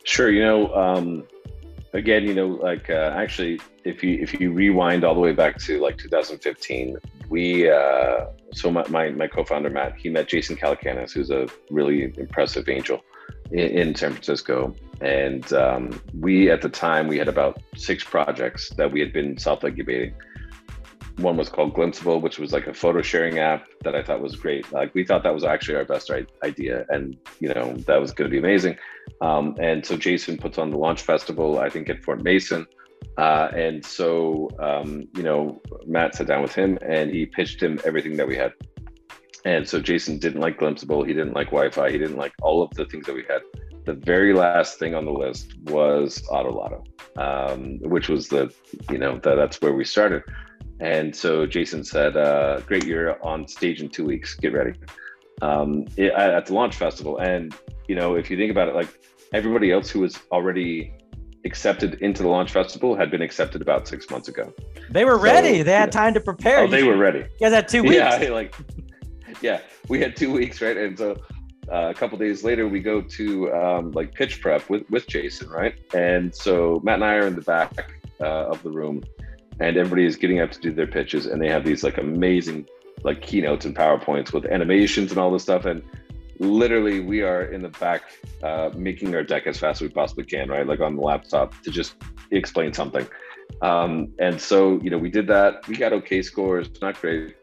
Sure 0.03 0.31
you 0.31 0.43
know 0.43 0.73
um, 0.73 1.27
again, 1.93 2.23
you 2.23 2.33
know, 2.33 2.47
like 2.47 2.89
uh, 2.89 3.13
actually, 3.15 3.59
if 3.83 4.03
you 4.03 4.19
if 4.21 4.39
you 4.39 4.51
rewind 4.51 5.03
all 5.03 5.13
the 5.13 5.19
way 5.19 5.33
back 5.33 5.57
to 5.59 5.79
like 5.79 5.97
2015, 5.97 6.97
we 7.29 7.69
uh, 7.69 8.25
so 8.53 8.71
my, 8.71 8.87
my, 8.89 9.09
my 9.09 9.27
co-founder 9.27 9.69
Matt, 9.69 9.95
he 9.97 10.09
met 10.09 10.27
Jason 10.27 10.55
Calacanis, 10.55 11.11
who's 11.11 11.31
a 11.31 11.47
really 11.69 12.13
impressive 12.17 12.67
angel 12.67 13.01
in, 13.51 13.59
in 13.59 13.95
San 13.95 14.11
Francisco, 14.11 14.75
and 14.99 15.51
um, 15.53 16.01
we 16.19 16.49
at 16.49 16.61
the 16.61 16.69
time 16.69 17.07
we 17.07 17.17
had 17.17 17.27
about 17.27 17.61
six 17.75 18.03
projects 18.03 18.69
that 18.71 18.91
we 18.91 18.99
had 18.99 19.13
been 19.13 19.37
self-incubating 19.37 20.13
one 21.17 21.37
was 21.37 21.49
called 21.49 21.73
Glimpsable, 21.73 22.21
which 22.21 22.39
was 22.39 22.53
like 22.53 22.67
a 22.67 22.73
photo 22.73 23.01
sharing 23.01 23.39
app 23.39 23.65
that 23.83 23.95
I 23.95 24.03
thought 24.03 24.21
was 24.21 24.35
great. 24.35 24.71
Like 24.71 24.93
we 24.93 25.05
thought 25.05 25.23
that 25.23 25.33
was 25.33 25.43
actually 25.43 25.75
our 25.75 25.85
best 25.85 26.11
idea, 26.43 26.85
and 26.89 27.17
you 27.39 27.49
know 27.53 27.75
that 27.87 27.99
was 27.99 28.11
going 28.11 28.29
to 28.29 28.31
be 28.31 28.39
amazing. 28.39 28.77
Um, 29.21 29.55
and 29.59 29.85
so 29.85 29.97
Jason 29.97 30.37
puts 30.37 30.57
on 30.57 30.71
the 30.71 30.77
launch 30.77 31.01
festival, 31.01 31.59
I 31.59 31.69
think 31.69 31.89
at 31.89 32.03
Fort 32.03 32.23
Mason, 32.23 32.65
uh, 33.17 33.49
and 33.55 33.85
so 33.85 34.49
um, 34.59 35.07
you 35.15 35.23
know 35.23 35.61
Matt 35.85 36.15
sat 36.15 36.27
down 36.27 36.41
with 36.41 36.53
him 36.53 36.77
and 36.81 37.11
he 37.11 37.25
pitched 37.25 37.61
him 37.61 37.79
everything 37.85 38.17
that 38.17 38.27
we 38.27 38.35
had. 38.35 38.53
And 39.43 39.67
so 39.67 39.79
Jason 39.79 40.19
didn't 40.19 40.39
like 40.39 40.59
Glimpsable, 40.59 41.05
he 41.07 41.13
didn't 41.13 41.33
like 41.33 41.47
Wi-Fi, 41.47 41.89
he 41.89 41.97
didn't 41.97 42.17
like 42.17 42.33
all 42.41 42.61
of 42.61 42.69
the 42.71 42.85
things 42.85 43.07
that 43.07 43.15
we 43.15 43.23
had. 43.27 43.41
The 43.85 43.93
very 43.93 44.33
last 44.33 44.77
thing 44.77 44.93
on 44.93 45.05
the 45.05 45.11
list 45.11 45.57
was 45.63 46.21
Autolotto, 46.29 46.85
um, 47.17 47.79
which 47.89 48.09
was 48.09 48.27
the 48.27 48.53
you 48.91 48.99
know 48.99 49.19
that, 49.23 49.35
that's 49.35 49.59
where 49.61 49.73
we 49.73 49.83
started. 49.83 50.21
And 50.79 51.15
so 51.15 51.45
Jason 51.45 51.83
said, 51.83 52.15
uh, 52.15 52.61
"Great, 52.61 52.85
you're 52.85 53.23
on 53.25 53.47
stage 53.47 53.81
in 53.81 53.89
two 53.89 54.05
weeks. 54.05 54.35
Get 54.35 54.53
ready." 54.53 54.73
Um, 55.41 55.87
it, 55.97 56.11
at 56.13 56.45
the 56.45 56.53
launch 56.53 56.75
festival, 56.75 57.17
and 57.17 57.55
you 57.87 57.95
know, 57.95 58.15
if 58.15 58.29
you 58.29 58.37
think 58.37 58.51
about 58.51 58.67
it, 58.67 58.75
like 58.75 58.89
everybody 59.33 59.71
else 59.71 59.89
who 59.89 60.01
was 60.01 60.19
already 60.31 60.93
accepted 61.45 61.95
into 61.95 62.23
the 62.23 62.29
launch 62.29 62.51
festival 62.51 62.95
had 62.95 63.09
been 63.09 63.21
accepted 63.21 63.61
about 63.61 63.87
six 63.87 64.09
months 64.09 64.27
ago. 64.27 64.53
They 64.89 65.05
were 65.05 65.17
ready. 65.17 65.63
They 65.63 65.73
had 65.73 65.91
time 65.91 66.13
to 66.13 66.19
prepare. 66.19 66.59
Oh, 66.59 66.67
they 66.67 66.83
were 66.83 66.97
ready. 66.97 67.19
You 67.19 67.39
guys 67.39 67.53
had 67.53 67.67
two 67.67 67.83
weeks. 67.83 67.95
Yeah, 67.95 68.17
like 68.31 68.55
yeah, 69.41 69.61
we 69.87 69.99
had 69.99 70.15
two 70.15 70.31
weeks, 70.31 70.61
right? 70.61 70.77
And 70.77 70.97
so 70.97 71.17
uh, 71.71 71.89
a 71.89 71.93
couple 71.93 72.17
days 72.17 72.43
later, 72.43 72.67
we 72.67 72.79
go 72.79 73.01
to 73.01 73.53
um, 73.53 73.91
like 73.91 74.13
pitch 74.13 74.41
prep 74.41 74.69
with 74.69 74.89
with 74.89 75.07
Jason, 75.07 75.49
right? 75.49 75.75
And 75.93 76.33
so 76.33 76.79
Matt 76.83 76.95
and 76.95 77.05
I 77.05 77.15
are 77.15 77.27
in 77.27 77.35
the 77.35 77.41
back 77.41 77.91
uh, 78.19 78.47
of 78.47 78.61
the 78.63 78.69
room, 78.69 79.03
and 79.61 79.77
everybody 79.77 80.05
is 80.05 80.15
getting 80.15 80.39
up 80.39 80.51
to 80.51 80.59
do 80.59 80.71
their 80.71 80.87
pitches 80.87 81.27
and 81.27 81.41
they 81.41 81.47
have 81.47 81.63
these 81.63 81.83
like 81.83 81.97
amazing 81.97 82.67
like 83.03 83.21
keynotes 83.21 83.65
and 83.65 83.75
powerpoints 83.75 84.33
with 84.33 84.45
animations 84.45 85.11
and 85.11 85.19
all 85.19 85.31
this 85.31 85.43
stuff 85.43 85.65
and 85.65 85.83
literally 86.41 86.99
we 86.99 87.21
are 87.21 87.43
in 87.43 87.61
the 87.61 87.69
back 87.69 88.01
uh, 88.41 88.71
making 88.75 89.13
our 89.13 89.23
deck 89.23 89.45
as 89.45 89.59
fast 89.59 89.81
as 89.81 89.87
we 89.87 89.93
possibly 89.93 90.23
can 90.23 90.49
right? 90.49 90.65
Like 90.65 90.79
on 90.79 90.95
the 90.95 91.01
laptop 91.01 91.53
to 91.61 91.71
just 91.71 91.95
explain 92.31 92.73
something. 92.73 93.07
Um, 93.61 94.11
and 94.19 94.41
so 94.41 94.79
you 94.81 94.89
know 94.89 94.97
we 94.97 95.09
did 95.09 95.27
that. 95.27 95.67
We 95.67 95.75
got 95.77 95.93
okay 95.93 96.21
scores 96.21 96.69
not 96.81 96.99
great. 96.99 97.35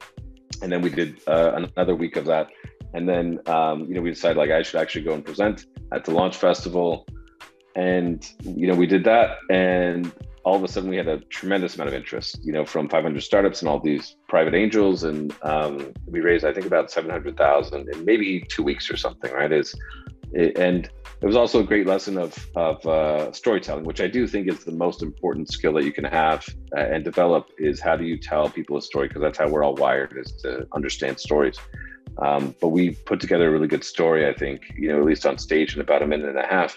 And 0.62 0.72
then 0.72 0.82
we 0.82 0.90
did 0.90 1.20
uh, 1.28 1.52
another 1.76 1.94
week 1.94 2.16
of 2.16 2.24
that. 2.24 2.48
And 2.92 3.08
then 3.08 3.38
um, 3.46 3.86
you 3.86 3.94
know 3.94 4.00
we 4.00 4.10
decided 4.10 4.36
like 4.36 4.50
i 4.50 4.62
should 4.62 4.80
actually 4.80 5.04
go 5.04 5.14
and 5.14 5.24
present 5.24 5.66
at 5.92 6.04
the 6.04 6.10
launch 6.10 6.36
festival. 6.36 7.06
And 7.76 8.26
you 8.42 8.66
know 8.66 8.74
we 8.74 8.86
did 8.86 9.04
that. 9.04 9.38
And 9.50 10.12
all 10.48 10.56
of 10.56 10.64
a 10.64 10.68
sudden 10.68 10.88
we 10.88 10.96
had 10.96 11.08
a 11.08 11.18
tremendous 11.38 11.74
amount 11.74 11.88
of 11.88 11.94
interest, 11.94 12.40
you 12.42 12.54
know, 12.54 12.64
from 12.64 12.88
500 12.88 13.22
startups 13.22 13.60
and 13.60 13.68
all 13.68 13.78
these 13.78 14.16
private 14.28 14.54
angels, 14.54 15.04
and 15.04 15.34
um, 15.42 15.92
we 16.06 16.20
raised 16.20 16.42
I 16.42 16.54
think 16.54 16.64
about 16.64 16.90
700,000 16.90 17.86
in 17.92 18.04
maybe 18.06 18.40
two 18.48 18.62
weeks 18.62 18.90
or 18.90 18.96
something, 18.96 19.30
right? 19.30 19.52
Is 19.52 19.74
and 20.34 20.90
it 21.20 21.26
was 21.26 21.36
also 21.36 21.60
a 21.60 21.64
great 21.64 21.86
lesson 21.86 22.16
of 22.16 22.32
of 22.56 22.86
uh, 22.86 23.30
storytelling, 23.32 23.84
which 23.84 24.00
I 24.00 24.06
do 24.06 24.26
think 24.26 24.48
is 24.48 24.64
the 24.64 24.72
most 24.72 25.02
important 25.02 25.52
skill 25.52 25.74
that 25.74 25.84
you 25.84 25.92
can 25.92 26.04
have 26.04 26.46
uh, 26.74 26.80
and 26.80 27.04
develop. 27.04 27.50
Is 27.58 27.78
how 27.78 27.96
do 27.96 28.04
you 28.04 28.16
tell 28.16 28.48
people 28.48 28.78
a 28.78 28.82
story? 28.82 29.08
Because 29.08 29.20
that's 29.20 29.38
how 29.38 29.48
we're 29.48 29.64
all 29.64 29.74
wired, 29.74 30.16
is 30.16 30.32
to 30.44 30.66
understand 30.72 31.20
stories. 31.20 31.58
Um, 32.26 32.54
but 32.60 32.68
we 32.68 32.92
put 33.10 33.20
together 33.20 33.48
a 33.48 33.50
really 33.50 33.68
good 33.68 33.84
story, 33.84 34.26
I 34.26 34.34
think, 34.34 34.62
you 34.76 34.88
know, 34.88 34.98
at 34.98 35.04
least 35.04 35.24
on 35.24 35.38
stage 35.38 35.74
in 35.76 35.80
about 35.80 36.02
a 36.02 36.06
minute 36.06 36.28
and 36.28 36.38
a 36.38 36.46
half. 36.46 36.76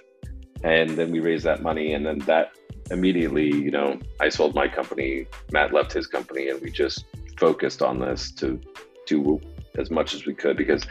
And 0.63 0.91
then 0.91 1.09
we 1.09 1.19
raised 1.19 1.45
that 1.45 1.63
money, 1.63 1.93
and 1.93 2.05
then 2.05 2.19
that 2.19 2.51
immediately, 2.91 3.47
you 3.47 3.71
know, 3.71 3.99
I 4.19 4.29
sold 4.29 4.53
my 4.53 4.67
company, 4.67 5.25
Matt 5.51 5.73
left 5.73 5.93
his 5.93 6.07
company, 6.07 6.49
and 6.49 6.61
we 6.61 6.69
just 6.69 7.05
focused 7.37 7.81
on 7.81 7.99
this 7.99 8.31
to 8.33 8.61
do 9.07 9.39
as 9.77 9.89
much 9.89 10.13
as 10.13 10.25
we 10.25 10.35
could 10.35 10.57
because, 10.57 10.85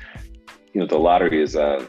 you 0.72 0.80
know, 0.80 0.86
the 0.86 0.98
lottery 0.98 1.42
is 1.42 1.54
a 1.54 1.62
uh, 1.62 1.86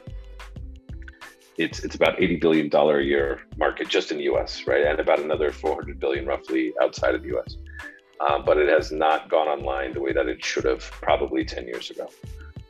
it's 1.58 1.84
it's 1.84 1.96
about 1.96 2.20
80 2.20 2.38
billion 2.38 2.70
dollar 2.70 3.00
a 3.00 3.04
year 3.04 3.42
market 3.58 3.88
just 3.88 4.12
in 4.12 4.18
the 4.18 4.24
US, 4.24 4.66
right? 4.68 4.86
And 4.86 5.00
about 5.00 5.20
another 5.20 5.52
400 5.52 6.00
billion 6.00 6.26
roughly 6.26 6.74
outside 6.82 7.14
of 7.14 7.24
the 7.24 7.38
US. 7.38 7.58
Uh, 8.20 8.40
but 8.40 8.58
it 8.58 8.70
has 8.70 8.92
not 8.92 9.30
gone 9.30 9.48
online 9.48 9.94
the 9.94 10.02
way 10.02 10.14
that 10.14 10.28
it 10.28 10.44
should 10.44 10.64
have 10.66 10.80
probably 10.80 11.44
10 11.44 11.66
years 11.68 11.90
ago. 11.90 12.08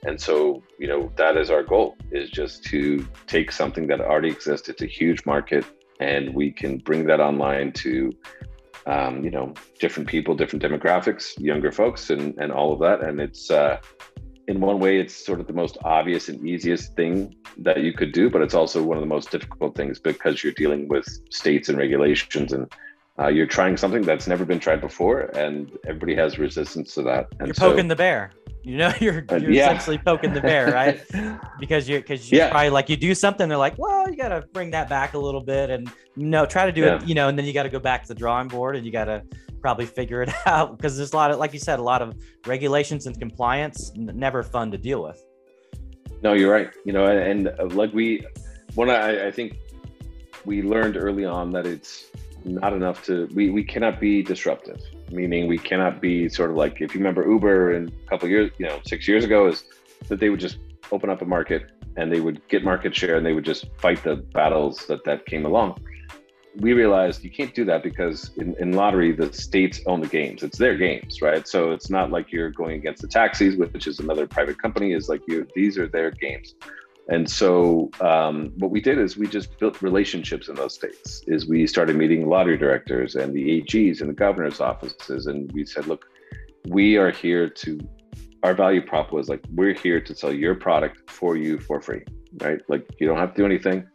And 0.03 0.19
so, 0.19 0.63
you 0.79 0.87
know, 0.87 1.11
that 1.15 1.37
is 1.37 1.51
our 1.51 1.61
goal 1.61 1.95
is 2.09 2.29
just 2.29 2.63
to 2.65 3.07
take 3.27 3.51
something 3.51 3.85
that 3.87 4.01
already 4.01 4.29
exists. 4.29 4.67
It's 4.67 4.81
a 4.81 4.87
huge 4.87 5.25
market 5.25 5.63
and 6.01 6.33
we 6.33 6.51
can 6.51 6.79
bring 6.79 7.05
that 7.05 7.19
online 7.19 7.71
to 7.71 8.11
um, 8.87 9.23
you 9.23 9.29
know 9.29 9.53
different 9.79 10.09
people 10.09 10.35
different 10.35 10.63
demographics 10.63 11.39
younger 11.39 11.71
folks 11.71 12.09
and 12.09 12.37
and 12.39 12.51
all 12.51 12.73
of 12.73 12.79
that. 12.79 13.01
And 13.07 13.21
it's 13.21 13.49
uh, 13.51 13.79
in 14.47 14.59
one 14.59 14.79
way 14.79 14.99
it's 14.99 15.13
sort 15.13 15.39
of 15.39 15.47
the 15.47 15.53
most 15.53 15.77
obvious 15.85 16.27
and 16.27 16.45
easiest 16.45 16.95
thing 16.95 17.35
that 17.57 17.81
you 17.81 17.93
could 17.93 18.11
do 18.11 18.29
but 18.29 18.41
it's 18.41 18.55
also 18.55 18.83
one 18.83 18.97
of 18.97 19.01
the 19.01 19.07
most 19.07 19.29
difficult 19.29 19.75
things 19.75 19.99
because 19.99 20.43
you're 20.43 20.53
dealing 20.53 20.87
with 20.87 21.05
states 21.29 21.69
and 21.69 21.77
regulations 21.77 22.51
and 22.51 22.71
uh, 23.21 23.27
you're 23.27 23.45
trying 23.45 23.77
something 23.77 24.01
that's 24.01 24.27
never 24.27 24.45
been 24.45 24.59
tried 24.59 24.81
before 24.81 25.21
and 25.37 25.77
everybody 25.85 26.15
has 26.15 26.39
resistance 26.39 26.93
to 26.95 27.03
that 27.03 27.27
and 27.39 27.47
you're 27.47 27.55
poking 27.55 27.87
the 27.87 27.95
bear 27.95 28.31
you 28.63 28.77
know, 28.77 28.91
you're 28.99 29.25
uh, 29.31 29.35
you're 29.37 29.51
yeah. 29.51 29.65
essentially 29.65 29.97
poking 29.97 30.33
the 30.33 30.41
bear, 30.41 30.71
right? 30.71 31.01
because 31.59 31.89
you're 31.89 31.99
because 31.99 32.31
you 32.31 32.37
yeah. 32.37 32.51
probably 32.51 32.69
like 32.69 32.89
you 32.89 32.97
do 32.97 33.15
something, 33.15 33.49
they're 33.49 33.57
like, 33.57 33.77
well, 33.77 34.09
you 34.09 34.15
got 34.15 34.29
to 34.29 34.45
bring 34.53 34.71
that 34.71 34.87
back 34.89 35.13
a 35.13 35.17
little 35.17 35.41
bit, 35.41 35.69
and 35.69 35.91
you 36.15 36.27
know, 36.27 36.45
try 36.45 36.65
to 36.65 36.71
do 36.71 36.81
yeah. 36.81 36.95
it, 36.95 37.07
you 37.07 37.15
know, 37.15 37.27
and 37.27 37.37
then 37.37 37.45
you 37.45 37.53
got 37.53 37.63
to 37.63 37.69
go 37.69 37.79
back 37.79 38.03
to 38.03 38.07
the 38.09 38.15
drawing 38.15 38.47
board, 38.47 38.75
and 38.75 38.85
you 38.85 38.91
got 38.91 39.05
to 39.05 39.23
probably 39.61 39.85
figure 39.85 40.21
it 40.21 40.29
out 40.45 40.77
because 40.77 40.97
there's 40.97 41.13
a 41.13 41.15
lot 41.15 41.31
of, 41.31 41.39
like 41.39 41.53
you 41.53 41.59
said, 41.59 41.79
a 41.79 41.83
lot 41.83 42.01
of 42.01 42.15
regulations 42.45 43.07
and 43.07 43.17
compliance, 43.19 43.91
n- 43.95 44.11
never 44.13 44.43
fun 44.43 44.71
to 44.71 44.77
deal 44.77 45.03
with. 45.03 45.23
No, 46.21 46.33
you're 46.33 46.51
right. 46.51 46.71
You 46.85 46.93
know, 46.93 47.05
and, 47.05 47.47
and 47.47 47.59
uh, 47.59 47.65
like 47.75 47.93
we, 47.93 48.25
one, 48.75 48.89
I, 48.89 49.27
I 49.27 49.31
think 49.31 49.57
we 50.45 50.61
learned 50.61 50.97
early 50.97 51.25
on 51.25 51.51
that 51.51 51.65
it's 51.65 52.07
not 52.43 52.73
enough 52.73 53.03
to 53.05 53.27
we 53.33 53.49
we 53.49 53.63
cannot 53.63 53.99
be 53.99 54.23
disruptive 54.23 54.81
meaning 55.11 55.47
we 55.47 55.57
cannot 55.57 56.01
be 56.01 56.27
sort 56.29 56.49
of 56.49 56.55
like 56.55 56.81
if 56.81 56.93
you 56.93 56.99
remember 56.99 57.27
uber 57.29 57.73
in 57.73 57.87
a 57.87 58.09
couple 58.09 58.27
years 58.27 58.51
you 58.57 58.65
know 58.65 58.79
six 58.85 59.07
years 59.07 59.23
ago 59.23 59.47
is 59.47 59.65
that 60.07 60.19
they 60.19 60.29
would 60.29 60.39
just 60.39 60.57
open 60.91 61.09
up 61.09 61.21
a 61.21 61.25
market 61.25 61.71
and 61.97 62.11
they 62.11 62.19
would 62.19 62.47
get 62.47 62.63
market 62.63 62.95
share 62.95 63.17
and 63.17 63.25
they 63.25 63.33
would 63.33 63.45
just 63.45 63.65
fight 63.77 64.03
the 64.03 64.15
battles 64.15 64.85
that 64.87 65.03
that 65.05 65.25
came 65.25 65.45
along. 65.45 65.79
We 66.57 66.73
realized 66.73 67.23
you 67.23 67.31
can't 67.31 67.55
do 67.55 67.63
that 67.65 67.81
because 67.81 68.31
in, 68.37 68.55
in 68.59 68.73
lottery 68.73 69.13
the 69.13 69.31
states 69.31 69.79
own 69.85 70.01
the 70.01 70.07
games. 70.07 70.43
It's 70.43 70.57
their 70.57 70.77
games 70.77 71.21
right? 71.21 71.47
So 71.47 71.71
it's 71.71 71.89
not 71.89 72.11
like 72.11 72.31
you're 72.31 72.49
going 72.49 72.75
against 72.75 73.01
the 73.01 73.07
taxis 73.07 73.55
which 73.55 73.87
is 73.87 73.99
another 73.99 74.27
private 74.27 74.61
company 74.61 74.93
is 74.93 75.07
like 75.09 75.21
you 75.27 75.47
these 75.55 75.77
are 75.77 75.87
their 75.87 76.11
games 76.11 76.55
and 77.11 77.29
so 77.29 77.91
um, 77.99 78.53
what 78.57 78.71
we 78.71 78.79
did 78.79 78.97
is 78.97 79.17
we 79.17 79.27
just 79.27 79.59
built 79.59 79.81
relationships 79.81 80.47
in 80.47 80.55
those 80.55 80.73
states. 80.73 81.21
Is 81.27 81.45
we 81.45 81.67
started 81.67 81.97
meeting 81.97 82.29
lottery 82.29 82.57
directors 82.57 83.15
and 83.15 83.33
the 83.33 83.61
AGs 83.61 83.99
and 83.99 84.09
the 84.09 84.13
governor's 84.13 84.61
offices, 84.61 85.27
and 85.27 85.51
we 85.51 85.65
said, 85.65 85.87
look, 85.87 86.05
we 86.69 86.95
are 86.95 87.11
here 87.11 87.49
to. 87.49 87.79
Our 88.43 88.55
value 88.55 88.81
prop 88.81 89.11
was 89.11 89.27
like 89.27 89.43
we're 89.53 89.73
here 89.73 89.99
to 89.99 90.15
sell 90.15 90.33
your 90.33 90.55
product 90.55 91.11
for 91.11 91.35
you 91.35 91.59
for 91.59 91.81
free, 91.81 92.01
right? 92.39 92.59
Like 92.69 92.87
you 92.97 93.07
don't 93.07 93.17
have 93.17 93.33
to 93.33 93.41
do 93.41 93.45
anything. 93.45 93.85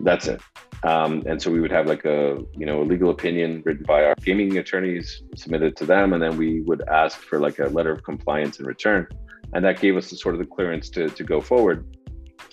That's 0.00 0.26
it. 0.26 0.40
Um, 0.84 1.22
and 1.26 1.40
so 1.40 1.50
we 1.50 1.60
would 1.60 1.70
have 1.70 1.86
like 1.86 2.06
a 2.06 2.42
you 2.56 2.64
know 2.64 2.80
a 2.80 2.86
legal 2.94 3.10
opinion 3.10 3.62
written 3.66 3.84
by 3.84 4.04
our 4.04 4.14
gaming 4.24 4.56
attorneys 4.56 5.22
submitted 5.36 5.76
to 5.76 5.84
them, 5.84 6.14
and 6.14 6.22
then 6.22 6.38
we 6.38 6.62
would 6.62 6.82
ask 6.88 7.18
for 7.18 7.38
like 7.38 7.58
a 7.58 7.66
letter 7.66 7.92
of 7.92 8.02
compliance 8.04 8.58
in 8.58 8.64
return, 8.64 9.06
and 9.52 9.62
that 9.66 9.80
gave 9.80 9.98
us 9.98 10.08
the 10.08 10.16
sort 10.16 10.34
of 10.34 10.38
the 10.38 10.46
clearance 10.46 10.88
to 10.90 11.10
to 11.10 11.22
go 11.22 11.42
forward 11.42 11.86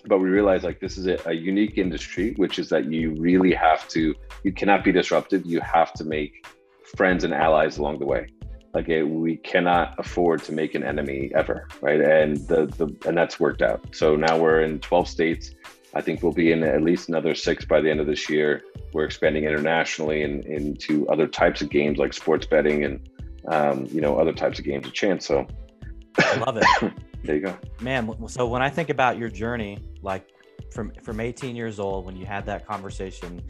but 0.07 0.19
we 0.19 0.29
realized 0.29 0.63
like 0.63 0.79
this 0.79 0.97
is 0.97 1.07
a, 1.07 1.17
a, 1.29 1.33
unique 1.33 1.77
industry 1.77 2.33
which 2.37 2.57
is 2.59 2.69
that 2.69 2.85
you 2.85 3.13
really 3.19 3.53
have 3.53 3.87
to 3.87 4.15
you 4.43 4.51
cannot 4.51 4.83
be 4.83 4.91
disruptive 4.91 5.45
you 5.45 5.59
have 5.61 5.93
to 5.93 6.03
make 6.03 6.45
friends 6.95 7.23
and 7.23 7.33
allies 7.33 7.77
along 7.77 7.99
the 7.99 8.05
way. 8.05 8.27
Like 8.73 8.87
it, 8.89 9.03
we 9.03 9.37
cannot 9.37 9.95
afford 9.99 10.43
to 10.43 10.53
make 10.53 10.75
an 10.75 10.83
enemy 10.83 11.31
ever, 11.35 11.67
right? 11.81 11.99
And 11.99 12.37
the, 12.47 12.67
the 12.67 12.95
and 13.07 13.17
that's 13.17 13.39
worked 13.39 13.61
out. 13.61 13.85
So 13.93 14.15
now 14.15 14.37
we're 14.37 14.61
in 14.61 14.79
12 14.79 15.07
states. 15.07 15.51
I 15.93 16.01
think 16.01 16.23
we'll 16.23 16.31
be 16.31 16.53
in 16.53 16.63
at 16.63 16.81
least 16.81 17.09
another 17.09 17.35
six 17.35 17.65
by 17.65 17.81
the 17.81 17.91
end 17.91 17.99
of 17.99 18.07
this 18.07 18.29
year. 18.29 18.63
We're 18.93 19.03
expanding 19.03 19.43
internationally 19.43 20.23
and 20.23 20.45
into 20.45 21.07
other 21.09 21.27
types 21.27 21.61
of 21.61 21.69
games 21.69 21.97
like 21.97 22.13
sports 22.13 22.45
betting 22.45 22.85
and 22.85 23.09
um, 23.47 23.87
you 23.91 23.99
know 23.99 24.17
other 24.17 24.31
types 24.31 24.57
of 24.57 24.65
games 24.65 24.87
of 24.87 24.93
chance. 24.93 25.25
So 25.25 25.45
I 26.17 26.37
love 26.37 26.57
it. 26.57 26.93
there 27.23 27.35
you 27.35 27.41
go, 27.41 27.57
man. 27.81 28.27
So 28.27 28.47
when 28.47 28.61
I 28.61 28.69
think 28.69 28.89
about 28.89 29.17
your 29.17 29.29
journey, 29.29 29.79
like 30.01 30.27
from 30.71 30.91
from 31.03 31.19
18 31.19 31.55
years 31.55 31.79
old 31.79 32.05
when 32.05 32.15
you 32.15 32.25
had 32.25 32.45
that 32.45 32.65
conversation, 32.65 33.41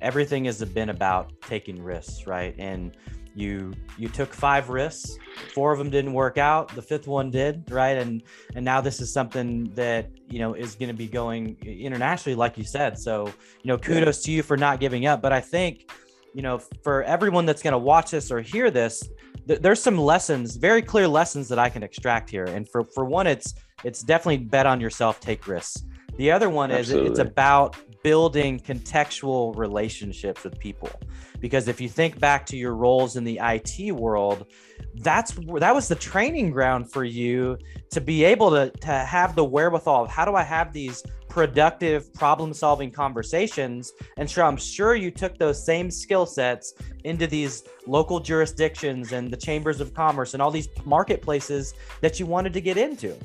everything 0.00 0.44
has 0.46 0.62
been 0.64 0.90
about 0.90 1.32
taking 1.42 1.82
risks, 1.82 2.26
right? 2.26 2.54
And 2.58 2.96
you 3.34 3.72
you 3.96 4.08
took 4.08 4.32
five 4.32 4.68
risks. 4.68 5.16
Four 5.54 5.72
of 5.72 5.78
them 5.78 5.90
didn't 5.90 6.12
work 6.12 6.38
out. 6.38 6.74
The 6.74 6.82
fifth 6.82 7.06
one 7.06 7.30
did 7.30 7.70
right? 7.70 7.96
And 7.96 8.22
and 8.54 8.64
now 8.64 8.80
this 8.80 9.00
is 9.00 9.12
something 9.12 9.72
that 9.74 10.10
you 10.28 10.38
know 10.38 10.54
is 10.54 10.74
going 10.74 10.88
to 10.88 10.94
be 10.94 11.06
going 11.06 11.56
internationally 11.62 12.34
like 12.34 12.58
you 12.58 12.64
said. 12.64 12.98
So 12.98 13.26
you 13.62 13.68
know 13.68 13.78
kudos 13.78 14.22
to 14.22 14.32
you 14.32 14.42
for 14.42 14.56
not 14.56 14.80
giving 14.80 15.06
up. 15.06 15.22
But 15.22 15.32
i 15.32 15.40
think 15.40 15.90
you 16.34 16.42
know 16.42 16.58
for 16.82 17.02
everyone 17.04 17.46
that's 17.46 17.62
going 17.62 17.72
to 17.72 17.78
watch 17.78 18.10
this 18.10 18.30
or 18.30 18.40
hear 18.40 18.70
this 18.70 19.08
th- 19.46 19.60
there's 19.60 19.82
some 19.82 19.98
lessons 19.98 20.56
very 20.56 20.82
clear 20.82 21.08
lessons 21.08 21.48
that 21.48 21.58
i 21.58 21.68
can 21.68 21.82
extract 21.82 22.28
here. 22.30 22.44
And 22.44 22.68
for 22.68 22.84
for 22.84 23.04
one 23.04 23.26
it's 23.26 23.54
it's 23.84 24.02
definitely 24.02 24.38
bet 24.38 24.66
on 24.66 24.80
yourself 24.80 25.20
take 25.20 25.46
risks 25.46 25.84
the 26.18 26.30
other 26.30 26.50
one 26.50 26.70
Absolutely. 26.70 27.12
is 27.12 27.18
it's 27.18 27.20
about 27.20 27.76
building 28.02 28.60
contextual 28.60 29.56
relationships 29.56 30.44
with 30.44 30.58
people. 30.58 30.90
Because 31.40 31.68
if 31.68 31.80
you 31.80 31.88
think 31.88 32.18
back 32.18 32.44
to 32.46 32.56
your 32.56 32.74
roles 32.74 33.16
in 33.16 33.24
the 33.24 33.40
IT 33.42 33.92
world 33.92 34.46
that's 35.00 35.32
that 35.60 35.74
was 35.74 35.88
the 35.88 35.94
training 35.94 36.50
ground 36.50 36.90
for 36.90 37.04
you 37.04 37.56
to 37.90 38.00
be 38.00 38.24
able 38.24 38.50
to 38.50 38.70
to 38.80 38.90
have 38.90 39.34
the 39.34 39.44
wherewithal 39.44 40.04
of 40.04 40.10
how 40.10 40.24
do 40.24 40.34
I 40.34 40.42
have 40.42 40.72
these 40.72 41.02
productive 41.28 42.12
problem 42.14 42.52
solving 42.52 42.90
conversations? 42.90 43.92
And 44.16 44.28
sure 44.28 44.44
I'm 44.44 44.56
sure 44.56 44.96
you 44.96 45.10
took 45.10 45.38
those 45.38 45.64
same 45.64 45.90
skill 45.90 46.26
sets 46.26 46.74
into 47.04 47.26
these 47.26 47.64
local 47.86 48.18
jurisdictions 48.18 49.12
and 49.12 49.30
the 49.30 49.36
chambers 49.36 49.80
of 49.80 49.94
commerce 49.94 50.34
and 50.34 50.42
all 50.42 50.50
these 50.50 50.68
marketplaces 50.84 51.74
that 52.00 52.18
you 52.18 52.26
wanted 52.26 52.52
to 52.54 52.60
get 52.60 52.76
into 52.76 53.16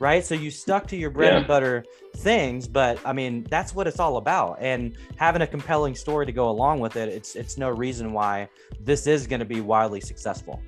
right? 0.00 0.24
So 0.24 0.34
you 0.34 0.50
stuck 0.50 0.88
to 0.88 0.96
your 0.96 1.10
bread 1.10 1.32
yeah. 1.32 1.38
and 1.38 1.46
butter 1.46 1.84
things, 2.16 2.66
but 2.66 2.98
I 3.04 3.12
mean, 3.12 3.46
that's 3.48 3.72
what 3.74 3.86
it's 3.86 4.00
all 4.00 4.16
about. 4.16 4.56
And 4.60 4.96
having 5.16 5.42
a 5.42 5.46
compelling 5.46 5.94
story 5.94 6.26
to 6.26 6.32
go 6.32 6.48
along 6.48 6.80
with 6.80 6.96
it, 6.96 7.08
it's 7.08 7.36
it's 7.36 7.56
no 7.56 7.68
reason 7.68 8.12
why 8.12 8.48
this 8.80 9.06
is 9.06 9.28
going 9.28 9.38
to 9.38 9.46
be 9.46 9.60
wildly 9.60 10.00
successful. 10.00 10.60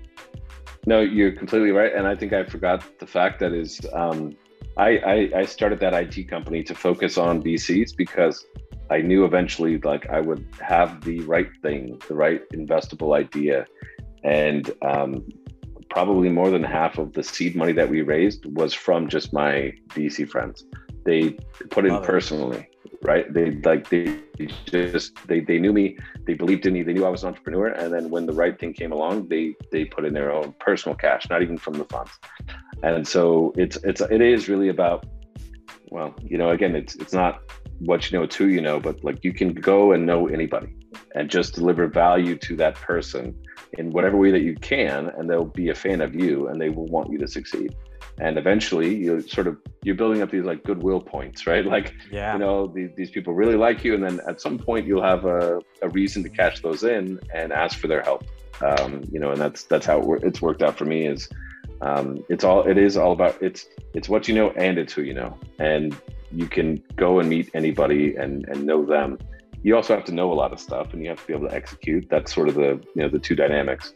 No, 0.87 1.01
you're 1.01 1.33
completely 1.33 1.71
right, 1.71 1.93
and 1.93 2.07
I 2.07 2.15
think 2.15 2.33
I 2.33 2.45
forgot 2.45 2.85
the 3.01 3.07
fact 3.07 3.41
that 3.41 3.53
is 3.53 3.81
um, 3.93 4.37
I, 4.77 4.99
I 4.99 5.31
I 5.37 5.45
started 5.47 5.81
that 5.81 5.95
IT 5.95 6.29
company 6.29 6.63
to 6.65 6.75
focus 6.75 7.19
on 7.19 7.43
VCs 7.43 7.97
because 7.97 8.47
I 8.91 9.01
knew 9.01 9.25
eventually 9.25 9.79
like 9.79 10.09
I 10.11 10.21
would 10.21 10.47
have 10.61 11.03
the 11.05 11.21
right 11.21 11.49
thing, 11.63 12.01
the 12.09 12.15
right 12.15 12.43
investable 12.51 13.17
idea, 13.17 13.67
and 14.25 14.71
um, 14.83 15.27
probably 15.93 16.31
more 16.31 16.51
than 16.51 16.65
half 16.65 16.97
of 16.97 17.13
the 17.13 17.23
seed 17.23 17.55
money 17.55 17.73
that 17.73 17.89
we 17.89 18.01
raised 18.01 18.47
was 18.47 18.73
from 18.73 19.09
just 19.09 19.31
my 19.35 19.75
VC 19.91 20.27
friends. 20.27 20.65
They 21.05 21.37
put 21.69 21.85
in 21.85 22.01
personally, 22.01 22.67
right? 23.03 23.31
They 23.31 23.51
like 23.69 23.91
they 23.91 24.19
just 24.65 25.15
they 25.27 25.41
they 25.41 25.59
knew 25.59 25.73
me, 25.73 25.99
they 26.27 26.33
believed 26.33 26.65
in 26.65 26.73
me, 26.73 26.83
they 26.83 26.95
knew 26.95 27.05
I 27.05 27.11
was 27.11 27.25
an 27.25 27.29
entrepreneur, 27.29 27.67
and 27.67 27.93
then 27.93 28.09
when 28.09 28.25
the 28.25 28.33
right 28.33 28.59
thing 28.59 28.73
came 28.73 28.93
along, 28.93 29.29
they 29.29 29.55
they 29.71 29.85
put 29.85 30.07
in 30.07 30.15
their 30.15 30.33
own 30.33 30.55
personal 30.61 30.97
cash, 30.97 31.29
not 31.29 31.43
even 31.43 31.59
from 31.59 31.75
the 31.75 31.85
funds. 31.85 32.13
And 32.83 33.07
so 33.07 33.53
it's 33.57 33.77
it's 33.85 34.01
it 34.01 34.23
is 34.23 34.49
really 34.49 34.71
about 34.71 35.05
well, 35.91 36.15
you 36.23 36.39
know, 36.39 36.51
again, 36.51 36.75
it's 36.75 36.95
it's 36.95 37.13
not 37.13 37.43
what 37.81 38.11
you 38.11 38.17
know, 38.17 38.25
it's 38.25 38.37
who 38.37 38.47
you 38.47 38.63
know, 38.63 38.81
but 38.81 39.05
like 39.05 39.23
you 39.25 39.35
can 39.35 39.53
go 39.53 39.93
and 39.93 40.07
know 40.07 40.27
anybody 40.29 40.75
and 41.15 41.29
just 41.29 41.55
deliver 41.55 41.87
value 41.87 42.37
to 42.39 42.57
that 42.57 42.77
person 42.77 43.35
in 43.79 43.91
whatever 43.91 44.17
way 44.17 44.31
that 44.31 44.43
you 44.43 44.55
can, 44.57 45.09
and 45.17 45.29
they'll 45.29 45.45
be 45.45 45.71
a 45.71 45.75
fan 45.75 46.01
of 46.01 46.15
you 46.15 46.49
and 46.49 46.61
they 46.61 46.69
will 46.69 46.87
want 46.87 47.11
you 47.11 47.19
to 47.19 47.27
succeed. 47.27 47.75
And 48.21 48.37
eventually, 48.37 48.95
you 48.95 49.23
sort 49.23 49.47
of 49.47 49.57
you're 49.83 49.95
building 49.95 50.23
up 50.23 50.31
these 50.31 50.45
like 50.45 50.65
goodwill 50.65 51.01
points, 51.01 51.47
right? 51.53 51.65
Like, 51.65 51.95
yeah. 52.11 52.35
you 52.35 52.39
know, 52.39 52.67
these, 52.67 52.91
these 52.97 53.11
people 53.11 53.33
really 53.33 53.57
like 53.57 53.85
you, 53.85 53.95
and 53.95 54.03
then 54.03 54.21
at 54.29 54.41
some 54.41 54.59
point 54.59 54.87
you'll 54.87 55.03
have 55.03 55.25
a, 55.25 55.61
a 55.81 55.89
reason 55.89 56.23
to 56.23 56.29
cash 56.29 56.61
those 56.61 56.85
in 56.85 57.19
and 57.35 57.53
ask 57.53 57.79
for 57.79 57.89
their 57.89 58.03
help. 58.03 58.25
Um, 58.61 59.03
you 59.11 59.19
know, 59.19 59.31
and 59.31 59.41
that's 59.41 59.65
that's 59.65 59.87
how 59.87 60.01
it, 60.13 60.23
it's 60.23 60.43
worked 60.43 60.63
out 60.63 60.77
for 60.77 60.85
me. 60.85 61.07
Is 61.07 61.29
um, 61.81 62.25
it's 62.29 62.45
all 62.45 62.67
it 62.69 62.79
is 62.79 62.97
all 62.97 63.13
about 63.13 63.43
it's 63.43 63.67
it's 63.95 64.09
what 64.09 64.29
you 64.29 64.35
know 64.35 64.51
and 64.53 64.79
it's 64.79 64.93
who 64.93 65.03
you 65.03 65.15
know 65.15 65.37
and 65.59 65.97
you 66.31 66.47
can 66.47 66.83
go 66.97 67.19
and 67.19 67.29
meet 67.29 67.51
anybody 67.55 68.15
and 68.17 68.47
and 68.49 68.65
know 68.65 68.85
them 68.85 69.19
you 69.63 69.77
also 69.77 69.95
have 69.95 70.05
to 70.07 70.13
know 70.13 70.33
a 70.33 70.35
lot 70.35 70.53
of 70.53 70.61
stuff 70.61 70.93
and 70.93 71.03
you 71.03 71.09
have 71.09 71.21
to 71.21 71.27
be 71.27 71.35
able 71.35 71.49
to 71.49 71.55
execute. 71.55 72.09
That's 72.11 72.35
sort 72.35 72.49
of 72.49 72.55
the 72.55 72.81
you 72.95 73.03
know 73.03 73.09
the 73.09 73.19
two 73.19 73.35
dynamics 73.35 73.95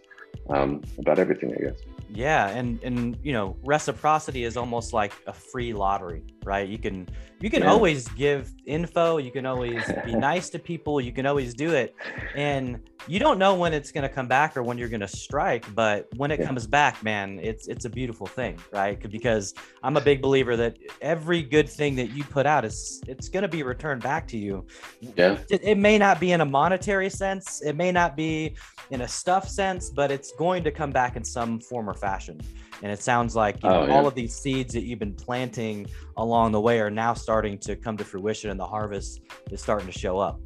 um, 0.50 0.82
about 0.98 1.18
everything 1.18 1.54
i 1.54 1.64
guess. 1.64 1.80
Yeah 2.10 2.48
and 2.48 2.82
and 2.82 3.16
you 3.22 3.32
know 3.32 3.56
reciprocity 3.64 4.44
is 4.44 4.56
almost 4.56 4.92
like 4.92 5.12
a 5.26 5.32
free 5.32 5.72
lottery 5.72 6.22
right? 6.46 6.68
You 6.68 6.78
can 6.78 7.08
you 7.40 7.50
can 7.50 7.62
yeah. 7.62 7.70
always 7.70 8.08
give 8.08 8.52
info 8.64 9.18
you 9.18 9.30
can 9.30 9.44
always 9.44 9.82
be 10.04 10.14
nice 10.30 10.48
to 10.50 10.58
people 10.58 11.00
you 11.00 11.12
can 11.12 11.26
always 11.26 11.52
do 11.52 11.72
it. 11.74 11.94
And 12.34 12.80
you 13.08 13.18
don't 13.18 13.38
know 13.38 13.54
when 13.54 13.74
it's 13.74 13.92
going 13.92 14.02
to 14.02 14.08
come 14.08 14.26
back 14.26 14.56
or 14.56 14.62
when 14.62 14.78
you're 14.78 14.88
going 14.88 15.00
to 15.00 15.08
strike 15.08 15.64
but 15.74 16.08
when 16.16 16.30
it 16.30 16.40
yeah. 16.40 16.46
comes 16.46 16.66
back 16.66 17.02
man 17.04 17.38
it's 17.40 17.68
it's 17.68 17.84
a 17.84 17.90
beautiful 17.90 18.26
thing 18.26 18.58
right? 18.72 18.98
Because 19.10 19.54
i'm 19.82 19.96
a 19.96 20.00
big 20.00 20.22
believer 20.22 20.56
that 20.56 20.78
every 21.02 21.42
good 21.42 21.68
thing 21.68 21.96
that 21.96 22.10
you 22.10 22.24
put 22.24 22.46
out 22.46 22.64
is 22.64 23.02
it's 23.06 23.28
going 23.28 23.42
to 23.42 23.48
be 23.48 23.62
returned 23.62 24.02
back 24.02 24.26
to 24.28 24.38
you. 24.38 24.64
Yeah. 25.00 25.38
It, 25.50 25.62
it 25.62 25.78
may 25.78 25.98
not 25.98 26.20
be 26.20 26.32
in 26.32 26.40
a 26.40 26.46
monetary 26.46 27.10
sense 27.10 27.60
it 27.62 27.74
may 27.74 27.90
not 27.90 28.16
be 28.16 28.54
in 28.90 29.00
a 29.02 29.08
stuff 29.08 29.48
sense 29.48 29.90
but 29.90 30.10
it's 30.10 30.32
going 30.32 30.62
to 30.64 30.70
come 30.70 30.92
back 30.92 31.16
in 31.16 31.24
some 31.24 31.60
form 31.60 31.90
or 31.90 31.94
fashion 31.94 32.40
and 32.82 32.92
it 32.92 33.00
sounds 33.00 33.34
like 33.34 33.62
you 33.62 33.68
know, 33.68 33.82
oh, 33.82 33.86
yeah. 33.86 33.94
all 33.94 34.06
of 34.06 34.14
these 34.14 34.34
seeds 34.34 34.74
that 34.74 34.84
you've 34.84 34.98
been 34.98 35.14
planting 35.14 35.86
along 36.16 36.52
the 36.52 36.60
way 36.60 36.80
are 36.80 36.90
now 36.90 37.14
starting 37.14 37.58
to 37.58 37.76
come 37.76 37.96
to 37.96 38.04
fruition 38.04 38.50
and 38.50 38.58
the 38.60 38.66
harvest 38.66 39.20
is 39.50 39.62
starting 39.62 39.86
to 39.86 39.98
show 39.98 40.18
up. 40.18 40.40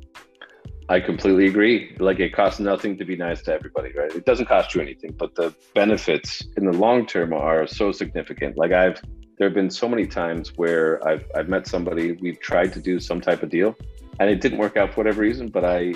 I 0.89 0.99
completely 0.99 1.47
agree. 1.47 1.97
Like 2.01 2.19
it 2.19 2.35
costs 2.35 2.59
nothing 2.59 2.99
to 2.99 3.05
be 3.05 3.15
nice 3.15 3.43
to 3.43 3.53
everybody, 3.55 3.93
right? 3.93 4.13
It 4.13 4.25
doesn't 4.25 4.47
cost 4.47 4.75
you 4.75 4.81
anything, 4.81 5.13
but 5.17 5.37
the 5.37 5.55
benefits 5.73 6.45
in 6.57 6.65
the 6.65 6.73
long 6.73 7.07
term 7.07 7.33
are 7.33 7.67
so 7.67 7.93
significant. 7.93 8.57
Like 8.57 8.73
I've 8.73 9.01
there 9.39 9.49
have 9.49 9.55
been 9.55 9.71
so 9.71 9.89
many 9.89 10.07
times 10.07 10.53
where 10.57 11.07
I've 11.07 11.25
I've 11.37 11.49
met 11.49 11.67
somebody, 11.67 12.13
we've 12.13 12.41
tried 12.41 12.73
to 12.73 12.81
do 12.81 12.99
some 12.99 13.21
type 13.21 13.43
of 13.43 13.51
deal 13.51 13.77
and 14.19 14.29
it 14.29 14.41
didn't 14.41 14.59
work 14.59 14.77
out 14.77 14.93
for 14.93 14.97
whatever 14.97 15.23
reason, 15.23 15.49
but 15.49 15.65
I 15.65 15.95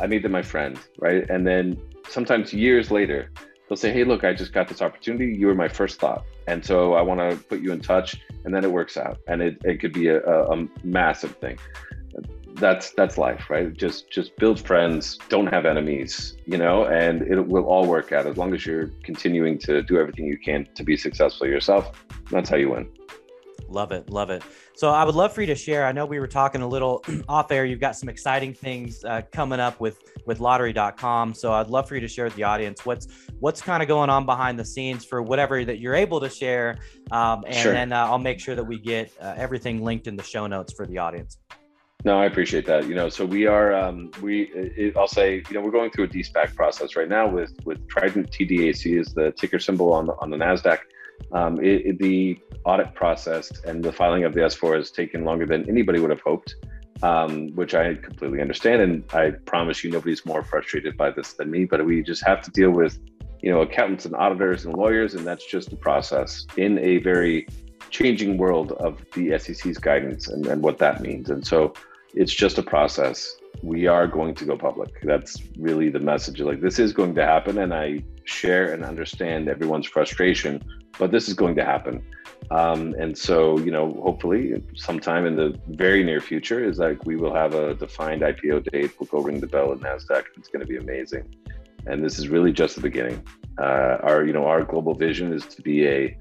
I 0.00 0.06
made 0.06 0.22
them 0.22 0.32
my 0.32 0.42
friend, 0.42 0.78
right? 0.98 1.28
And 1.28 1.46
then 1.46 1.80
sometimes 2.08 2.54
years 2.54 2.90
later, 2.90 3.30
they'll 3.70 3.76
say, 3.76 3.92
Hey, 3.92 4.04
look, 4.04 4.24
I 4.24 4.34
just 4.34 4.52
got 4.52 4.68
this 4.68 4.82
opportunity. 4.82 5.32
You 5.32 5.46
were 5.46 5.54
my 5.54 5.68
first 5.68 6.00
thought. 6.00 6.24
And 6.48 6.64
so 6.64 6.94
I 6.94 7.02
want 7.02 7.20
to 7.20 7.36
put 7.44 7.60
you 7.60 7.72
in 7.72 7.80
touch. 7.80 8.20
And 8.44 8.52
then 8.52 8.64
it 8.64 8.72
works 8.72 8.96
out. 8.96 9.18
And 9.28 9.40
it, 9.40 9.58
it 9.64 9.80
could 9.80 9.92
be 9.92 10.08
a, 10.08 10.20
a, 10.20 10.68
massive 10.82 11.36
thing. 11.36 11.58
That's 12.54 12.90
that's 12.90 13.16
life, 13.16 13.48
right? 13.48 13.72
Just 13.72 14.10
just 14.10 14.36
build 14.36 14.60
friends, 14.60 15.18
don't 15.28 15.46
have 15.46 15.64
enemies, 15.64 16.36
you 16.46 16.58
know, 16.58 16.84
and 16.86 17.22
it 17.22 17.46
will 17.46 17.64
all 17.64 17.86
work 17.86 18.10
out 18.10 18.26
as 18.26 18.36
long 18.36 18.52
as 18.54 18.66
you're 18.66 18.88
continuing 19.04 19.56
to 19.60 19.82
do 19.82 19.98
everything 19.98 20.26
you 20.26 20.36
can 20.36 20.66
to 20.74 20.82
be 20.82 20.96
successful 20.96 21.46
yourself. 21.46 21.92
That's 22.30 22.50
how 22.50 22.56
you 22.56 22.70
win. 22.70 22.88
Love 23.68 23.92
it. 23.92 24.10
Love 24.10 24.30
it. 24.30 24.42
So 24.80 24.88
I 24.88 25.04
would 25.04 25.14
love 25.14 25.34
for 25.34 25.42
you 25.42 25.46
to 25.48 25.54
share. 25.54 25.84
I 25.84 25.92
know 25.92 26.06
we 26.06 26.18
were 26.18 26.26
talking 26.26 26.62
a 26.62 26.66
little 26.66 27.04
off 27.28 27.52
air. 27.52 27.66
You've 27.66 27.80
got 27.80 27.96
some 27.96 28.08
exciting 28.08 28.54
things 28.54 29.04
uh, 29.04 29.20
coming 29.30 29.60
up 29.60 29.78
with 29.78 29.98
with 30.24 30.40
lottery.com. 30.40 31.34
So 31.34 31.52
I'd 31.52 31.66
love 31.66 31.86
for 31.86 31.96
you 31.96 32.00
to 32.00 32.08
share 32.08 32.24
with 32.24 32.34
the 32.34 32.44
audience 32.44 32.86
what's 32.86 33.06
what's 33.40 33.60
kind 33.60 33.82
of 33.82 33.88
going 33.90 34.08
on 34.08 34.24
behind 34.24 34.58
the 34.58 34.64
scenes 34.64 35.04
for 35.04 35.20
whatever 35.20 35.66
that 35.66 35.80
you're 35.80 35.94
able 35.94 36.18
to 36.20 36.30
share. 36.30 36.78
Um, 37.10 37.44
and 37.46 37.56
sure. 37.56 37.74
then 37.74 37.92
uh, 37.92 38.06
I'll 38.06 38.16
make 38.16 38.40
sure 38.40 38.54
that 38.54 38.64
we 38.64 38.78
get 38.78 39.12
uh, 39.20 39.34
everything 39.36 39.84
linked 39.84 40.06
in 40.06 40.16
the 40.16 40.22
show 40.22 40.46
notes 40.46 40.72
for 40.72 40.86
the 40.86 40.96
audience. 40.96 41.36
No, 42.06 42.18
I 42.18 42.24
appreciate 42.24 42.64
that. 42.64 42.86
You 42.88 42.94
know, 42.94 43.10
so 43.10 43.26
we 43.26 43.44
are, 43.46 43.74
um, 43.74 44.10
we, 44.22 44.44
it, 44.54 44.96
I'll 44.96 45.06
say, 45.06 45.42
you 45.50 45.54
know, 45.54 45.60
we're 45.60 45.72
going 45.72 45.90
through 45.90 46.04
a 46.04 46.08
de-SPAC 46.08 46.54
process 46.54 46.96
right 46.96 47.10
now 47.10 47.28
with, 47.28 47.52
with 47.66 47.86
Trident 47.86 48.30
TDAC 48.30 48.98
is 48.98 49.12
the 49.12 49.32
ticker 49.32 49.58
symbol 49.58 49.92
on 49.92 50.06
the, 50.06 50.14
on 50.14 50.30
the 50.30 50.38
NASDAQ. 50.38 50.78
Um, 51.32 51.58
it, 51.62 51.86
it, 51.86 51.98
the 51.98 52.38
audit 52.64 52.94
process 52.94 53.50
and 53.64 53.82
the 53.82 53.92
filing 53.92 54.24
of 54.24 54.34
the 54.34 54.40
S4 54.40 54.76
has 54.76 54.90
taken 54.90 55.24
longer 55.24 55.46
than 55.46 55.68
anybody 55.68 56.00
would 56.00 56.10
have 56.10 56.20
hoped, 56.20 56.54
um, 57.02 57.48
which 57.54 57.74
I 57.74 57.94
completely 57.94 58.40
understand. 58.40 58.82
And 58.82 59.04
I 59.12 59.30
promise 59.46 59.82
you, 59.84 59.90
nobody's 59.90 60.26
more 60.26 60.42
frustrated 60.42 60.96
by 60.96 61.10
this 61.10 61.34
than 61.34 61.50
me, 61.50 61.64
but 61.64 61.84
we 61.84 62.02
just 62.02 62.24
have 62.26 62.42
to 62.42 62.50
deal 62.50 62.70
with, 62.70 62.98
you 63.40 63.50
know, 63.50 63.60
accountants 63.60 64.04
and 64.04 64.14
auditors 64.14 64.64
and 64.64 64.74
lawyers, 64.74 65.14
and 65.14 65.26
that's 65.26 65.46
just 65.46 65.70
the 65.70 65.76
process 65.76 66.46
in 66.56 66.78
a 66.78 66.98
very 66.98 67.46
changing 67.90 68.38
world 68.38 68.72
of 68.72 69.04
the 69.14 69.38
SEC's 69.38 69.78
guidance 69.78 70.28
and, 70.28 70.46
and 70.46 70.62
what 70.62 70.78
that 70.78 71.00
means. 71.00 71.30
And 71.30 71.46
so 71.46 71.72
it's 72.14 72.34
just 72.34 72.58
a 72.58 72.62
process. 72.62 73.36
we 73.62 73.86
are 73.86 74.06
going 74.06 74.34
to 74.34 74.44
go 74.44 74.56
public. 74.56 74.90
That's 75.02 75.36
really 75.58 75.90
the 75.90 76.00
message. 76.00 76.40
Like 76.40 76.60
this 76.60 76.78
is 76.78 76.92
going 76.92 77.14
to 77.14 77.24
happen, 77.24 77.58
and 77.58 77.74
I 77.74 78.02
share 78.30 78.72
and 78.72 78.84
understand 78.84 79.48
everyone's 79.48 79.86
frustration, 79.86 80.62
but 80.98 81.10
this 81.10 81.28
is 81.28 81.34
going 81.34 81.56
to 81.56 81.64
happen. 81.64 82.02
Um, 82.50 82.94
and 82.98 83.16
so, 83.16 83.58
you 83.58 83.70
know, 83.70 83.92
hopefully, 84.02 84.62
sometime 84.74 85.26
in 85.26 85.36
the 85.36 85.58
very 85.68 86.02
near 86.02 86.20
future, 86.20 86.64
is 86.64 86.78
like 86.78 87.04
we 87.04 87.16
will 87.16 87.34
have 87.34 87.54
a 87.54 87.74
defined 87.74 88.22
IPO 88.22 88.70
date. 88.70 88.92
We'll 88.98 89.08
go 89.08 89.20
ring 89.20 89.40
the 89.40 89.46
bell 89.46 89.72
at 89.72 89.78
Nasdaq. 89.78 90.24
It's 90.36 90.48
going 90.48 90.60
to 90.60 90.66
be 90.66 90.76
amazing. 90.76 91.32
And 91.86 92.04
this 92.04 92.18
is 92.18 92.28
really 92.28 92.52
just 92.52 92.74
the 92.74 92.82
beginning. 92.82 93.22
Uh, 93.58 93.98
our, 94.02 94.24
you 94.24 94.32
know, 94.32 94.46
our 94.46 94.64
global 94.64 94.94
vision 94.94 95.32
is 95.32 95.46
to 95.46 95.62
be 95.62 95.86
a 95.86 96.16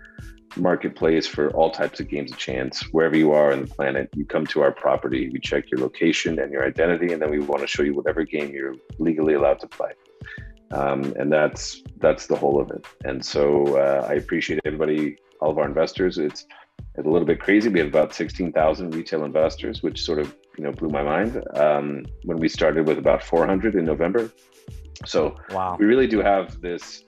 marketplace 0.55 1.27
for 1.27 1.51
all 1.51 1.69
types 1.69 1.99
of 1.99 2.09
games 2.09 2.31
of 2.31 2.37
chance 2.37 2.81
wherever 2.91 3.15
you 3.15 3.31
are 3.31 3.51
on 3.51 3.61
the 3.61 3.67
planet 3.67 4.09
you 4.15 4.25
come 4.25 4.47
to 4.47 4.61
our 4.61 4.71
property 4.71 5.29
we 5.29 5.39
check 5.39 5.69
your 5.69 5.79
location 5.79 6.39
and 6.39 6.51
your 6.51 6.65
identity 6.65 7.13
and 7.13 7.21
then 7.21 7.29
we 7.29 7.39
want 7.39 7.61
to 7.61 7.67
show 7.67 7.83
you 7.83 7.93
whatever 7.93 8.23
game 8.23 8.49
you're 8.49 8.73
legally 8.97 9.35
allowed 9.35 9.59
to 9.59 9.67
play 9.67 9.91
um, 10.71 11.13
and 11.17 11.31
that's 11.31 11.83
that's 11.97 12.27
the 12.27 12.35
whole 12.35 12.59
of 12.59 12.69
it 12.71 12.85
and 13.05 13.23
so 13.23 13.77
uh, 13.77 14.05
i 14.09 14.13
appreciate 14.13 14.59
everybody 14.65 15.17
all 15.41 15.51
of 15.51 15.57
our 15.57 15.65
investors 15.65 16.17
it's, 16.17 16.45
it's 16.95 17.07
a 17.07 17.09
little 17.09 17.27
bit 17.27 17.39
crazy 17.39 17.69
we 17.69 17.79
have 17.79 17.87
about 17.87 18.13
16000 18.13 18.95
retail 18.95 19.23
investors 19.23 19.81
which 19.83 20.01
sort 20.01 20.19
of 20.19 20.35
you 20.57 20.63
know 20.63 20.71
blew 20.71 20.89
my 20.89 21.03
mind 21.03 21.43
um, 21.55 22.05
when 22.23 22.37
we 22.37 22.49
started 22.49 22.87
with 22.87 22.97
about 22.97 23.23
400 23.23 23.75
in 23.75 23.85
november 23.85 24.31
so 25.05 25.35
wow. 25.51 25.77
we 25.79 25.85
really 25.85 26.07
do 26.07 26.19
have 26.19 26.59
this 26.61 27.03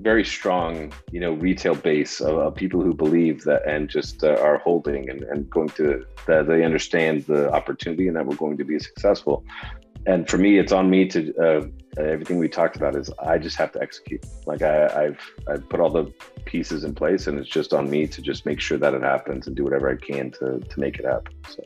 very 0.00 0.24
strong, 0.24 0.92
you 1.10 1.20
know, 1.20 1.32
retail 1.32 1.74
base 1.74 2.20
of, 2.20 2.38
of 2.38 2.54
people 2.54 2.80
who 2.80 2.94
believe 2.94 3.42
that 3.44 3.66
and 3.66 3.88
just 3.88 4.22
uh, 4.22 4.36
are 4.40 4.58
holding 4.58 5.10
and, 5.10 5.22
and 5.24 5.50
going 5.50 5.68
to 5.70 6.04
that 6.26 6.46
they 6.46 6.64
understand 6.64 7.24
the 7.24 7.50
opportunity 7.52 8.06
and 8.06 8.16
that 8.16 8.24
we're 8.24 8.36
going 8.36 8.56
to 8.56 8.64
be 8.64 8.78
successful. 8.78 9.44
And 10.06 10.28
for 10.28 10.38
me, 10.38 10.58
it's 10.58 10.72
on 10.72 10.88
me 10.88 11.06
to 11.08 11.34
uh, 11.36 11.66
everything 12.00 12.38
we 12.38 12.48
talked 12.48 12.76
about 12.76 12.94
is 12.94 13.10
I 13.18 13.38
just 13.38 13.56
have 13.56 13.72
to 13.72 13.82
execute. 13.82 14.24
Like 14.46 14.62
I, 14.62 15.06
I've 15.06 15.20
I've 15.48 15.68
put 15.68 15.80
all 15.80 15.90
the 15.90 16.12
pieces 16.44 16.84
in 16.84 16.94
place, 16.94 17.26
and 17.26 17.38
it's 17.38 17.48
just 17.48 17.72
on 17.72 17.90
me 17.90 18.06
to 18.06 18.22
just 18.22 18.46
make 18.46 18.60
sure 18.60 18.78
that 18.78 18.94
it 18.94 19.02
happens 19.02 19.46
and 19.46 19.56
do 19.56 19.64
whatever 19.64 19.90
I 19.90 19.96
can 19.96 20.30
to 20.32 20.60
to 20.60 20.80
make 20.80 20.98
it 20.98 21.04
happen. 21.04 21.32
So 21.48 21.64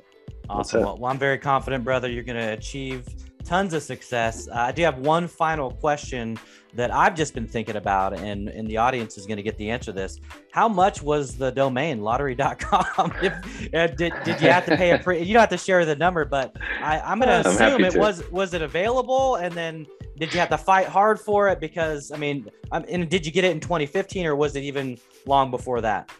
awesome. 0.49 0.83
Well, 0.83 1.07
I'm 1.07 1.18
very 1.18 1.39
confident, 1.39 1.85
brother. 1.85 2.11
You're 2.11 2.24
going 2.24 2.39
to 2.39 2.53
achieve 2.53 3.07
tons 3.45 3.74
of 3.74 3.82
success. 3.82 4.49
Uh, 4.49 4.55
I 4.55 4.72
do 4.72 4.82
have 4.82 4.99
one 4.99 5.28
final 5.28 5.70
question 5.70 6.38
that 6.74 6.93
I've 6.93 7.14
just 7.14 7.34
been 7.34 7.47
thinking 7.47 7.76
about, 7.76 8.18
and, 8.18 8.49
and 8.49 8.66
the 8.66 8.78
audience 8.78 9.18
is 9.18 9.26
going 9.26 9.36
to 9.36 9.43
get 9.43 9.59
the 9.59 9.70
answer 9.70 9.86
to 9.86 9.93
this. 9.93 10.18
How 10.53 10.68
much 10.68 11.03
was 11.03 11.36
the 11.36 11.51
domain 11.51 12.01
lottery.com? 12.01 13.12
if, 13.22 13.74
uh, 13.74 13.86
did, 13.95 14.12
did 14.24 14.40
you 14.40 14.49
have 14.49 14.64
to 14.66 14.76
pay 14.76 14.93
a 14.93 14.99
pre? 14.99 15.22
You 15.22 15.34
don't 15.34 15.40
have 15.40 15.51
to 15.51 15.59
share 15.59 15.84
the 15.84 15.97
number, 15.97 16.24
but 16.24 16.57
I, 16.80 17.01
I'm 17.01 17.20
going 17.20 17.43
to 17.43 17.49
assume 17.49 17.84
it 17.84 17.97
was 17.97 18.28
was 18.30 18.55
it 18.55 18.62
available, 18.62 19.36
and 19.36 19.55
then 19.55 19.86
did 20.16 20.32
you 20.32 20.40
have 20.40 20.49
to 20.51 20.59
fight 20.59 20.86
hard 20.86 21.20
for 21.20 21.49
it? 21.49 21.61
Because 21.61 22.11
I 22.11 22.16
mean, 22.16 22.49
um, 22.70 22.84
and 22.88 23.09
did 23.09 23.26
you 23.26 23.32
get 23.32 23.45
it 23.45 23.51
in 23.51 23.61
2015, 23.61 24.26
or 24.26 24.34
was 24.34 24.57
it 24.57 24.62
even 24.62 24.99
long 25.26 25.51
before 25.51 25.80
that? 25.82 26.11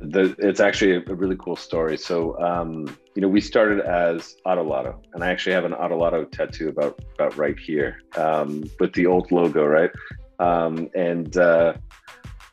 The, 0.00 0.34
it's 0.38 0.60
actually 0.60 0.96
a, 0.96 1.14
really 1.14 1.36
cool 1.36 1.56
story. 1.56 1.96
So, 1.96 2.38
um, 2.40 2.96
you 3.14 3.22
know, 3.22 3.28
we 3.28 3.40
started 3.40 3.80
as 3.80 4.36
Autolotto, 4.46 4.98
and 5.14 5.24
I 5.24 5.30
actually 5.30 5.54
have 5.54 5.64
an 5.64 5.72
Autolotto 5.72 6.30
tattoo 6.30 6.68
about 6.68 7.00
about 7.14 7.36
right 7.36 7.58
here 7.58 8.00
um, 8.16 8.64
with 8.78 8.92
the 8.92 9.06
old 9.06 9.30
logo, 9.32 9.64
right? 9.64 9.90
Um, 10.38 10.90
and 10.94 11.34
uh, 11.36 11.74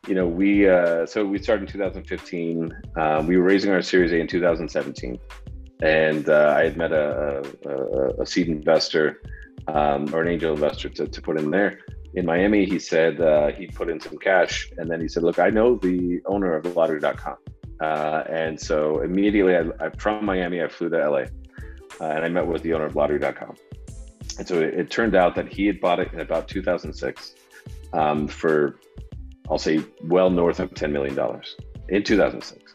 you 0.08 0.16
know, 0.16 0.28
we 0.28 0.70
uh, 0.70 1.06
so 1.06 1.26
we 1.26 1.38
started 1.38 1.64
in 1.64 1.72
2015. 1.72 2.74
Um, 2.96 3.28
we 3.28 3.38
were 3.38 3.44
raising 3.44 3.72
our 3.72 3.82
Series 3.82 4.12
A 4.12 4.20
in 4.20 4.28
2017, 4.28 5.20
and 5.82 6.30
uh, 6.30 6.56
I 6.58 6.64
had 6.64 6.78
met 6.78 6.94
a, 6.94 7.44
a, 7.66 8.22
a 8.22 8.26
seed 8.26 8.48
investor 8.48 9.22
um, 9.68 10.14
or 10.14 10.22
an 10.22 10.30
angel 10.30 10.54
investor 10.54 10.90
to, 10.90 11.08
to 11.08 11.22
put 11.22 11.38
in 11.38 11.52
there 11.52 11.80
in 12.16 12.26
Miami, 12.26 12.66
he 12.66 12.80
said 12.80 13.20
uh, 13.20 13.48
he 13.52 13.68
put 13.68 13.90
in 13.90 14.00
some 14.00 14.18
cash, 14.18 14.72
and 14.78 14.90
then 14.90 15.02
he 15.02 15.08
said, 15.08 15.24
"Look, 15.24 15.40
I 15.40 15.50
know 15.50 15.76
the 15.76 16.22
owner 16.26 16.56
of 16.56 16.66
Lottery.com," 16.76 17.38
uh, 17.82 18.24
and 18.30 18.60
so 18.60 19.02
immediately, 19.02 19.56
I, 19.56 19.64
I, 19.86 19.90
from 19.98 20.24
Miami, 20.26 20.62
I 20.62 20.68
flew 20.68 20.90
to 20.90 21.10
LA, 21.10 21.18
uh, 22.00 22.14
and 22.14 22.24
I 22.24 22.30
met 22.30 22.48
with 22.48 22.62
the 22.62 22.74
owner 22.74 22.86
of 22.86 22.96
Lottery.com. 22.96 23.56
And 24.38 24.48
so 24.48 24.62
it, 24.62 24.74
it, 24.74 24.90
turned 24.90 25.16
out 25.16 25.36
that 25.36 25.52
he 25.52 25.68
had 25.68 25.80
bought 25.80 26.00
it 26.00 26.12
in 26.14 26.20
about 26.20 26.48
2006 26.48 27.36
um, 27.94 28.28
for, 28.28 28.80
I'll 29.50 29.58
say, 29.58 29.84
well 30.06 30.30
north 30.30 30.60
of 30.60 30.74
10 30.74 30.92
million 30.92 31.16
dollars 31.16 31.56
in 31.90 32.04
2006. 32.04 32.74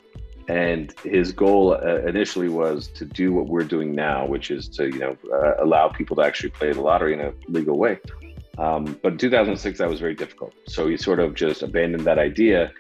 And 0.49 0.95
his 1.05 1.33
goal 1.33 1.75
uh, 1.75 1.99
initially 2.07 2.49
was 2.49 2.89
to 2.89 3.05
do 3.05 3.33
what 3.33 3.49
we're 3.49 3.65
doing 3.65 3.95
now, 3.95 4.27
which 4.27 4.51
is 4.51 4.69
to, 4.71 4.87
you 4.87 4.99
know, 4.99 5.17
uh, 5.33 5.63
allow 5.63 5.89
people 5.89 6.17
to 6.17 6.23
actually 6.23 6.51
play 6.51 6.73
the 6.73 6.81
lottery 6.81 7.13
in 7.13 7.21
a 7.21 7.33
legal 7.49 7.77
way. 7.77 7.99
Um, 8.59 8.99
but 9.03 9.13
in 9.13 9.19
2006, 9.19 9.79
that 9.79 9.89
was 9.89 10.01
very 10.01 10.15
difficult. 10.15 10.53
So 10.67 10.89
he 10.89 10.97
sort 10.97 11.21
of 11.21 11.35
just 11.35 11.63
abandoned 11.63 12.05
that 12.05 12.19
idea, 12.19 12.73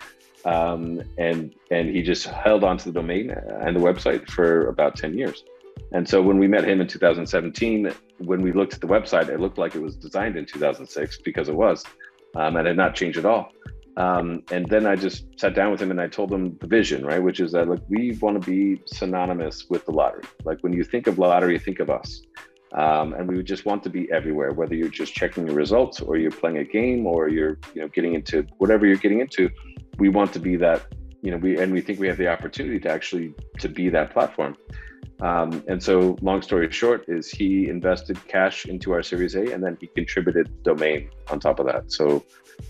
um, 0.44 1.02
and 1.18 1.54
and 1.70 1.88
he 1.88 2.02
just 2.02 2.26
held 2.26 2.64
on 2.64 2.78
to 2.78 2.84
the 2.86 2.92
domain 2.92 3.30
and 3.30 3.76
the 3.76 3.80
website 3.80 4.28
for 4.28 4.68
about 4.68 4.96
10 4.96 5.16
years. 5.16 5.44
And 5.92 6.08
so 6.08 6.20
when 6.20 6.38
we 6.38 6.48
met 6.48 6.64
him 6.64 6.80
in 6.80 6.86
2017, 6.86 7.92
when 8.18 8.42
we 8.42 8.52
looked 8.52 8.74
at 8.74 8.80
the 8.80 8.86
website, 8.86 9.28
it 9.28 9.40
looked 9.40 9.58
like 9.58 9.74
it 9.74 9.80
was 9.80 9.94
designed 9.96 10.36
in 10.36 10.44
2006 10.44 11.18
because 11.24 11.48
it 11.48 11.54
was, 11.54 11.84
um, 12.34 12.56
and 12.56 12.66
had 12.66 12.76
not 12.76 12.94
changed 12.94 13.18
at 13.18 13.24
all. 13.24 13.52
Um, 13.96 14.42
and 14.52 14.68
then 14.68 14.86
I 14.86 14.94
just 14.94 15.26
sat 15.40 15.54
down 15.54 15.72
with 15.72 15.82
him 15.82 15.90
and 15.90 16.00
I 16.00 16.06
told 16.06 16.32
him 16.32 16.56
the 16.60 16.66
vision, 16.66 17.04
right? 17.04 17.22
Which 17.22 17.40
is 17.40 17.52
that, 17.52 17.68
look, 17.68 17.82
we 17.88 18.16
want 18.20 18.40
to 18.40 18.48
be 18.48 18.80
synonymous 18.86 19.68
with 19.68 19.86
the 19.86 19.92
lottery. 19.92 20.22
Like 20.44 20.60
when 20.60 20.72
you 20.72 20.84
think 20.84 21.06
of 21.06 21.18
lottery, 21.18 21.58
think 21.58 21.80
of 21.80 21.90
us. 21.90 22.22
Um, 22.72 23.14
and 23.14 23.26
we 23.26 23.36
would 23.36 23.46
just 23.46 23.64
want 23.64 23.82
to 23.84 23.90
be 23.90 24.10
everywhere, 24.12 24.52
whether 24.52 24.74
you're 24.74 24.88
just 24.88 25.14
checking 25.14 25.46
your 25.46 25.56
results 25.56 26.00
or 26.00 26.16
you're 26.16 26.30
playing 26.30 26.58
a 26.58 26.64
game 26.64 27.06
or 27.06 27.28
you're, 27.28 27.58
you 27.74 27.80
know, 27.80 27.88
getting 27.88 28.14
into 28.14 28.46
whatever 28.58 28.86
you're 28.86 28.96
getting 28.96 29.20
into. 29.20 29.50
We 29.98 30.10
want 30.10 30.32
to 30.34 30.38
be 30.38 30.56
that, 30.56 30.86
you 31.22 31.30
know, 31.30 31.38
we 31.38 31.58
and 31.58 31.72
we 31.72 31.80
think 31.80 31.98
we 31.98 32.08
have 32.08 32.18
the 32.18 32.28
opportunity 32.28 32.78
to 32.80 32.90
actually 32.90 33.34
to 33.58 33.68
be 33.68 33.88
that 33.88 34.12
platform. 34.12 34.56
Um, 35.20 35.64
and 35.66 35.82
so, 35.82 36.16
long 36.22 36.42
story 36.42 36.70
short, 36.70 37.04
is 37.08 37.28
he 37.28 37.68
invested 37.68 38.16
cash 38.28 38.66
into 38.66 38.92
our 38.92 39.02
Series 39.02 39.34
A, 39.34 39.52
and 39.52 39.62
then 39.62 39.76
he 39.80 39.88
contributed 39.88 40.62
domain 40.62 41.10
on 41.28 41.40
top 41.40 41.58
of 41.58 41.66
that. 41.66 41.90
So, 41.90 42.24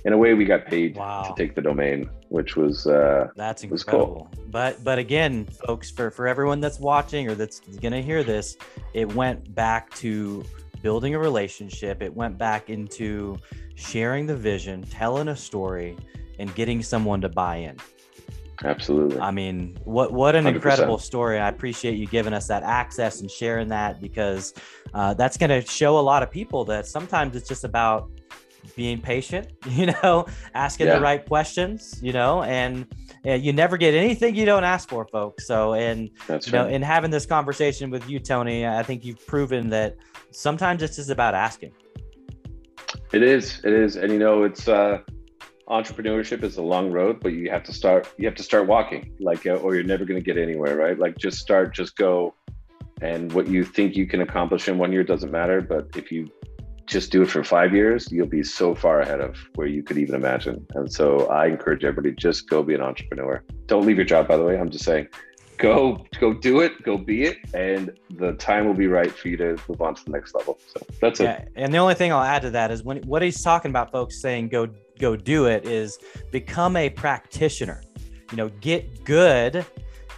in 0.05 0.12
a 0.12 0.18
way, 0.18 0.32
we 0.34 0.44
got 0.44 0.66
paid 0.66 0.96
wow. 0.96 1.22
to 1.22 1.34
take 1.42 1.55
the 1.55 1.61
domain, 1.61 2.09
which 2.28 2.57
was 2.57 2.86
uh, 2.86 3.28
that's 3.36 3.64
incredible. 3.64 4.30
Cool. 4.34 4.44
But 4.51 4.82
but 4.82 4.99
again, 4.99 5.44
folks, 5.44 5.90
for 5.90 6.11
for 6.11 6.26
everyone 6.26 6.61
that's 6.61 6.80
watching 6.80 7.28
or 7.28 7.34
that's 7.34 7.61
gonna 7.61 8.01
hear 8.01 8.24
this, 8.24 8.57
it 8.94 9.12
went 9.14 9.55
back 9.55 9.90
to 9.96 10.42
building 10.82 11.14
a 11.14 11.18
relationship. 11.18 12.01
It 12.03 12.14
went 12.14 12.38
back 12.38 12.70
into 12.70 13.38
sharing 13.74 14.26
the 14.26 14.36
vision, 14.36 14.82
telling 14.84 15.28
a 15.28 15.36
story, 15.36 15.96
and 16.38 16.55
getting 16.55 16.82
someone 16.82 17.20
to 17.20 17.28
buy 17.28 17.57
in. 17.57 17.76
Absolutely. 18.64 19.20
I 19.20 19.30
mean, 19.30 19.78
what 19.84 20.12
what 20.12 20.34
an 20.34 20.44
100%. 20.44 20.54
incredible 20.54 20.98
story. 20.98 21.38
I 21.38 21.48
appreciate 21.48 21.96
you 21.96 22.06
giving 22.06 22.32
us 22.32 22.48
that 22.48 22.62
access 22.64 23.20
and 23.20 23.30
sharing 23.30 23.68
that 23.68 24.00
because 24.00 24.54
uh, 24.94 25.14
that's 25.14 25.36
going 25.36 25.50
to 25.50 25.61
show 25.61 25.98
a 25.98 26.00
lot 26.00 26.22
of 26.22 26.30
people 26.30 26.64
that 26.64 26.86
sometimes 26.86 27.36
it's 27.36 27.48
just 27.48 27.64
about 27.64 28.11
being 28.74 29.00
patient, 29.00 29.48
you 29.70 29.86
know, 29.86 30.26
asking 30.54 30.88
yeah. 30.88 30.96
the 30.96 31.00
right 31.00 31.24
questions, 31.24 32.00
you 32.02 32.12
know, 32.12 32.42
and, 32.42 32.86
and, 33.24 33.42
you 33.42 33.52
never 33.52 33.76
get 33.76 33.94
anything 33.94 34.34
you 34.34 34.44
don't 34.44 34.64
ask 34.64 34.88
for, 34.88 35.06
folks. 35.06 35.46
So, 35.46 35.74
and 35.74 36.11
That's 36.26 36.48
you 36.48 36.52
right. 36.52 36.64
know, 36.64 36.68
in 36.68 36.82
having 36.82 37.11
this 37.11 37.26
conversation 37.26 37.90
with 37.90 38.09
you, 38.09 38.18
Tony, 38.18 38.66
I 38.66 38.82
think 38.82 39.04
you've 39.04 39.24
proven 39.26 39.68
that 39.70 39.96
sometimes 40.32 40.82
it's 40.82 40.96
just 40.96 41.11
about 41.11 41.34
asking. 41.34 41.72
It 43.12 43.22
is. 43.22 43.61
It 43.64 43.72
is, 43.72 43.96
and 43.96 44.12
you 44.12 44.18
know, 44.18 44.42
it's. 44.42 44.68
uh 44.68 45.00
entrepreneurship 45.68 46.42
is 46.42 46.56
a 46.56 46.62
long 46.62 46.90
road 46.90 47.20
but 47.20 47.32
you 47.32 47.50
have 47.50 47.62
to 47.62 47.72
start 47.72 48.08
you 48.16 48.26
have 48.26 48.34
to 48.34 48.42
start 48.42 48.66
walking 48.66 49.14
like 49.20 49.46
uh, 49.46 49.54
or 49.56 49.74
you're 49.74 49.84
never 49.84 50.04
going 50.04 50.18
to 50.18 50.24
get 50.24 50.38
anywhere 50.38 50.76
right? 50.76 50.98
Like 50.98 51.18
just 51.18 51.38
start 51.38 51.74
just 51.74 51.96
go. 51.96 52.34
And 53.00 53.32
what 53.32 53.46
you 53.46 53.62
think 53.64 53.94
you 53.94 54.06
can 54.06 54.22
accomplish 54.22 54.66
in 54.66 54.76
one 54.78 54.92
year 54.92 55.04
doesn't 55.04 55.30
matter 55.30 55.60
but 55.60 55.88
if 55.94 56.10
you 56.10 56.30
just 56.86 57.12
do 57.12 57.20
it 57.20 57.30
for 57.30 57.44
five 57.44 57.74
years 57.74 58.10
you'll 58.10 58.26
be 58.26 58.42
so 58.42 58.74
far 58.74 59.00
ahead 59.00 59.20
of 59.20 59.36
where 59.56 59.66
you 59.66 59.82
could 59.82 59.98
even 59.98 60.14
imagine. 60.14 60.66
And 60.74 60.90
so 60.90 61.26
i 61.26 61.46
encourage 61.46 61.84
everybody 61.84 62.14
just 62.14 62.48
go 62.48 62.62
be 62.62 62.74
an 62.74 62.80
entrepreneur. 62.80 63.42
Don't 63.66 63.84
leave 63.84 63.96
your 63.96 64.06
job 64.06 64.26
by 64.26 64.36
the 64.38 64.44
way. 64.44 64.58
I'm 64.58 64.70
just 64.70 64.84
saying 64.84 65.08
go 65.58 66.06
go 66.20 66.32
do 66.32 66.60
it 66.60 66.82
go 66.84 66.96
be 66.96 67.24
it 67.24 67.36
and 67.52 67.90
the 68.10 68.32
time 68.34 68.64
will 68.64 68.74
be 68.74 68.86
right 68.86 69.12
for 69.12 69.28
you 69.28 69.36
to 69.36 69.58
move 69.68 69.82
on 69.82 69.94
to 69.94 70.04
the 70.04 70.12
next 70.12 70.34
level. 70.34 70.58
So 70.66 70.80
that's 71.00 71.20
yeah, 71.20 71.32
it 71.32 71.52
and 71.56 71.74
the 71.74 71.78
only 71.78 71.94
thing 71.94 72.12
i'll 72.12 72.22
add 72.22 72.42
to 72.42 72.50
that 72.50 72.70
is 72.70 72.84
when 72.84 73.02
what 73.02 73.22
he's 73.22 73.42
talking 73.42 73.70
about 73.70 73.90
folks 73.90 74.22
saying 74.22 74.48
go 74.48 74.68
go 74.99 75.16
do 75.16 75.46
it 75.46 75.64
is 75.64 75.99
become 76.30 76.76
a 76.76 76.90
practitioner. 76.90 77.82
You 78.30 78.36
know, 78.36 78.49
get 78.61 79.05
good, 79.05 79.64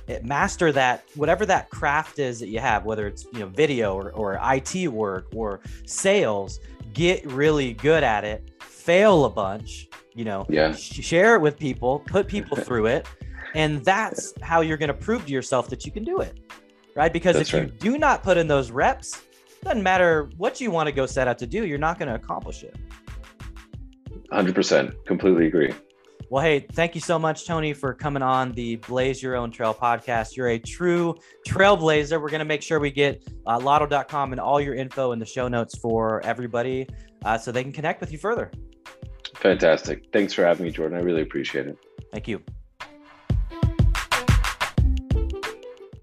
eh, 0.08 0.18
master 0.22 0.72
that 0.72 1.04
whatever 1.14 1.46
that 1.46 1.70
craft 1.70 2.18
is 2.18 2.40
that 2.40 2.48
you 2.48 2.58
have, 2.58 2.84
whether 2.84 3.06
it's 3.06 3.24
you 3.32 3.40
know 3.40 3.46
video 3.46 3.94
or, 3.94 4.10
or 4.12 4.38
IT 4.42 4.88
work 4.88 5.26
or 5.34 5.60
sales. 5.86 6.60
Get 6.92 7.24
really 7.30 7.74
good 7.74 8.02
at 8.02 8.24
it. 8.24 8.50
Fail 8.60 9.24
a 9.24 9.30
bunch. 9.30 9.88
You 10.14 10.24
know, 10.24 10.44
yeah. 10.48 10.72
Sh- 10.72 11.04
share 11.04 11.36
it 11.36 11.40
with 11.40 11.56
people. 11.56 12.00
Put 12.00 12.26
people 12.26 12.56
through 12.66 12.86
it, 12.86 13.06
and 13.54 13.84
that's 13.84 14.32
how 14.42 14.60
you're 14.60 14.76
going 14.76 14.88
to 14.88 14.94
prove 14.94 15.26
to 15.26 15.32
yourself 15.32 15.68
that 15.68 15.86
you 15.86 15.92
can 15.92 16.02
do 16.02 16.20
it, 16.20 16.40
right? 16.96 17.12
Because 17.12 17.36
that's 17.36 17.50
if 17.50 17.54
right. 17.54 17.62
you 17.64 17.92
do 17.92 17.98
not 17.98 18.24
put 18.24 18.36
in 18.36 18.48
those 18.48 18.72
reps, 18.72 19.22
doesn't 19.62 19.82
matter 19.82 20.30
what 20.36 20.60
you 20.60 20.70
want 20.70 20.86
to 20.86 20.92
go 20.92 21.06
set 21.06 21.28
out 21.28 21.38
to 21.38 21.46
do, 21.46 21.66
you're 21.66 21.78
not 21.78 21.98
going 21.98 22.08
to 22.08 22.14
accomplish 22.14 22.62
it. 22.62 22.74
100%. 24.32 25.04
Completely 25.06 25.46
agree. 25.46 25.72
Well, 26.30 26.44
hey, 26.44 26.60
thank 26.60 26.94
you 26.94 27.00
so 27.00 27.18
much, 27.18 27.44
Tony, 27.44 27.72
for 27.72 27.92
coming 27.92 28.22
on 28.22 28.52
the 28.52 28.76
Blaze 28.76 29.20
Your 29.20 29.34
Own 29.34 29.50
Trail 29.50 29.74
podcast. 29.74 30.36
You're 30.36 30.50
a 30.50 30.58
true 30.60 31.16
trailblazer. 31.46 32.22
We're 32.22 32.28
going 32.28 32.38
to 32.38 32.44
make 32.44 32.62
sure 32.62 32.78
we 32.78 32.92
get 32.92 33.26
uh, 33.46 33.58
lotto.com 33.58 34.32
and 34.32 34.40
all 34.40 34.60
your 34.60 34.74
info 34.74 35.10
in 35.10 35.18
the 35.18 35.26
show 35.26 35.48
notes 35.48 35.76
for 35.76 36.24
everybody 36.24 36.86
uh, 37.24 37.36
so 37.36 37.50
they 37.50 37.64
can 37.64 37.72
connect 37.72 38.00
with 38.00 38.12
you 38.12 38.18
further. 38.18 38.52
Fantastic. 39.34 40.04
Thanks 40.12 40.32
for 40.32 40.44
having 40.44 40.66
me, 40.66 40.72
Jordan. 40.72 40.98
I 40.98 41.00
really 41.02 41.22
appreciate 41.22 41.66
it. 41.66 41.76
Thank 42.12 42.28
you. 42.28 42.40